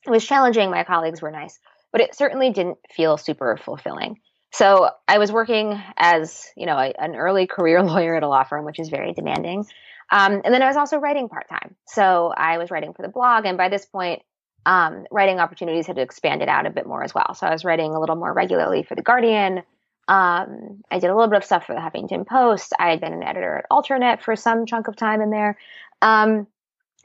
it 0.06 0.10
was 0.10 0.26
challenging. 0.26 0.72
My 0.72 0.84
colleagues 0.84 1.22
were 1.22 1.32
nice, 1.32 1.60
but 1.91 2.02
it 2.02 2.16
certainly 2.16 2.52
didn't 2.52 2.78
feel 2.95 3.18
super 3.18 3.58
fulfilling. 3.58 4.20
So 4.54 4.89
I 5.08 5.18
was 5.18 5.32
working 5.32 5.82
as, 5.98 6.45
you 6.56 6.66
know, 6.66 6.78
a, 6.78 6.93
an 6.98 7.16
early 7.16 7.48
career 7.48 7.84
lawyer 7.84 8.16
at 8.16 8.24
a 8.24 8.28
law 8.28 8.43
firm, 8.43 8.66
which 8.66 8.80
is 8.80 8.89
very 8.89 9.14
demanding. 9.14 9.66
Um, 10.10 10.41
and 10.45 10.54
then 10.54 10.62
I 10.62 10.68
was 10.68 10.78
also 10.78 10.98
writing 10.98 11.28
part 11.28 11.50
time. 11.50 11.76
So 11.86 12.34
I 12.36 12.58
was 12.58 12.72
writing 12.72 12.93
for 12.93 13.02
the 13.02 13.10
blog. 13.10 13.45
And 13.45 13.58
by 13.58 13.68
this 13.68 13.86
point, 13.86 14.22
um, 14.66 15.06
writing 15.12 15.39
opportunities 15.39 15.88
had 15.88 15.98
expanded 15.98 16.50
out 16.50 16.66
a 16.66 16.70
bit 16.70 16.86
more 16.86 17.04
as 17.04 17.14
well. 17.14 17.34
So 17.36 17.48
I 17.48 17.52
was 17.52 17.66
writing 17.66 17.93
a 17.93 18.00
little 18.00 18.16
more 18.16 18.34
regularly 18.34 18.84
for 18.84 18.95
The 18.95 19.02
Guardian, 19.02 19.64
um, 20.08 20.82
I 20.89 20.99
did 20.99 21.10
a 21.10 21.16
little 21.16 21.30
bit 21.30 21.38
of 21.38 21.43
stuff 21.43 21.66
for 21.66 21.74
the 21.74 21.82
Huffington 21.82 22.26
Post. 22.26 22.74
I 22.80 22.89
had 22.89 23.01
been 23.01 23.14
an 23.14 23.24
editor 23.24 23.58
at 23.58 23.66
Alternet 23.72 24.22
for 24.22 24.36
some 24.36 24.66
chunk 24.66 24.88
of 24.88 24.95
time 24.95 25.22
in 25.22 25.30
there. 25.30 25.58
Um, 26.01 26.47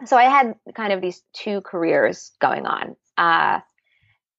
so 0.05 0.17
I 0.17 0.25
had 0.25 0.55
kind 0.75 0.93
of 0.93 1.01
these 1.01 1.23
two 1.33 1.61
careers 1.63 2.33
going 2.41 2.67
on. 2.67 2.97
Uh, 3.19 3.61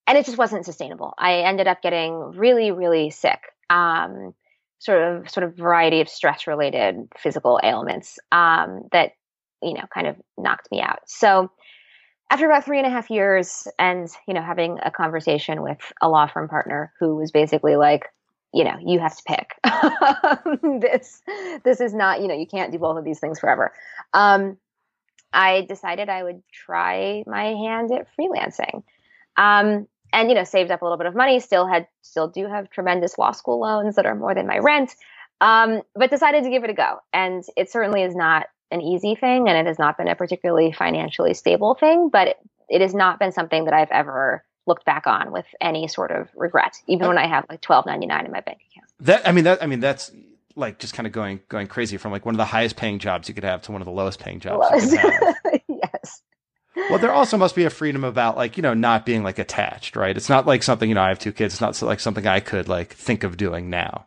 and 0.08 0.18
it 0.18 0.26
just 0.26 0.38
wasn't 0.38 0.66
sustainable. 0.66 1.14
I 1.18 1.40
ended 1.40 1.68
up 1.68 1.82
getting 1.82 2.34
really, 2.36 2.72
really 2.72 3.10
sick. 3.10 3.40
Um, 3.70 4.34
sort 4.80 5.02
of, 5.02 5.30
sort 5.30 5.46
of 5.46 5.56
variety 5.56 6.02
of 6.02 6.10
stress 6.10 6.46
related 6.46 7.08
physical 7.18 7.60
ailments 7.64 8.20
um, 8.34 8.84
that, 8.92 9.12
you 9.62 9.74
know, 9.74 9.86
kind 9.94 10.08
of 10.08 10.18
knocked 10.38 10.70
me 10.72 10.82
out. 10.82 11.00
So 11.06 11.50
after 12.30 12.46
about 12.46 12.66
three 12.66 12.80
and 12.80 12.88
a 12.88 12.90
half 12.90 13.10
years 13.10 13.68
and, 13.80 14.10
you 14.28 14.34
know, 14.34 14.42
having 14.42 14.80
a 14.84 14.92
conversation 14.92 15.62
with 15.62 15.80
a 16.02 16.10
law 16.10 16.28
firm 16.28 16.50
partner 16.50 16.92
who 17.00 17.16
was 17.16 17.32
basically 17.32 17.78
like, 17.78 18.08
you 18.54 18.64
know 18.64 18.78
you 18.86 19.00
have 19.00 19.16
to 19.16 19.24
pick. 19.24 19.56
This 20.80 21.22
this 21.64 21.82
is 21.82 21.94
not 21.94 22.22
you 22.22 22.28
know 22.28 22.36
you 22.36 22.48
can't 22.48 22.72
do 22.72 22.80
both 22.80 22.98
of 22.98 23.04
these 23.04 23.20
things 23.20 23.40
forever. 23.40 23.74
Um, 24.14 24.58
i 25.36 25.62
decided 25.62 26.10
i 26.10 26.22
would 26.22 26.44
try 26.52 27.24
my 27.26 27.46
hand 27.46 27.92
at 27.92 28.08
freelancing. 28.18 28.84
Um, 29.38 29.88
and 30.12 30.30
you 30.30 30.36
know 30.36 30.44
saved 30.44 30.72
up 30.72 30.82
a 30.82 30.86
little 30.86 30.98
bit 30.98 31.08
of 31.08 31.16
money 31.16 31.40
still 31.40 31.68
had 31.68 31.88
still 32.02 32.28
do 32.28 32.48
have 32.48 32.70
tremendous 32.70 33.18
law 33.18 33.32
school 33.32 33.60
loans 33.60 33.96
that 33.96 34.06
are 34.06 34.16
more 34.16 34.36
than 34.36 34.48
my 34.48 34.60
rent 34.60 34.96
um, 35.42 35.82
but 35.96 36.10
decided 36.10 36.46
to 36.46 36.50
give 36.50 36.64
it 36.64 36.70
a 36.70 36.74
go. 36.74 37.00
And 37.12 37.44
it 37.58 37.70
certainly 37.70 38.02
is 38.02 38.16
not 38.16 38.48
an 38.72 38.82
easy 38.82 39.14
thing 39.14 39.50
and 39.50 39.58
it 39.58 39.68
has 39.68 39.78
not 39.78 39.98
been 39.98 40.08
a 40.08 40.16
particularly 40.16 40.72
financially 40.72 41.34
stable 41.34 41.76
thing 41.76 42.10
but 42.10 42.30
it, 42.30 42.38
it 42.70 42.82
has 42.82 42.96
not 42.96 43.20
been 43.20 43.32
something 43.32 43.66
that 43.66 43.74
i've 43.74 43.92
ever 43.92 44.44
looked 44.66 44.86
back 44.86 45.08
on 45.08 45.32
with 45.32 45.46
any 45.62 45.88
sort 45.88 46.12
of 46.12 46.30
regret, 46.36 46.82
even 46.88 47.08
when 47.08 47.18
I 47.18 47.28
have 47.28 47.46
like 47.50 47.62
twelve 47.62 47.86
ninety 47.86 48.06
nine 48.06 48.26
in 48.26 48.32
my 48.32 48.42
bank 48.42 48.60
account. 48.72 48.90
That 49.02 49.28
I 49.28 49.32
mean 49.32 49.44
that 49.46 49.64
I 49.64 49.66
mean 49.66 49.80
that's 49.80 50.12
like 50.56 50.80
just 50.80 50.94
kind 50.94 51.08
of 51.08 51.14
going 51.14 51.40
going 51.50 51.68
crazy 51.68 51.98
from 51.98 52.12
like 52.12 52.26
one 52.26 52.36
of 52.36 52.38
the 52.38 52.46
highest 52.46 52.76
paying 52.76 53.00
jobs 53.00 53.28
you 53.28 53.34
could 53.34 53.44
have 53.44 53.62
to 53.64 53.72
one 53.72 53.82
of 53.82 53.86
the 53.86 53.92
lowest 53.92 54.20
paying 54.20 54.40
jobs 54.40 54.70
lowest. 54.72 54.98
yes. 55.68 56.22
Well, 56.76 57.00
there 57.00 57.14
also 57.14 57.38
must 57.38 57.56
be 57.56 57.66
a 57.66 57.70
freedom 57.70 58.04
about 58.04 58.36
like, 58.36 58.58
you 58.58 58.64
know, 58.64 58.74
not 58.74 59.06
being 59.06 59.24
like 59.24 59.38
attached, 59.38 59.96
right? 59.96 60.16
It's 60.16 60.30
not 60.30 60.48
like 60.48 60.64
something, 60.64 60.90
you 60.90 60.96
know, 60.96 61.04
I 61.04 61.10
have 61.10 61.20
two 61.20 61.32
kids. 61.32 61.54
It's 61.54 61.62
not 61.62 61.80
like 61.82 62.00
something 62.00 62.26
I 62.26 62.40
could 62.40 62.68
like 62.68 62.94
think 62.94 63.24
of 63.24 63.38
doing 63.38 63.70
now. 63.70 64.06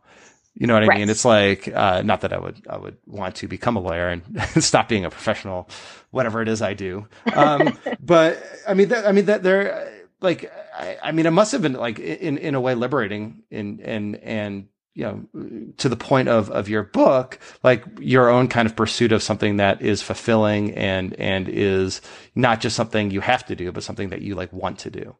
You 0.55 0.67
know 0.67 0.75
what 0.75 0.85
I 0.85 0.87
right. 0.87 0.99
mean? 0.99 1.11
It's 1.11 1.25
like, 1.25 1.69
uh, 1.69 2.03
not 2.03 2.23
that 2.23 2.33
I 2.33 2.39
would, 2.39 2.67
I 2.69 2.79
would 2.79 2.97
want 3.07 3.37
to 3.37 3.49
become 3.49 3.77
a 3.77 3.81
lawyer 3.81 4.09
and 4.09 4.23
stop 4.65 4.89
being 4.89 5.05
a 5.05 5.11
professional, 5.11 5.69
whatever 6.11 6.43
it 6.43 6.49
is 6.49 6.63
I 6.63 6.75
do. 6.75 7.07
Um, 7.33 7.79
but 8.01 8.43
I 8.67 8.75
mean, 8.75 8.89
that, 8.89 9.07
I 9.07 9.13
mean, 9.13 9.27
that 9.27 9.43
there, 9.43 9.96
like 10.21 10.51
I, 10.75 10.99
I, 11.03 11.13
mean 11.13 11.27
it 11.27 11.31
must 11.31 11.53
have 11.53 11.63
been 11.63 11.75
like 11.75 11.99
in 11.99 12.39
in 12.39 12.55
a 12.55 12.61
way 12.61 12.75
liberating 12.75 13.43
in 13.51 13.81
and 13.81 14.17
and 14.17 14.69
you 14.95 15.05
know 15.05 15.73
to 15.77 15.89
the 15.89 15.97
point 15.97 16.29
of 16.29 16.51
of 16.51 16.69
your 16.69 16.83
book 16.83 17.39
like 17.63 17.85
your 18.01 18.29
own 18.29 18.49
kind 18.49 18.67
of 18.67 18.75
pursuit 18.75 19.13
of 19.13 19.23
something 19.23 19.59
that 19.59 19.83
is 19.83 20.03
fulfilling 20.03 20.75
and 20.75 21.15
and 21.15 21.49
is 21.49 22.01
not 22.35 22.61
just 22.61 22.77
something 22.77 23.11
you 23.11 23.21
have 23.21 23.45
to 23.47 23.55
do 23.55 23.71
but 23.71 23.83
something 23.83 24.09
that 24.09 24.23
you 24.23 24.35
like 24.35 24.53
want 24.53 24.79
to 24.81 24.91
do. 24.91 25.15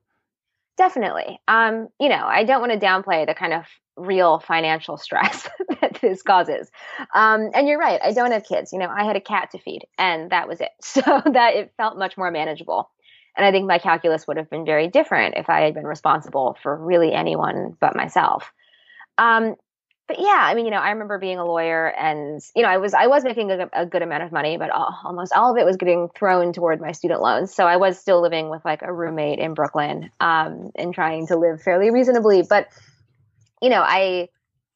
Definitely. 0.79 1.41
Um 1.47 1.89
you 2.01 2.09
know 2.09 2.25
i 2.27 2.45
don't 2.45 2.61
want 2.61 2.73
to 2.73 2.85
downplay 2.85 3.27
the 3.27 3.35
kind 3.35 3.53
of 3.53 3.65
real 3.99 4.41
financial 4.41 4.99
stress 4.99 5.49
that 5.81 5.99
this 6.03 6.23
causes. 6.23 6.71
Um 7.15 7.51
and 7.55 7.69
you're 7.69 7.79
right 7.79 8.01
i 8.03 8.13
don't 8.13 8.33
have 8.33 8.45
kids. 8.45 8.73
You 8.73 8.79
know 8.79 8.89
i 8.89 9.05
had 9.05 9.17
a 9.17 9.21
cat 9.21 9.51
to 9.53 9.59
feed 9.59 9.87
and 9.99 10.31
that 10.31 10.49
was 10.49 10.61
it. 10.61 10.71
So 10.83 11.03
that 11.03 11.55
it 11.55 11.75
felt 11.77 11.99
much 11.99 12.17
more 12.17 12.31
manageable 12.31 12.91
and 13.37 13.45
I 13.45 13.53
think 13.53 13.67
my 13.67 13.79
calculus 13.79 14.27
would 14.27 14.37
have 14.37 14.51
been 14.51 14.65
very 14.65 14.89
different 14.89 15.37
if 15.37 15.49
I 15.49 15.61
had 15.61 15.75
been 15.75 15.87
responsible 15.87 16.57
for 16.63 16.77
really 16.77 17.13
anyone 17.13 17.77
but 17.81 17.95
myself. 17.95 18.51
Um, 19.19 19.57
but 20.09 20.21
yeah, 20.21 20.41
I 20.41 20.55
mean, 20.55 20.67
you 20.67 20.71
know, 20.71 20.79
I 20.79 20.91
remember 20.91 21.19
being 21.19 21.39
a 21.39 21.45
lawyer, 21.45 21.89
and 21.89 22.41
you 22.55 22.63
know, 22.63 22.69
I 22.69 22.77
was 22.77 22.95
I 22.95 23.09
was 23.09 23.25
making 23.25 23.51
a, 23.51 23.69
a 23.73 23.87
good 23.87 24.03
amount 24.03 24.23
of 24.23 24.31
money, 24.31 24.57
but 24.57 24.71
all, 24.71 24.97
almost 25.05 25.33
all 25.33 25.51
of 25.51 25.59
it 25.59 25.65
was 25.65 25.77
getting 25.77 26.09
thrown 26.17 26.53
toward 26.53 26.81
my 26.81 26.93
student 26.93 27.21
loans. 27.21 27.53
So 27.53 27.67
I 27.67 27.77
was 27.77 27.99
still 27.99 28.23
living 28.23 28.49
with 28.49 28.65
like 28.65 28.83
a 28.83 28.93
roommate 28.93 29.41
in 29.41 29.55
Brooklyn, 29.55 30.11
um, 30.21 30.71
and 30.77 30.95
trying 30.95 31.27
to 31.29 31.37
live 31.37 31.61
fairly 31.61 31.91
reasonably. 31.91 32.45
But 32.49 32.69
you 33.61 33.69
know, 33.69 33.83
I 33.83 34.29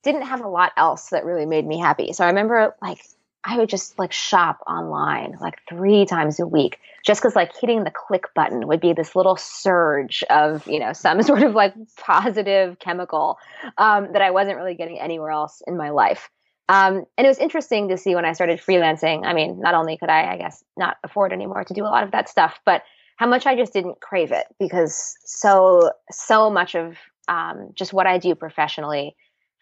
didn't 0.03 0.23
have 0.23 0.41
a 0.41 0.49
lot 0.49 0.73
else 0.77 1.11
that 1.11 1.25
really 1.25 1.47
made 1.47 1.67
me 1.67 1.79
happy. 1.79 2.13
So 2.13 2.25
I 2.25 2.29
remember 2.29 2.75
like 2.83 3.01
I 3.45 3.57
would 3.57 3.69
just 3.69 3.99
like 3.99 4.13
shop 4.13 4.59
online 4.67 5.37
like 5.41 5.61
three 5.69 6.05
times 6.05 6.39
a 6.41 6.47
week 6.47 6.79
just 7.05 7.21
because 7.21 7.35
like 7.35 7.53
hitting 7.59 7.85
the 7.85 7.91
click 7.91 8.25
button 8.35 8.67
would 8.69 8.81
be 8.81 8.93
this 8.93 9.17
little 9.17 9.37
surge 9.37 10.23
of 10.29 10.67
you 10.67 10.79
know 10.79 10.93
some 10.93 11.23
sort 11.23 11.43
of 11.43 11.55
like 11.55 11.75
positive 11.97 12.79
chemical 12.79 13.39
um, 13.79 14.13
that 14.13 14.23
I 14.23 14.31
wasn't 14.31 14.57
really 14.57 14.75
getting 14.75 15.01
anywhere 15.01 15.31
else 15.31 15.63
in 15.67 15.77
my 15.77 15.91
life. 15.91 16.31
Um, 16.69 17.05
and 17.19 17.27
it 17.27 17.29
was 17.29 17.39
interesting 17.39 17.89
to 17.89 17.97
see 17.97 18.15
when 18.15 18.25
I 18.25 18.33
started 18.33 18.61
freelancing. 18.61 19.25
I 19.25 19.33
mean, 19.33 19.59
not 19.59 19.75
only 19.75 19.97
could 19.97 20.09
I, 20.09 20.35
I 20.35 20.37
guess, 20.37 20.63
not 20.77 20.99
afford 21.03 21.33
anymore 21.33 21.65
to 21.65 21.75
do 21.75 21.83
a 21.83 21.91
lot 21.91 22.05
of 22.05 22.13
that 22.13 22.29
stuff, 22.29 22.61
but 22.65 22.85
how 23.17 23.27
much 23.27 23.45
I 23.45 23.57
just 23.57 23.73
didn't 23.73 24.01
crave 24.01 24.31
it 24.31 24.47
because 24.59 25.17
so 25.25 25.91
so 26.11 26.49
much 26.49 26.77
of 26.77 26.97
um, 27.27 27.71
just 27.75 27.93
what 27.93 28.07
I 28.07 28.19
do 28.19 28.35
professionally 28.35 29.17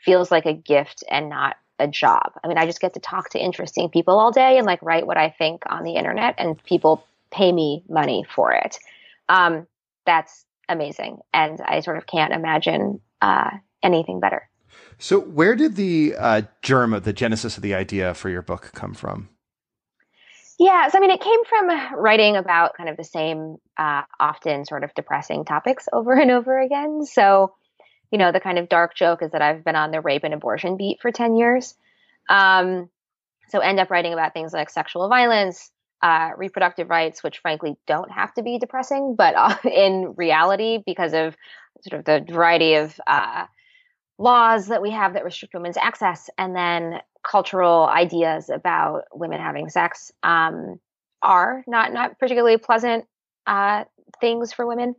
feels 0.04 0.30
like 0.30 0.46
a 0.46 0.52
gift 0.52 1.02
and 1.10 1.28
not 1.28 1.56
a 1.78 1.86
job. 1.86 2.32
I 2.42 2.48
mean, 2.48 2.58
I 2.58 2.66
just 2.66 2.80
get 2.80 2.94
to 2.94 3.00
talk 3.00 3.30
to 3.30 3.38
interesting 3.38 3.88
people 3.88 4.18
all 4.18 4.32
day 4.32 4.58
and 4.58 4.66
like 4.66 4.82
write 4.82 5.06
what 5.06 5.16
I 5.16 5.30
think 5.30 5.62
on 5.68 5.84
the 5.84 5.94
internet, 5.94 6.34
and 6.38 6.62
people 6.64 7.04
pay 7.30 7.52
me 7.52 7.84
money 7.88 8.24
for 8.34 8.52
it. 8.52 8.78
Um, 9.28 9.66
that's 10.06 10.44
amazing, 10.68 11.18
and 11.32 11.60
I 11.60 11.80
sort 11.80 11.98
of 11.98 12.06
can't 12.06 12.32
imagine 12.32 13.00
uh, 13.20 13.50
anything 13.82 14.20
better. 14.20 14.48
So, 14.98 15.20
where 15.20 15.54
did 15.54 15.76
the 15.76 16.14
uh, 16.18 16.42
germ 16.62 16.92
of 16.92 17.04
the 17.04 17.12
genesis 17.12 17.56
of 17.56 17.62
the 17.62 17.74
idea 17.74 18.14
for 18.14 18.28
your 18.28 18.42
book 18.42 18.72
come 18.74 18.94
from? 18.94 19.28
Yeah, 20.58 20.88
so 20.88 20.98
I 20.98 21.00
mean, 21.00 21.10
it 21.10 21.20
came 21.20 21.44
from 21.44 21.70
writing 21.94 22.36
about 22.36 22.76
kind 22.76 22.88
of 22.88 22.96
the 22.96 23.04
same, 23.04 23.58
uh, 23.76 24.02
often 24.18 24.64
sort 24.64 24.82
of 24.82 24.92
depressing 24.94 25.44
topics 25.44 25.86
over 25.92 26.12
and 26.14 26.32
over 26.32 26.58
again. 26.58 27.04
So, 27.04 27.54
you 28.10 28.18
know, 28.18 28.32
the 28.32 28.40
kind 28.40 28.58
of 28.58 28.68
dark 28.68 28.94
joke 28.94 29.22
is 29.22 29.32
that 29.32 29.42
I've 29.42 29.64
been 29.64 29.76
on 29.76 29.90
the 29.90 30.00
rape 30.00 30.24
and 30.24 30.34
abortion 30.34 30.76
beat 30.76 31.00
for 31.00 31.12
10 31.12 31.36
years. 31.36 31.74
Um, 32.28 32.88
so 33.48 33.60
end 33.60 33.80
up 33.80 33.90
writing 33.90 34.12
about 34.12 34.34
things 34.34 34.52
like 34.52 34.70
sexual 34.70 35.08
violence, 35.08 35.70
uh, 36.02 36.30
reproductive 36.36 36.88
rights, 36.88 37.22
which 37.22 37.38
frankly 37.38 37.76
don't 37.86 38.10
have 38.10 38.32
to 38.34 38.42
be 38.42 38.58
depressing, 38.58 39.14
but 39.16 39.34
uh, 39.36 39.56
in 39.64 40.14
reality, 40.16 40.82
because 40.84 41.12
of 41.12 41.36
sort 41.88 42.00
of 42.00 42.04
the 42.04 42.32
variety 42.32 42.74
of 42.74 42.98
uh, 43.06 43.46
laws 44.18 44.68
that 44.68 44.82
we 44.82 44.90
have 44.90 45.14
that 45.14 45.24
restrict 45.24 45.54
women's 45.54 45.76
access, 45.76 46.28
and 46.38 46.54
then 46.54 47.00
cultural 47.22 47.86
ideas 47.86 48.48
about 48.48 49.04
women 49.12 49.40
having 49.40 49.68
sex 49.68 50.10
um, 50.22 50.78
are 51.22 51.64
not 51.66 51.92
not 51.92 52.18
particularly 52.18 52.58
pleasant 52.58 53.04
uh, 53.46 53.84
things 54.20 54.52
for 54.52 54.66
women, 54.66 54.94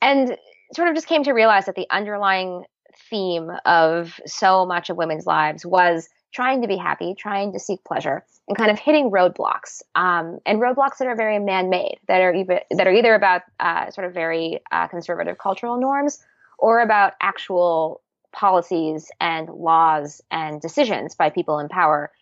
and 0.00 0.36
sort 0.74 0.88
of 0.88 0.94
just 0.94 1.06
came 1.06 1.24
to 1.24 1.32
realize 1.32 1.66
that 1.66 1.74
the 1.74 1.86
underlying 1.90 2.64
theme 3.08 3.50
of 3.64 4.20
so 4.26 4.66
much 4.66 4.90
of 4.90 4.96
women's 4.96 5.26
lives 5.26 5.64
was 5.64 6.08
trying 6.32 6.62
to 6.62 6.68
be 6.68 6.76
happy, 6.76 7.14
trying 7.18 7.52
to 7.52 7.58
seek 7.58 7.82
pleasure, 7.84 8.24
and 8.46 8.56
kind 8.56 8.70
of 8.70 8.78
hitting 8.78 9.10
roadblocks, 9.10 9.82
um, 9.94 10.38
and 10.46 10.60
roadblocks 10.60 10.98
that 10.98 11.08
are 11.08 11.16
very 11.16 11.38
man-made, 11.38 11.98
that 12.08 12.20
are 12.20 12.32
even 12.32 12.60
that 12.70 12.86
are 12.86 12.92
either 12.92 13.14
about 13.14 13.42
uh, 13.58 13.90
sort 13.90 14.06
of 14.06 14.14
very 14.14 14.60
uh, 14.70 14.86
conservative 14.88 15.38
cultural 15.38 15.80
norms 15.80 16.18
or 16.58 16.80
about 16.80 17.14
actual 17.20 18.00
policies 18.32 19.10
and 19.20 19.48
laws 19.48 20.20
and 20.30 20.60
decisions 20.60 21.14
by 21.14 21.30
people 21.30 21.58
in 21.58 21.68
power 21.68 22.12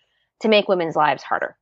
to 0.41 0.49
make 0.49 0.69
women's 0.69 0.97
lives 0.97 1.23
harder. 1.23 1.57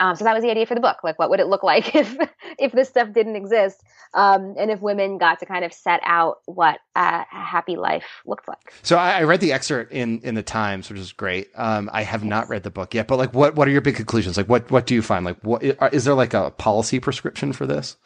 Um, 0.00 0.16
so 0.16 0.24
that 0.24 0.34
was 0.34 0.42
the 0.42 0.50
idea 0.50 0.66
for 0.66 0.74
the 0.74 0.80
book. 0.80 0.98
Like, 1.04 1.18
what 1.18 1.30
would 1.30 1.40
it 1.40 1.46
look 1.46 1.62
like 1.72 1.94
if 1.94 2.16
if 2.58 2.72
this 2.72 2.88
stuff 2.88 3.12
didn't 3.12 3.36
exist, 3.36 3.82
um, 4.14 4.54
and 4.58 4.70
if 4.70 4.80
women 4.80 5.18
got 5.18 5.40
to 5.40 5.46
kind 5.46 5.64
of 5.64 5.72
set 5.72 6.00
out 6.04 6.38
what 6.46 6.80
a 6.96 7.24
happy 7.28 7.76
life 7.76 8.22
looked 8.26 8.48
like? 8.48 8.72
So 8.82 8.96
I, 8.96 9.18
I 9.18 9.22
read 9.24 9.40
the 9.40 9.52
excerpt 9.52 9.92
in 9.92 10.20
in 10.20 10.34
the 10.34 10.42
Times, 10.42 10.90
which 10.90 10.98
is 10.98 11.12
great. 11.12 11.48
Um, 11.54 11.88
I 11.92 12.02
have 12.02 12.24
not 12.24 12.48
read 12.48 12.62
the 12.62 12.70
book 12.70 12.94
yet, 12.94 13.06
but 13.06 13.18
like, 13.18 13.34
what 13.34 13.54
what 13.54 13.68
are 13.68 13.70
your 13.70 13.80
big 13.80 13.96
conclusions? 13.96 14.36
Like, 14.36 14.48
what 14.48 14.70
what 14.70 14.86
do 14.86 14.94
you 14.94 15.02
find? 15.02 15.24
Like, 15.24 15.40
what 15.42 15.62
is 15.62 16.04
there 16.04 16.14
like 16.14 16.34
a 16.34 16.50
policy 16.50 16.98
prescription 16.98 17.52
for 17.52 17.66
this? 17.66 17.96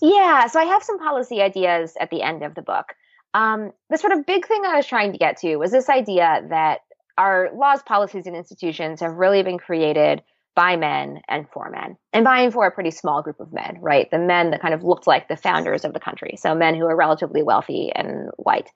Yeah, 0.00 0.46
so 0.46 0.60
I 0.60 0.64
have 0.64 0.82
some 0.82 0.98
policy 0.98 1.42
ideas 1.42 1.94
at 2.00 2.10
the 2.10 2.22
end 2.22 2.42
of 2.44 2.54
the 2.54 2.62
book. 2.62 2.94
Um, 3.34 3.72
the 3.90 3.98
sort 3.98 4.12
of 4.12 4.24
big 4.26 4.46
thing 4.46 4.62
I 4.64 4.76
was 4.76 4.86
trying 4.86 5.12
to 5.12 5.18
get 5.18 5.38
to 5.38 5.56
was 5.56 5.70
this 5.70 5.88
idea 5.88 6.46
that 6.50 6.80
our 7.16 7.50
laws, 7.54 7.82
policies, 7.82 8.26
and 8.26 8.36
institutions 8.36 9.00
have 9.00 9.14
really 9.14 9.42
been 9.42 9.58
created 9.58 10.22
by 10.58 10.74
men 10.74 11.20
and 11.28 11.48
for 11.52 11.70
men, 11.70 11.96
and 12.12 12.24
by 12.24 12.40
and 12.40 12.52
for 12.52 12.66
a 12.66 12.72
pretty 12.72 12.90
small 12.90 13.22
group 13.22 13.38
of 13.38 13.52
men, 13.52 13.78
right? 13.80 14.10
The 14.10 14.18
men 14.18 14.50
that 14.50 14.60
kind 14.60 14.74
of 14.74 14.82
looked 14.82 15.06
like 15.06 15.28
the 15.28 15.36
founders 15.36 15.84
of 15.84 15.92
the 15.92 16.00
country, 16.00 16.34
so 16.36 16.52
men 16.52 16.74
who 16.74 16.84
are 16.86 16.96
relatively 16.96 17.44
wealthy 17.44 17.92
and 17.94 18.30
white. 18.36 18.68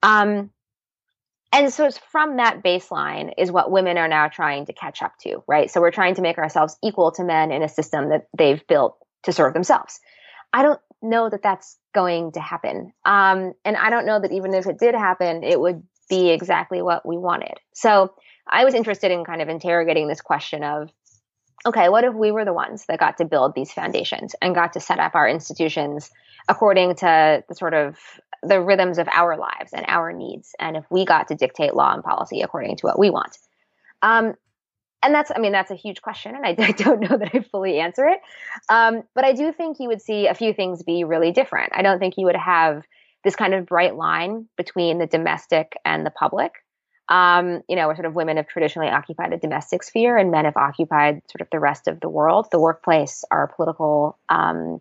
Um, 0.00 0.50
and 1.52 1.72
so 1.72 1.86
it's 1.86 1.98
from 1.98 2.36
that 2.36 2.62
baseline 2.62 3.32
is 3.36 3.50
what 3.50 3.72
women 3.72 3.98
are 3.98 4.06
now 4.06 4.28
trying 4.28 4.66
to 4.66 4.72
catch 4.72 5.02
up 5.02 5.14
to, 5.22 5.42
right? 5.48 5.68
So 5.68 5.80
we're 5.80 5.90
trying 5.90 6.14
to 6.14 6.22
make 6.22 6.38
ourselves 6.38 6.78
equal 6.84 7.10
to 7.10 7.24
men 7.24 7.50
in 7.50 7.64
a 7.64 7.68
system 7.68 8.10
that 8.10 8.28
they've 8.38 8.64
built 8.68 8.96
to 9.24 9.32
serve 9.32 9.54
themselves. 9.54 9.98
I 10.52 10.62
don't 10.62 10.78
know 11.02 11.28
that 11.28 11.42
that's 11.42 11.76
going 11.92 12.30
to 12.32 12.40
happen. 12.40 12.92
Um, 13.04 13.54
and 13.64 13.76
I 13.76 13.90
don't 13.90 14.06
know 14.06 14.20
that 14.20 14.30
even 14.30 14.54
if 14.54 14.68
it 14.68 14.78
did 14.78 14.94
happen, 14.94 15.42
it 15.42 15.58
would 15.58 15.82
be 16.08 16.30
exactly 16.30 16.80
what 16.80 17.04
we 17.04 17.16
wanted. 17.16 17.54
So 17.74 18.12
I 18.48 18.64
was 18.64 18.74
interested 18.74 19.10
in 19.10 19.24
kind 19.24 19.42
of 19.42 19.48
interrogating 19.48 20.06
this 20.06 20.20
question 20.20 20.62
of 20.62 20.90
okay, 21.66 21.88
what 21.88 22.04
if 22.04 22.14
we 22.14 22.30
were 22.30 22.44
the 22.44 22.52
ones 22.52 22.86
that 22.86 22.98
got 22.98 23.18
to 23.18 23.24
build 23.24 23.54
these 23.54 23.72
foundations 23.72 24.34
and 24.40 24.54
got 24.54 24.72
to 24.74 24.80
set 24.80 24.98
up 24.98 25.14
our 25.14 25.28
institutions 25.28 26.10
according 26.48 26.94
to 26.96 27.44
the 27.48 27.54
sort 27.54 27.74
of 27.74 27.98
the 28.42 28.60
rhythms 28.60 28.98
of 28.98 29.08
our 29.12 29.36
lives 29.36 29.72
and 29.72 29.84
our 29.88 30.12
needs, 30.12 30.54
and 30.60 30.76
if 30.76 30.84
we 30.90 31.04
got 31.04 31.28
to 31.28 31.34
dictate 31.34 31.74
law 31.74 31.92
and 31.92 32.04
policy 32.04 32.40
according 32.40 32.76
to 32.76 32.86
what 32.86 32.98
we 32.98 33.10
want? 33.10 33.36
Um, 34.02 34.34
and 35.02 35.14
that's, 35.14 35.30
I 35.34 35.38
mean, 35.38 35.52
that's 35.52 35.70
a 35.70 35.76
huge 35.76 36.02
question, 36.02 36.34
and 36.34 36.46
I, 36.46 36.50
I 36.58 36.72
don't 36.72 37.00
know 37.00 37.16
that 37.16 37.30
I 37.34 37.40
fully 37.40 37.80
answer 37.80 38.06
it. 38.06 38.20
Um, 38.68 39.02
but 39.14 39.24
I 39.24 39.32
do 39.32 39.52
think 39.52 39.78
you 39.80 39.88
would 39.88 40.02
see 40.02 40.26
a 40.26 40.34
few 40.34 40.52
things 40.52 40.82
be 40.82 41.04
really 41.04 41.32
different. 41.32 41.72
I 41.74 41.82
don't 41.82 41.98
think 41.98 42.14
you 42.16 42.26
would 42.26 42.36
have 42.36 42.84
this 43.24 43.36
kind 43.36 43.54
of 43.54 43.66
bright 43.66 43.96
line 43.96 44.48
between 44.56 44.98
the 44.98 45.06
domestic 45.06 45.76
and 45.84 46.06
the 46.06 46.10
public 46.10 46.52
um, 47.08 47.62
you 47.68 47.76
know, 47.76 47.92
sort 47.94 48.04
of 48.04 48.14
women 48.14 48.36
have 48.36 48.48
traditionally 48.48 48.88
occupied 48.88 49.32
the 49.32 49.38
domestic 49.38 49.82
sphere 49.82 50.16
and 50.16 50.30
men 50.30 50.44
have 50.44 50.56
occupied 50.56 51.22
sort 51.30 51.40
of 51.40 51.48
the 51.50 51.58
rest 51.58 51.88
of 51.88 52.00
the 52.00 52.08
world, 52.08 52.48
the 52.52 52.60
workplace, 52.60 53.24
our 53.30 53.46
political, 53.46 54.18
um, 54.28 54.80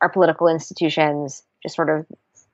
our 0.00 0.08
political 0.08 0.48
institutions, 0.48 1.42
just 1.62 1.76
sort 1.76 1.90
of 1.90 2.06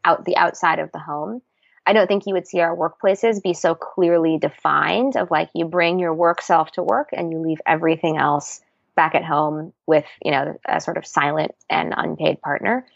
out 0.04 0.24
the 0.24 0.36
outside 0.36 0.78
of 0.78 0.92
the 0.92 0.98
home. 0.98 1.40
I 1.86 1.94
don't 1.94 2.06
think 2.06 2.26
you 2.26 2.34
would 2.34 2.46
see 2.46 2.60
our 2.60 2.76
workplaces 2.76 3.42
be 3.42 3.54
so 3.54 3.74
clearly 3.74 4.38
defined 4.38 5.16
of 5.16 5.30
like 5.30 5.48
you 5.54 5.64
bring 5.64 5.98
your 5.98 6.14
work 6.14 6.42
self 6.42 6.70
to 6.72 6.82
work 6.82 7.08
and 7.12 7.32
you 7.32 7.38
leave 7.38 7.60
everything 7.66 8.18
else 8.18 8.60
back 8.96 9.14
at 9.14 9.24
home 9.24 9.72
with, 9.86 10.04
you 10.22 10.30
know, 10.30 10.58
a 10.68 10.80
sort 10.80 10.98
of 10.98 11.06
silent 11.06 11.52
and 11.70 11.94
unpaid 11.96 12.40
partner. 12.42 12.86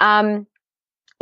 Um, 0.00 0.46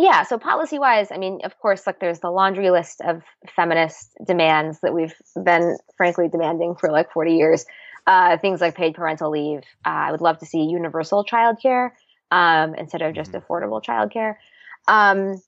yeah 0.01 0.23
so 0.23 0.39
policy 0.39 0.79
wise 0.79 1.09
i 1.13 1.19
mean 1.19 1.41
of 1.45 1.59
course 1.59 1.87
like 1.87 2.01
there's 2.01 2.21
the 2.21 2.31
laundry 2.31 2.71
list 2.71 3.01
of 3.03 3.23
feminist 3.55 4.11
demands 4.27 4.81
that 4.81 4.95
we've 4.95 5.15
been 5.45 5.77
frankly 5.97 6.29
demanding 6.29 6.75
for 6.75 6.91
like 6.91 7.13
40 7.13 7.35
years. 7.35 7.67
Uh, 8.07 8.39
things 8.39 8.63
like 8.63 8.75
paid 8.75 8.95
parental 8.95 9.31
leave. 9.31 9.63
Uh, 9.85 10.09
i 10.09 10.11
would 10.11 10.23
love 10.23 10.39
to 10.39 10.47
see 10.47 10.63
universal 10.63 11.25
childcare 11.25 11.91
um, 12.31 12.75
instead 12.75 13.03
of 13.03 13.15
just 13.15 13.33
mm-hmm. 13.33 13.53
affordable 13.53 13.85
childcare. 13.85 14.37
Um, 14.89 15.41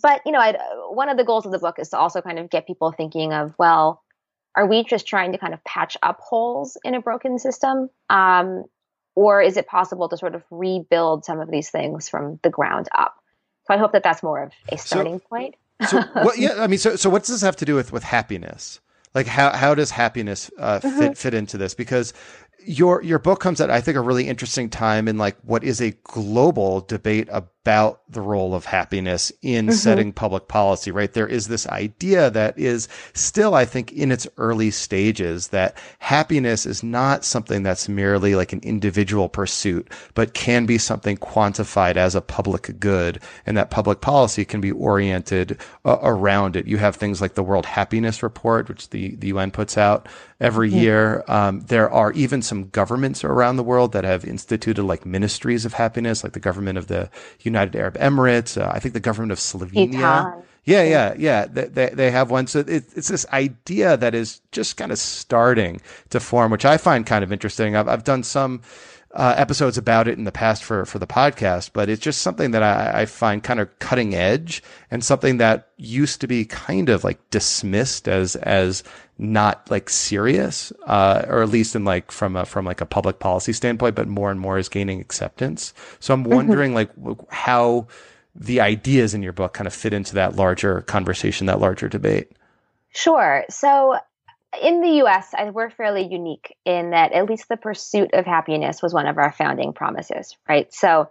but 0.00 0.22
you 0.24 0.32
know 0.32 0.38
I'd, 0.38 0.56
one 0.90 1.08
of 1.08 1.16
the 1.16 1.24
goals 1.24 1.44
of 1.44 1.52
the 1.52 1.58
book 1.58 1.78
is 1.78 1.90
to 1.90 1.98
also 1.98 2.22
kind 2.22 2.38
of 2.38 2.48
get 2.50 2.66
people 2.66 2.92
thinking 2.92 3.32
of 3.32 3.52
well 3.58 4.02
are 4.54 4.66
we 4.66 4.84
just 4.84 5.06
trying 5.06 5.32
to 5.32 5.38
kind 5.38 5.54
of 5.54 5.64
patch 5.64 5.96
up 6.02 6.20
holes 6.20 6.76
in 6.84 6.94
a 6.94 7.00
broken 7.00 7.38
system? 7.38 7.88
Um, 8.10 8.64
or 9.14 9.40
is 9.42 9.56
it 9.56 9.66
possible 9.66 10.08
to 10.08 10.16
sort 10.16 10.34
of 10.34 10.42
rebuild 10.50 11.24
some 11.24 11.40
of 11.40 11.50
these 11.50 11.70
things 11.70 12.08
from 12.08 12.38
the 12.42 12.50
ground 12.50 12.88
up 12.96 13.14
so 13.66 13.74
I 13.74 13.76
hope 13.76 13.92
that 13.92 14.02
that's 14.02 14.22
more 14.22 14.42
of 14.42 14.52
a 14.70 14.78
starting 14.78 15.18
so, 15.18 15.26
point. 15.28 15.54
so 15.88 16.00
what, 16.22 16.38
yeah, 16.38 16.56
I 16.58 16.66
mean, 16.66 16.78
so 16.78 16.96
so 16.96 17.10
what 17.10 17.22
does 17.22 17.30
this 17.30 17.42
have 17.42 17.56
to 17.56 17.64
do 17.64 17.74
with 17.74 17.92
with 17.92 18.02
happiness? 18.02 18.80
Like 19.14 19.26
how 19.26 19.50
how 19.50 19.74
does 19.74 19.90
happiness 19.90 20.50
uh, 20.58 20.80
fit 20.80 20.90
mm-hmm. 20.90 21.12
fit 21.12 21.34
into 21.34 21.58
this? 21.58 21.74
Because 21.74 22.12
your 22.64 23.02
your 23.02 23.18
book 23.18 23.40
comes 23.40 23.60
at 23.60 23.70
I 23.70 23.80
think 23.80 23.96
a 23.96 24.00
really 24.00 24.28
interesting 24.28 24.70
time 24.70 25.08
in 25.08 25.18
like 25.18 25.36
what 25.42 25.64
is 25.64 25.80
a 25.80 25.90
global 26.04 26.80
debate 26.80 27.28
about 27.30 27.50
the 27.64 28.20
role 28.20 28.54
of 28.54 28.64
happiness 28.64 29.32
in 29.40 29.66
mm-hmm. 29.66 29.74
setting 29.74 30.12
public 30.12 30.48
policy, 30.48 30.90
right? 30.90 31.12
There 31.12 31.26
is 31.26 31.48
this 31.48 31.66
idea 31.68 32.28
that 32.30 32.58
is 32.58 32.88
still, 33.14 33.54
I 33.54 33.64
think, 33.64 33.92
in 33.92 34.10
its 34.10 34.26
early 34.36 34.70
stages 34.70 35.48
that 35.48 35.76
happiness 36.00 36.66
is 36.66 36.82
not 36.82 37.24
something 37.24 37.62
that's 37.62 37.88
merely 37.88 38.34
like 38.34 38.52
an 38.52 38.60
individual 38.62 39.28
pursuit, 39.28 39.90
but 40.14 40.34
can 40.34 40.66
be 40.66 40.76
something 40.76 41.16
quantified 41.16 41.96
as 41.96 42.14
a 42.14 42.20
public 42.20 42.78
good 42.80 43.20
and 43.46 43.56
that 43.56 43.70
public 43.70 44.00
policy 44.00 44.44
can 44.44 44.60
be 44.60 44.72
oriented 44.72 45.58
uh, 45.84 45.98
around 46.02 46.56
it. 46.56 46.66
You 46.66 46.78
have 46.78 46.96
things 46.96 47.20
like 47.20 47.34
the 47.34 47.42
World 47.42 47.66
Happiness 47.66 48.22
Report, 48.22 48.68
which 48.68 48.90
the, 48.90 49.14
the 49.16 49.28
UN 49.28 49.50
puts 49.50 49.78
out 49.78 50.08
every 50.40 50.68
yeah. 50.68 50.80
year. 50.80 51.24
Um, 51.28 51.60
there 51.60 51.90
are 51.90 52.12
even 52.12 52.42
some 52.42 52.68
governments 52.70 53.22
around 53.24 53.56
the 53.56 53.62
world 53.62 53.92
that 53.92 54.04
have 54.04 54.24
instituted 54.24 54.82
like 54.82 55.06
ministries 55.06 55.64
of 55.64 55.74
happiness, 55.74 56.24
like 56.24 56.32
the 56.32 56.40
government 56.40 56.76
of 56.76 56.88
the 56.88 57.08
United 57.40 57.51
Arab 57.56 57.96
Emirates. 57.98 58.60
Uh, 58.60 58.70
I 58.72 58.78
think 58.78 58.94
the 58.94 59.00
government 59.00 59.32
of 59.32 59.38
Slovenia. 59.38 60.42
Yeah, 60.64 60.82
yeah, 60.84 61.14
yeah. 61.18 61.46
They, 61.46 61.64
they, 61.64 61.88
they 61.88 62.10
have 62.12 62.30
one. 62.30 62.46
So 62.46 62.60
it, 62.60 62.84
it's 62.94 63.08
this 63.08 63.26
idea 63.32 63.96
that 63.96 64.14
is 64.14 64.40
just 64.52 64.76
kind 64.76 64.92
of 64.92 64.98
starting 64.98 65.80
to 66.10 66.20
form, 66.20 66.52
which 66.52 66.64
I 66.64 66.76
find 66.76 67.04
kind 67.04 67.24
of 67.24 67.32
interesting. 67.32 67.74
I've, 67.74 67.88
I've 67.88 68.04
done 68.04 68.22
some 68.22 68.62
uh, 69.14 69.34
episodes 69.36 69.76
about 69.76 70.08
it 70.08 70.16
in 70.16 70.24
the 70.24 70.32
past 70.32 70.64
for 70.64 70.86
for 70.86 70.98
the 70.98 71.06
podcast, 71.06 71.70
but 71.72 71.88
it's 71.88 72.00
just 72.00 72.22
something 72.22 72.52
that 72.52 72.62
I, 72.62 73.02
I, 73.02 73.06
find 73.06 73.42
kind 73.42 73.60
of 73.60 73.78
cutting 73.78 74.14
edge 74.14 74.62
and 74.90 75.04
something 75.04 75.36
that 75.36 75.68
used 75.76 76.22
to 76.22 76.26
be 76.26 76.46
kind 76.46 76.88
of 76.88 77.04
like 77.04 77.18
dismissed 77.30 78.08
as 78.08 78.36
as 78.36 78.82
not 79.18 79.70
like 79.70 79.90
serious, 79.90 80.72
uh, 80.86 81.24
or 81.28 81.42
at 81.42 81.50
least 81.50 81.76
in 81.76 81.84
like 81.84 82.10
from 82.10 82.36
a 82.36 82.46
from 82.46 82.64
like 82.64 82.80
a 82.80 82.86
public 82.86 83.18
policy 83.18 83.52
standpoint, 83.52 83.94
but 83.94 84.08
more 84.08 84.30
and 84.30 84.40
more 84.40 84.56
is 84.56 84.70
gaining 84.70 85.00
acceptance. 85.00 85.74
So 86.00 86.14
I'm 86.14 86.24
mm-hmm. 86.24 86.34
wondering 86.34 86.74
like 86.74 86.90
how 87.30 87.88
the 88.34 88.62
ideas 88.62 89.12
in 89.12 89.22
your 89.22 89.34
book 89.34 89.52
kind 89.52 89.66
of 89.66 89.74
fit 89.74 89.92
into 89.92 90.14
that 90.14 90.36
larger 90.36 90.80
conversation, 90.82 91.48
that 91.48 91.60
larger 91.60 91.88
debate. 91.88 92.32
Sure. 92.94 93.44
So 93.50 93.98
in 94.60 94.80
the 94.80 95.02
US, 95.04 95.34
we're 95.52 95.70
fairly 95.70 96.06
unique 96.06 96.56
in 96.64 96.90
that 96.90 97.12
at 97.12 97.28
least 97.28 97.48
the 97.48 97.56
pursuit 97.56 98.10
of 98.12 98.26
happiness 98.26 98.82
was 98.82 98.92
one 98.92 99.06
of 99.06 99.18
our 99.18 99.32
founding 99.32 99.72
promises, 99.72 100.36
right? 100.48 100.72
So 100.72 101.08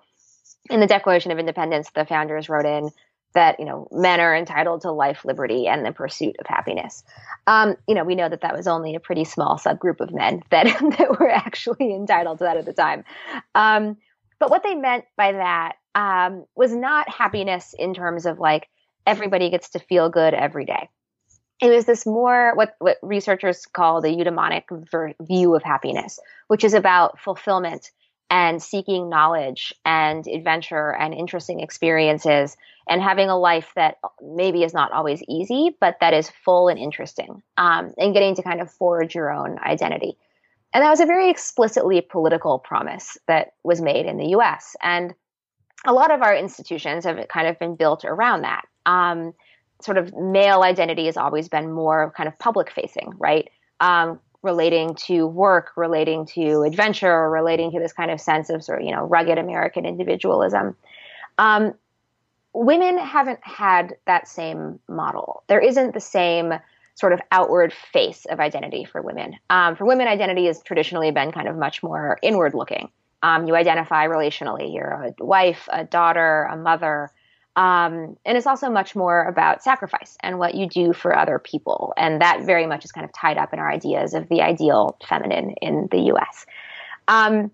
in 0.69 0.79
the 0.79 0.87
Declaration 0.87 1.31
of 1.31 1.39
Independence, 1.39 1.89
the 1.95 2.05
founders 2.05 2.49
wrote 2.49 2.65
in 2.65 2.91
that, 3.33 3.59
you 3.59 3.65
know, 3.65 3.87
men 3.91 4.19
are 4.19 4.35
entitled 4.35 4.81
to 4.81 4.91
life, 4.91 5.23
liberty, 5.23 5.67
and 5.67 5.85
the 5.85 5.91
pursuit 5.91 6.35
of 6.39 6.47
happiness. 6.47 7.03
Um, 7.47 7.77
you 7.87 7.95
know, 7.95 8.03
we 8.03 8.15
know 8.15 8.27
that 8.27 8.41
that 8.41 8.55
was 8.55 8.67
only 8.67 8.95
a 8.95 8.99
pretty 8.99 9.23
small 9.23 9.57
subgroup 9.57 10.01
of 10.01 10.13
men 10.13 10.43
that, 10.51 10.65
that 10.65 11.19
were 11.19 11.29
actually 11.29 11.93
entitled 11.93 12.39
to 12.39 12.43
that 12.43 12.57
at 12.57 12.65
the 12.65 12.73
time. 12.73 13.05
Um, 13.55 13.97
but 14.39 14.49
what 14.49 14.63
they 14.63 14.75
meant 14.75 15.05
by 15.15 15.31
that 15.33 15.75
um, 15.95 16.45
was 16.55 16.73
not 16.73 17.09
happiness 17.09 17.73
in 17.77 17.93
terms 17.93 18.25
of 18.25 18.39
like 18.39 18.67
everybody 19.07 19.49
gets 19.49 19.69
to 19.71 19.79
feel 19.79 20.09
good 20.09 20.33
every 20.33 20.65
day 20.65 20.89
it 21.61 21.69
was 21.69 21.85
this 21.85 22.05
more 22.05 22.53
what, 22.55 22.75
what 22.79 22.97
researchers 23.01 23.65
call 23.65 24.01
the 24.01 24.09
eudaimonic 24.09 24.63
ver- 24.89 25.13
view 25.21 25.55
of 25.55 25.63
happiness, 25.63 26.19
which 26.47 26.63
is 26.63 26.73
about 26.73 27.19
fulfillment 27.19 27.91
and 28.29 28.63
seeking 28.63 29.09
knowledge 29.09 29.73
and 29.85 30.25
adventure 30.25 30.95
and 30.95 31.13
interesting 31.13 31.59
experiences 31.59 32.55
and 32.87 33.01
having 33.01 33.29
a 33.29 33.37
life 33.37 33.71
that 33.75 33.97
maybe 34.21 34.63
is 34.63 34.73
not 34.73 34.91
always 34.91 35.21
easy, 35.27 35.75
but 35.79 35.97
that 35.99 36.13
is 36.13 36.31
full 36.43 36.67
and 36.67 36.79
interesting 36.79 37.43
um, 37.57 37.93
and 37.97 38.13
getting 38.13 38.33
to 38.35 38.41
kind 38.41 38.61
of 38.61 38.71
forge 38.71 39.13
your 39.13 39.31
own 39.31 39.59
identity. 39.59 40.17
And 40.73 40.83
that 40.83 40.89
was 40.89 41.01
a 41.01 41.05
very 41.05 41.29
explicitly 41.29 42.01
political 42.01 42.57
promise 42.57 43.17
that 43.27 43.53
was 43.63 43.81
made 43.81 44.05
in 44.05 44.17
the 44.17 44.29
US. 44.37 44.75
And 44.81 45.13
a 45.85 45.93
lot 45.93 46.11
of 46.11 46.21
our 46.21 46.35
institutions 46.35 47.03
have 47.05 47.27
kind 47.27 47.47
of 47.47 47.59
been 47.59 47.75
built 47.75 48.05
around 48.05 48.43
that. 48.43 48.63
Um, 48.85 49.33
sort 49.83 49.97
of 49.97 50.13
male 50.15 50.63
identity 50.63 51.05
has 51.05 51.17
always 51.17 51.49
been 51.49 51.71
more 51.71 52.13
kind 52.15 52.27
of 52.27 52.37
public 52.39 52.71
facing, 52.71 53.13
right? 53.17 53.49
Um, 53.79 54.19
relating 54.43 54.95
to 54.95 55.27
work, 55.27 55.71
relating 55.75 56.25
to 56.25 56.63
adventure, 56.63 57.29
relating 57.29 57.71
to 57.71 57.79
this 57.79 57.93
kind 57.93 58.09
of 58.09 58.19
sense 58.19 58.49
of 58.49 58.63
sort 58.63 58.81
of, 58.81 58.85
you 58.87 58.93
know, 58.93 59.03
rugged 59.03 59.37
American 59.37 59.85
individualism. 59.85 60.75
Um, 61.37 61.73
women 62.53 62.97
haven't 62.97 63.39
had 63.43 63.95
that 64.05 64.27
same 64.27 64.79
model. 64.87 65.43
There 65.47 65.59
isn't 65.59 65.93
the 65.93 65.99
same 65.99 66.53
sort 66.95 67.13
of 67.13 67.21
outward 67.31 67.73
face 67.73 68.25
of 68.25 68.39
identity 68.39 68.85
for 68.85 69.01
women. 69.01 69.35
Um, 69.49 69.75
for 69.75 69.85
women, 69.85 70.07
identity 70.07 70.47
has 70.47 70.61
traditionally 70.61 71.11
been 71.11 71.31
kind 71.31 71.47
of 71.47 71.55
much 71.55 71.81
more 71.81 72.17
inward 72.21 72.53
looking. 72.53 72.89
Um, 73.23 73.47
you 73.47 73.55
identify 73.55 74.07
relationally. 74.07 74.73
You're 74.73 75.13
a 75.19 75.23
wife, 75.23 75.69
a 75.71 75.83
daughter, 75.83 76.43
a 76.51 76.57
mother, 76.57 77.11
um, 77.55 78.17
and 78.25 78.37
it's 78.37 78.47
also 78.47 78.69
much 78.69 78.95
more 78.95 79.25
about 79.25 79.63
sacrifice 79.63 80.17
and 80.21 80.39
what 80.39 80.55
you 80.55 80.67
do 80.67 80.93
for 80.93 81.15
other 81.15 81.37
people. 81.37 81.93
And 81.97 82.21
that 82.21 82.45
very 82.45 82.65
much 82.65 82.85
is 82.85 82.91
kind 82.91 83.03
of 83.03 83.11
tied 83.13 83.37
up 83.37 83.53
in 83.53 83.59
our 83.59 83.69
ideas 83.69 84.13
of 84.13 84.29
the 84.29 84.41
ideal 84.41 84.97
feminine 85.05 85.51
in 85.61 85.87
the 85.91 86.13
US. 86.13 86.45
Um, 87.07 87.51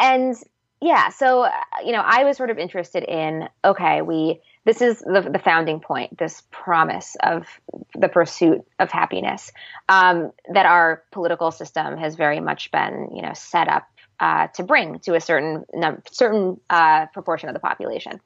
and 0.00 0.34
yeah, 0.80 1.10
so, 1.10 1.42
uh, 1.42 1.50
you 1.84 1.92
know, 1.92 2.02
I 2.04 2.24
was 2.24 2.36
sort 2.36 2.50
of 2.50 2.58
interested 2.58 3.04
in 3.04 3.48
okay, 3.64 4.02
we, 4.02 4.40
this 4.64 4.80
is 4.80 5.00
the, 5.00 5.28
the 5.30 5.38
founding 5.38 5.80
point, 5.80 6.16
this 6.18 6.42
promise 6.50 7.16
of 7.22 7.46
the 7.94 8.08
pursuit 8.08 8.64
of 8.78 8.90
happiness 8.90 9.52
um, 9.88 10.32
that 10.52 10.66
our 10.66 11.02
political 11.12 11.50
system 11.50 11.98
has 11.98 12.14
very 12.14 12.40
much 12.40 12.70
been, 12.70 13.10
you 13.14 13.22
know, 13.22 13.32
set 13.34 13.68
up 13.68 13.86
uh, 14.20 14.46
to 14.54 14.62
bring 14.62 15.00
to 15.00 15.14
a 15.14 15.20
certain 15.20 15.64
certain 16.10 16.60
uh, 16.70 17.06
proportion 17.06 17.48
of 17.48 17.54
the 17.54 17.60
population. 17.60 18.20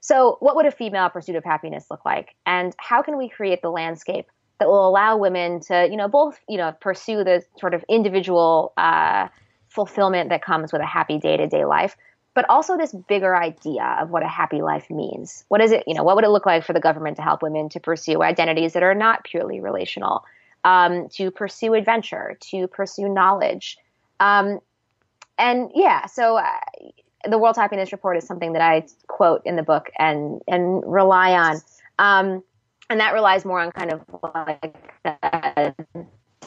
So, 0.00 0.38
what 0.40 0.56
would 0.56 0.66
a 0.66 0.70
female 0.70 1.08
pursuit 1.10 1.36
of 1.36 1.44
happiness 1.44 1.86
look 1.90 2.04
like? 2.04 2.34
And 2.46 2.74
how 2.78 3.02
can 3.02 3.18
we 3.18 3.28
create 3.28 3.62
the 3.62 3.70
landscape 3.70 4.26
that 4.58 4.68
will 4.68 4.88
allow 4.88 5.16
women 5.16 5.60
to, 5.60 5.88
you 5.90 5.96
know, 5.96 6.08
both, 6.08 6.38
you 6.48 6.58
know, 6.58 6.72
pursue 6.80 7.24
the 7.24 7.42
sort 7.58 7.74
of 7.74 7.84
individual 7.88 8.72
uh, 8.76 9.28
fulfillment 9.68 10.30
that 10.30 10.42
comes 10.42 10.72
with 10.72 10.82
a 10.82 10.86
happy 10.86 11.18
day 11.18 11.36
to 11.36 11.46
day 11.46 11.64
life, 11.64 11.96
but 12.34 12.44
also 12.48 12.76
this 12.76 12.94
bigger 13.08 13.36
idea 13.36 13.96
of 14.00 14.10
what 14.10 14.22
a 14.22 14.28
happy 14.28 14.62
life 14.62 14.88
means. 14.90 15.44
What 15.48 15.60
is 15.60 15.72
it, 15.72 15.84
you 15.86 15.94
know, 15.94 16.02
what 16.02 16.16
would 16.16 16.24
it 16.24 16.30
look 16.30 16.46
like 16.46 16.64
for 16.64 16.72
the 16.72 16.80
government 16.80 17.16
to 17.16 17.22
help 17.22 17.42
women 17.42 17.68
to 17.70 17.80
pursue 17.80 18.22
identities 18.22 18.72
that 18.74 18.82
are 18.82 18.94
not 18.94 19.24
purely 19.24 19.60
relational, 19.60 20.24
um, 20.64 21.08
to 21.10 21.30
pursue 21.30 21.74
adventure, 21.74 22.36
to 22.40 22.68
pursue 22.68 23.08
knowledge? 23.08 23.78
Um, 24.18 24.60
and 25.38 25.70
yeah, 25.74 26.06
so 26.06 26.36
uh, 26.36 26.46
the 27.28 27.38
World 27.38 27.56
Happiness 27.56 27.92
Report 27.92 28.16
is 28.16 28.26
something 28.26 28.52
that 28.54 28.62
I 28.62 28.86
quote 29.06 29.42
in 29.44 29.56
the 29.56 29.62
book 29.62 29.90
and 29.98 30.40
and 30.48 30.82
rely 30.86 31.32
on, 31.32 31.60
um, 31.98 32.42
and 32.88 33.00
that 33.00 33.12
relies 33.12 33.44
more 33.44 33.60
on 33.60 33.72
kind 33.72 33.92
of 33.92 34.00
like 34.34 34.74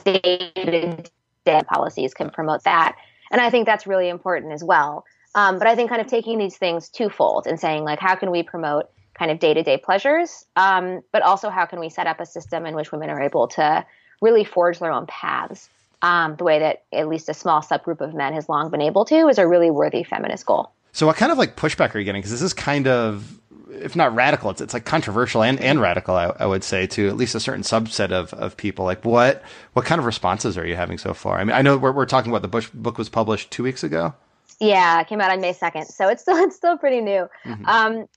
day-to-day 0.03 1.61
policies 1.67 2.13
can 2.13 2.29
promote 2.29 2.63
that, 2.63 2.95
and 3.31 3.39
I 3.41 3.49
think 3.49 3.65
that's 3.65 3.85
really 3.85 4.09
important 4.09 4.53
as 4.53 4.63
well. 4.63 5.05
Um, 5.35 5.57
but 5.57 5.67
I 5.67 5.75
think 5.75 5.89
kind 5.89 6.01
of 6.01 6.07
taking 6.07 6.37
these 6.37 6.57
things 6.57 6.89
twofold 6.89 7.47
and 7.47 7.59
saying 7.59 7.83
like, 7.83 7.99
how 7.99 8.15
can 8.15 8.29
we 8.29 8.43
promote 8.43 8.89
kind 9.13 9.31
of 9.31 9.39
day-to-day 9.39 9.77
pleasures, 9.77 10.45
um, 10.55 11.01
but 11.11 11.21
also 11.21 11.49
how 11.49 11.65
can 11.65 11.79
we 11.79 11.89
set 11.89 12.07
up 12.07 12.19
a 12.19 12.25
system 12.25 12.65
in 12.65 12.75
which 12.75 12.91
women 12.91 13.09
are 13.09 13.21
able 13.21 13.47
to 13.47 13.85
really 14.21 14.43
forge 14.43 14.79
their 14.79 14.91
own 14.91 15.05
paths 15.07 15.69
um, 16.03 16.35
the 16.35 16.43
way 16.43 16.59
that 16.59 16.83
at 16.91 17.07
least 17.07 17.29
a 17.29 17.33
small 17.33 17.61
subgroup 17.61 18.01
of 18.01 18.13
men 18.13 18.33
has 18.33 18.49
long 18.49 18.69
been 18.69 18.81
able 18.81 19.05
to 19.05 19.29
is 19.29 19.37
a 19.39 19.47
really 19.47 19.71
worthy 19.71 20.03
feminist 20.03 20.45
goal. 20.45 20.69
So, 20.91 21.07
what 21.07 21.15
kind 21.15 21.31
of 21.31 21.37
like 21.37 21.55
pushback 21.55 21.95
are 21.95 21.99
you 21.99 22.05
getting? 22.05 22.19
Because 22.19 22.31
this 22.31 22.41
is 22.41 22.53
kind 22.53 22.87
of, 22.87 23.39
if 23.71 23.95
not 23.95 24.13
radical, 24.13 24.51
it's, 24.51 24.59
it's 24.59 24.73
like 24.73 24.83
controversial 24.85 25.41
and, 25.41 25.59
and 25.61 25.79
radical, 25.79 26.15
I, 26.15 26.25
I, 26.37 26.45
would 26.45 26.63
say, 26.63 26.85
to 26.87 27.07
at 27.07 27.15
least 27.15 27.33
a 27.35 27.39
certain 27.39 27.63
subset 27.63 28.11
of, 28.11 28.33
of 28.33 28.57
people. 28.57 28.83
Like, 28.83 29.03
what 29.05 29.41
what 29.71 29.85
kind 29.85 29.97
of 29.97 30.05
responses 30.05 30.57
are 30.57 30.67
you 30.67 30.75
having 30.75 30.97
so 30.97 31.13
far? 31.13 31.39
I 31.39 31.43
mean, 31.45 31.55
I 31.55 31.61
know 31.61 31.77
we're, 31.77 31.93
we're 31.93 32.05
talking 32.05 32.31
about 32.31 32.41
the 32.41 32.49
Bush 32.49 32.69
book 32.73 32.97
was 32.97 33.07
published 33.07 33.49
two 33.49 33.63
weeks 33.63 33.81
ago. 33.81 34.13
Yeah, 34.59 34.99
it 34.99 35.07
came 35.07 35.21
out 35.21 35.31
on 35.31 35.39
May 35.39 35.53
second, 35.53 35.85
so 35.85 36.09
it's 36.09 36.21
still 36.21 36.37
it's 36.43 36.57
still 36.57 36.77
pretty 36.77 36.99
new. 36.99 37.29
Mm-hmm. 37.45 37.65
Um, 37.65 38.07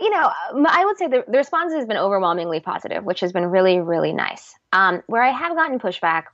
you 0.00 0.10
know, 0.10 0.30
I 0.66 0.84
would 0.86 0.96
say 0.96 1.08
the, 1.08 1.24
the 1.28 1.38
response 1.38 1.74
has 1.74 1.84
been 1.84 1.96
overwhelmingly 1.96 2.60
positive, 2.60 3.04
which 3.04 3.20
has 3.20 3.32
been 3.32 3.46
really, 3.46 3.80
really 3.80 4.12
nice. 4.12 4.54
Um, 4.72 5.02
where 5.08 5.22
I 5.22 5.30
have 5.30 5.56
gotten 5.56 5.78
pushback 5.78 6.24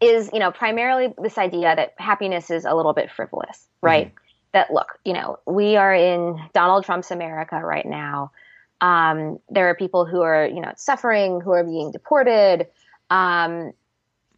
is 0.00 0.30
you 0.32 0.38
know 0.38 0.50
primarily 0.50 1.12
this 1.18 1.38
idea 1.38 1.74
that 1.74 1.94
happiness 1.98 2.50
is 2.50 2.64
a 2.64 2.74
little 2.74 2.92
bit 2.92 3.10
frivolous 3.10 3.66
right? 3.82 4.08
Mm-hmm. 4.08 4.16
that 4.52 4.72
look 4.72 4.98
you 5.04 5.12
know 5.12 5.38
we 5.46 5.76
are 5.76 5.94
in 5.94 6.38
donald 6.54 6.84
trump's 6.84 7.10
america 7.10 7.56
right 7.56 7.86
now. 7.86 8.30
Um, 8.80 9.40
there 9.50 9.68
are 9.70 9.74
people 9.74 10.06
who 10.06 10.20
are 10.22 10.46
you 10.46 10.60
know 10.60 10.72
suffering 10.76 11.40
who 11.40 11.50
are 11.50 11.64
being 11.64 11.90
deported. 11.90 12.68
Um, 13.10 13.72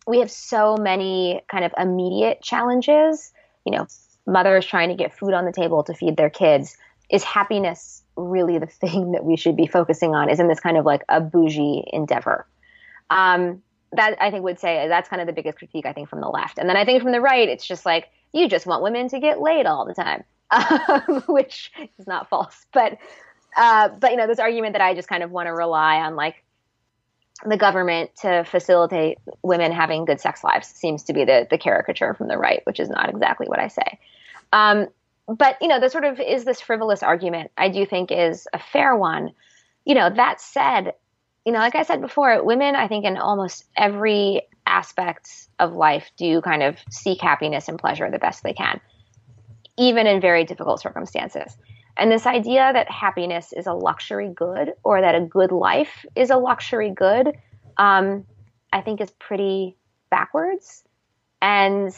we 0.06 0.20
have 0.20 0.30
so 0.30 0.78
many 0.78 1.42
kind 1.50 1.64
of 1.64 1.74
immediate 1.76 2.40
challenges. 2.42 3.32
You 3.66 3.72
know 3.72 3.86
mothers 4.26 4.64
trying 4.64 4.88
to 4.88 4.94
get 4.94 5.14
food 5.14 5.34
on 5.34 5.44
the 5.44 5.52
table 5.52 5.82
to 5.84 5.94
feed 5.94 6.16
their 6.16 6.30
kids. 6.30 6.76
Is 7.10 7.24
happiness 7.24 8.02
really 8.16 8.58
the 8.58 8.66
thing 8.82 9.12
that 9.12 9.24
we 9.24 9.36
should 9.36 9.56
be 9.56 9.66
focusing 9.66 10.14
on? 10.14 10.30
Isn't 10.30 10.48
this 10.48 10.60
kind 10.60 10.76
of 10.76 10.84
like 10.84 11.02
a 11.08 11.20
bougie 11.20 11.84
endeavor. 11.92 12.46
Um, 13.10 13.62
that 13.92 14.16
I 14.20 14.30
think 14.30 14.44
would 14.44 14.60
say 14.60 14.86
that's 14.88 15.08
kind 15.08 15.20
of 15.20 15.26
the 15.26 15.32
biggest 15.32 15.58
critique 15.58 15.86
I 15.86 15.92
think 15.92 16.08
from 16.08 16.20
the 16.20 16.28
left. 16.28 16.58
And 16.58 16.68
then 16.68 16.76
I 16.76 16.84
think 16.84 17.02
from 17.02 17.12
the 17.12 17.20
right, 17.20 17.48
it's 17.48 17.66
just 17.66 17.84
like 17.84 18.08
you 18.32 18.48
just 18.48 18.66
want 18.66 18.82
women 18.82 19.08
to 19.08 19.18
get 19.20 19.40
laid 19.40 19.66
all 19.66 19.84
the 19.84 19.94
time, 19.94 20.24
um, 20.50 21.22
which 21.26 21.72
is 21.98 22.06
not 22.06 22.28
false. 22.28 22.66
But 22.72 22.98
uh, 23.56 23.88
but 23.88 24.12
you 24.12 24.16
know 24.16 24.26
this 24.26 24.38
argument 24.38 24.74
that 24.74 24.82
I 24.82 24.94
just 24.94 25.08
kind 25.08 25.22
of 25.22 25.30
want 25.30 25.46
to 25.46 25.52
rely 25.52 25.96
on 25.96 26.14
like 26.14 26.44
the 27.44 27.56
government 27.56 28.14
to 28.16 28.44
facilitate 28.44 29.18
women 29.42 29.72
having 29.72 30.04
good 30.04 30.20
sex 30.20 30.44
lives 30.44 30.68
seems 30.68 31.04
to 31.04 31.12
be 31.12 31.24
the 31.24 31.46
the 31.50 31.58
caricature 31.58 32.14
from 32.14 32.28
the 32.28 32.38
right, 32.38 32.60
which 32.64 32.78
is 32.78 32.88
not 32.88 33.08
exactly 33.08 33.48
what 33.48 33.58
I 33.58 33.68
say. 33.68 33.98
Um, 34.52 34.88
but 35.26 35.56
you 35.60 35.68
know, 35.68 35.80
the 35.80 35.90
sort 35.90 36.04
of 36.04 36.20
is 36.20 36.44
this 36.44 36.60
frivolous 36.60 37.02
argument 37.02 37.50
I 37.56 37.68
do 37.68 37.86
think 37.86 38.10
is 38.12 38.46
a 38.52 38.58
fair 38.58 38.96
one. 38.96 39.32
You 39.84 39.94
know, 39.94 40.10
that 40.10 40.40
said, 40.40 40.94
you 41.44 41.52
know, 41.52 41.58
like 41.58 41.74
I 41.74 41.82
said 41.82 42.00
before, 42.00 42.44
women, 42.44 42.76
I 42.76 42.88
think 42.88 43.04
in 43.04 43.16
almost 43.16 43.64
every 43.76 44.42
aspect 44.66 45.48
of 45.58 45.72
life 45.72 46.10
do 46.16 46.40
kind 46.40 46.62
of 46.62 46.76
seek 46.90 47.20
happiness 47.20 47.68
and 47.68 47.78
pleasure 47.78 48.10
the 48.10 48.18
best 48.18 48.42
they 48.42 48.52
can, 48.52 48.80
even 49.78 50.06
in 50.06 50.20
very 50.20 50.44
difficult 50.44 50.80
circumstances. 50.80 51.56
And 51.96 52.10
this 52.10 52.26
idea 52.26 52.70
that 52.72 52.90
happiness 52.90 53.52
is 53.52 53.66
a 53.66 53.72
luxury 53.72 54.30
good 54.34 54.72
or 54.84 55.00
that 55.00 55.14
a 55.14 55.20
good 55.20 55.50
life 55.50 56.04
is 56.14 56.30
a 56.30 56.36
luxury 56.36 56.90
good, 56.90 57.36
um, 57.76 58.26
I 58.72 58.80
think 58.80 59.00
is 59.00 59.10
pretty 59.10 59.76
backwards. 60.10 60.84
And, 61.42 61.92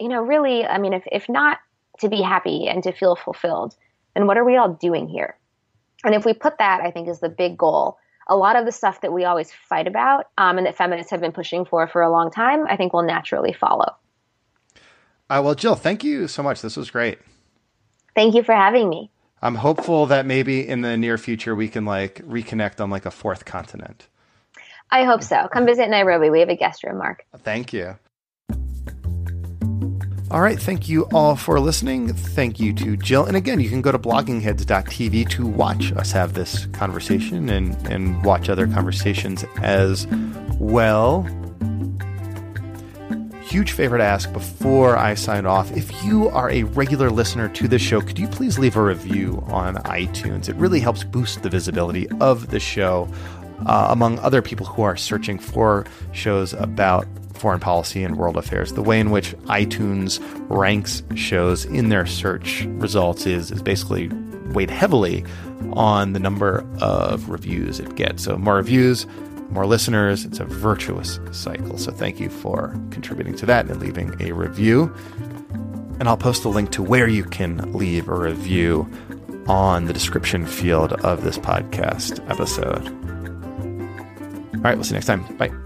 you 0.00 0.08
know, 0.08 0.22
really, 0.22 0.64
I 0.64 0.78
mean, 0.78 0.92
if, 0.92 1.04
if 1.12 1.28
not 1.28 1.58
to 2.00 2.08
be 2.08 2.22
happy 2.22 2.66
and 2.68 2.82
to 2.82 2.92
feel 2.92 3.16
fulfilled, 3.16 3.74
then 4.14 4.26
what 4.26 4.36
are 4.36 4.44
we 4.44 4.56
all 4.56 4.72
doing 4.74 5.08
here? 5.08 5.36
And 6.04 6.14
if 6.14 6.24
we 6.24 6.32
put 6.32 6.58
that, 6.58 6.80
I 6.80 6.90
think, 6.90 7.08
is 7.08 7.20
the 7.20 7.28
big 7.28 7.56
goal, 7.56 7.98
a 8.26 8.36
lot 8.36 8.56
of 8.56 8.64
the 8.64 8.72
stuff 8.72 9.00
that 9.02 9.12
we 9.12 9.24
always 9.24 9.52
fight 9.68 9.86
about 9.86 10.26
um, 10.36 10.58
and 10.58 10.66
that 10.66 10.76
feminists 10.76 11.10
have 11.10 11.20
been 11.20 11.32
pushing 11.32 11.64
for 11.64 11.86
for 11.86 12.02
a 12.02 12.10
long 12.10 12.30
time, 12.30 12.66
I 12.68 12.76
think 12.76 12.92
will 12.92 13.02
naturally 13.02 13.52
follow. 13.52 13.96
Uh, 15.28 15.42
well, 15.44 15.54
Jill, 15.54 15.74
thank 15.74 16.04
you 16.04 16.28
so 16.28 16.42
much. 16.42 16.62
This 16.62 16.76
was 16.76 16.90
great. 16.90 17.18
Thank 18.14 18.34
you 18.34 18.42
for 18.42 18.54
having 18.54 18.88
me. 18.88 19.10
I'm 19.42 19.56
hopeful 19.56 20.06
that 20.06 20.24
maybe 20.24 20.66
in 20.66 20.80
the 20.80 20.96
near 20.96 21.18
future 21.18 21.54
we 21.54 21.68
can 21.68 21.84
like 21.84 22.16
reconnect 22.26 22.80
on 22.80 22.90
like 22.90 23.06
a 23.06 23.10
fourth 23.10 23.44
continent. 23.44 24.08
I 24.90 25.04
hope 25.04 25.22
so. 25.22 25.48
Come 25.48 25.66
visit 25.66 25.90
Nairobi. 25.90 26.30
We 26.30 26.40
have 26.40 26.48
a 26.48 26.56
guest 26.56 26.84
room, 26.84 26.98
Mark. 26.98 27.24
Thank 27.38 27.72
you. 27.72 27.98
All 30.36 30.42
right. 30.42 30.60
Thank 30.60 30.86
you 30.86 31.04
all 31.14 31.34
for 31.34 31.58
listening. 31.58 32.12
Thank 32.12 32.60
you 32.60 32.74
to 32.74 32.98
Jill. 32.98 33.24
And 33.24 33.38
again, 33.38 33.58
you 33.58 33.70
can 33.70 33.80
go 33.80 33.90
to 33.90 33.98
bloggingheads.tv 33.98 35.30
to 35.30 35.46
watch 35.46 35.92
us 35.92 36.12
have 36.12 36.34
this 36.34 36.66
conversation 36.66 37.48
and, 37.48 37.74
and 37.86 38.22
watch 38.22 38.50
other 38.50 38.66
conversations 38.66 39.46
as 39.62 40.06
well 40.58 41.22
huge 43.40 43.72
favor 43.72 43.96
to 43.96 44.04
ask 44.04 44.30
before 44.34 44.98
I 44.98 45.14
sign 45.14 45.46
off. 45.46 45.74
If 45.74 46.04
you 46.04 46.28
are 46.28 46.50
a 46.50 46.64
regular 46.64 47.08
listener 47.08 47.48
to 47.48 47.66
this 47.66 47.80
show, 47.80 48.02
could 48.02 48.18
you 48.18 48.28
please 48.28 48.58
leave 48.58 48.76
a 48.76 48.82
review 48.82 49.42
on 49.46 49.76
iTunes? 49.76 50.50
It 50.50 50.56
really 50.56 50.80
helps 50.80 51.02
boost 51.02 51.44
the 51.44 51.48
visibility 51.48 52.08
of 52.20 52.50
the 52.50 52.60
show 52.60 53.08
uh, 53.64 53.86
among 53.88 54.18
other 54.18 54.42
people 54.42 54.66
who 54.66 54.82
are 54.82 54.96
searching 54.96 55.38
for 55.38 55.86
shows 56.12 56.52
about 56.52 57.06
foreign 57.36 57.60
policy 57.60 58.02
and 58.02 58.16
world 58.16 58.36
affairs. 58.36 58.72
The 58.72 58.82
way 58.82 58.98
in 58.98 59.10
which 59.10 59.32
iTunes 59.44 60.20
ranks 60.48 61.02
shows 61.14 61.64
in 61.64 61.88
their 61.88 62.06
search 62.06 62.64
results 62.66 63.26
is, 63.26 63.50
is 63.50 63.62
basically 63.62 64.08
weighed 64.52 64.70
heavily 64.70 65.24
on 65.72 66.12
the 66.12 66.20
number 66.20 66.66
of 66.80 67.28
reviews 67.28 67.80
it 67.80 67.94
gets. 67.96 68.24
So, 68.24 68.36
more 68.36 68.56
reviews, 68.56 69.06
more 69.50 69.66
listeners. 69.66 70.24
It's 70.24 70.40
a 70.40 70.44
virtuous 70.44 71.20
cycle. 71.32 71.78
So 71.78 71.92
thank 71.92 72.20
you 72.20 72.28
for 72.28 72.78
contributing 72.90 73.34
to 73.36 73.46
that 73.46 73.66
and 73.66 73.80
leaving 73.80 74.14
a 74.20 74.32
review. 74.32 74.94
And 75.98 76.08
I'll 76.08 76.16
post 76.16 76.44
a 76.44 76.48
link 76.48 76.72
to 76.72 76.82
where 76.82 77.08
you 77.08 77.24
can 77.24 77.72
leave 77.72 78.08
a 78.08 78.14
review 78.14 78.90
on 79.46 79.86
the 79.86 79.92
description 79.92 80.44
field 80.44 80.92
of 80.92 81.24
this 81.24 81.38
podcast 81.38 82.28
episode. 82.30 82.86
All 84.56 84.62
right, 84.62 84.74
we'll 84.74 84.84
see 84.84 84.90
you 84.90 84.94
next 84.94 85.06
time. 85.06 85.24
Bye. 85.36 85.65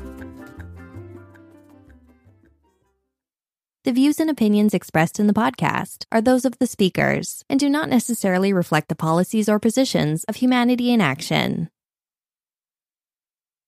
The 3.83 3.93
views 3.93 4.21
and 4.21 4.29
opinions 4.29 4.75
expressed 4.75 5.19
in 5.19 5.27
the 5.27 5.33
podcast 5.33 6.05
are 6.13 6.21
those 6.21 6.45
of 6.45 6.59
the 6.59 6.67
speakers 6.67 7.47
and 7.49 7.59
do 7.59 7.71
not 7.71 7.89
necessarily 7.89 8.53
reflect 8.53 8.91
the 8.91 8.95
policies 8.95 9.49
or 9.49 9.59
positions 9.59 10.23
of 10.25 10.37
Humanity 10.37 10.93
in 10.93 11.01
Action. 11.01 11.71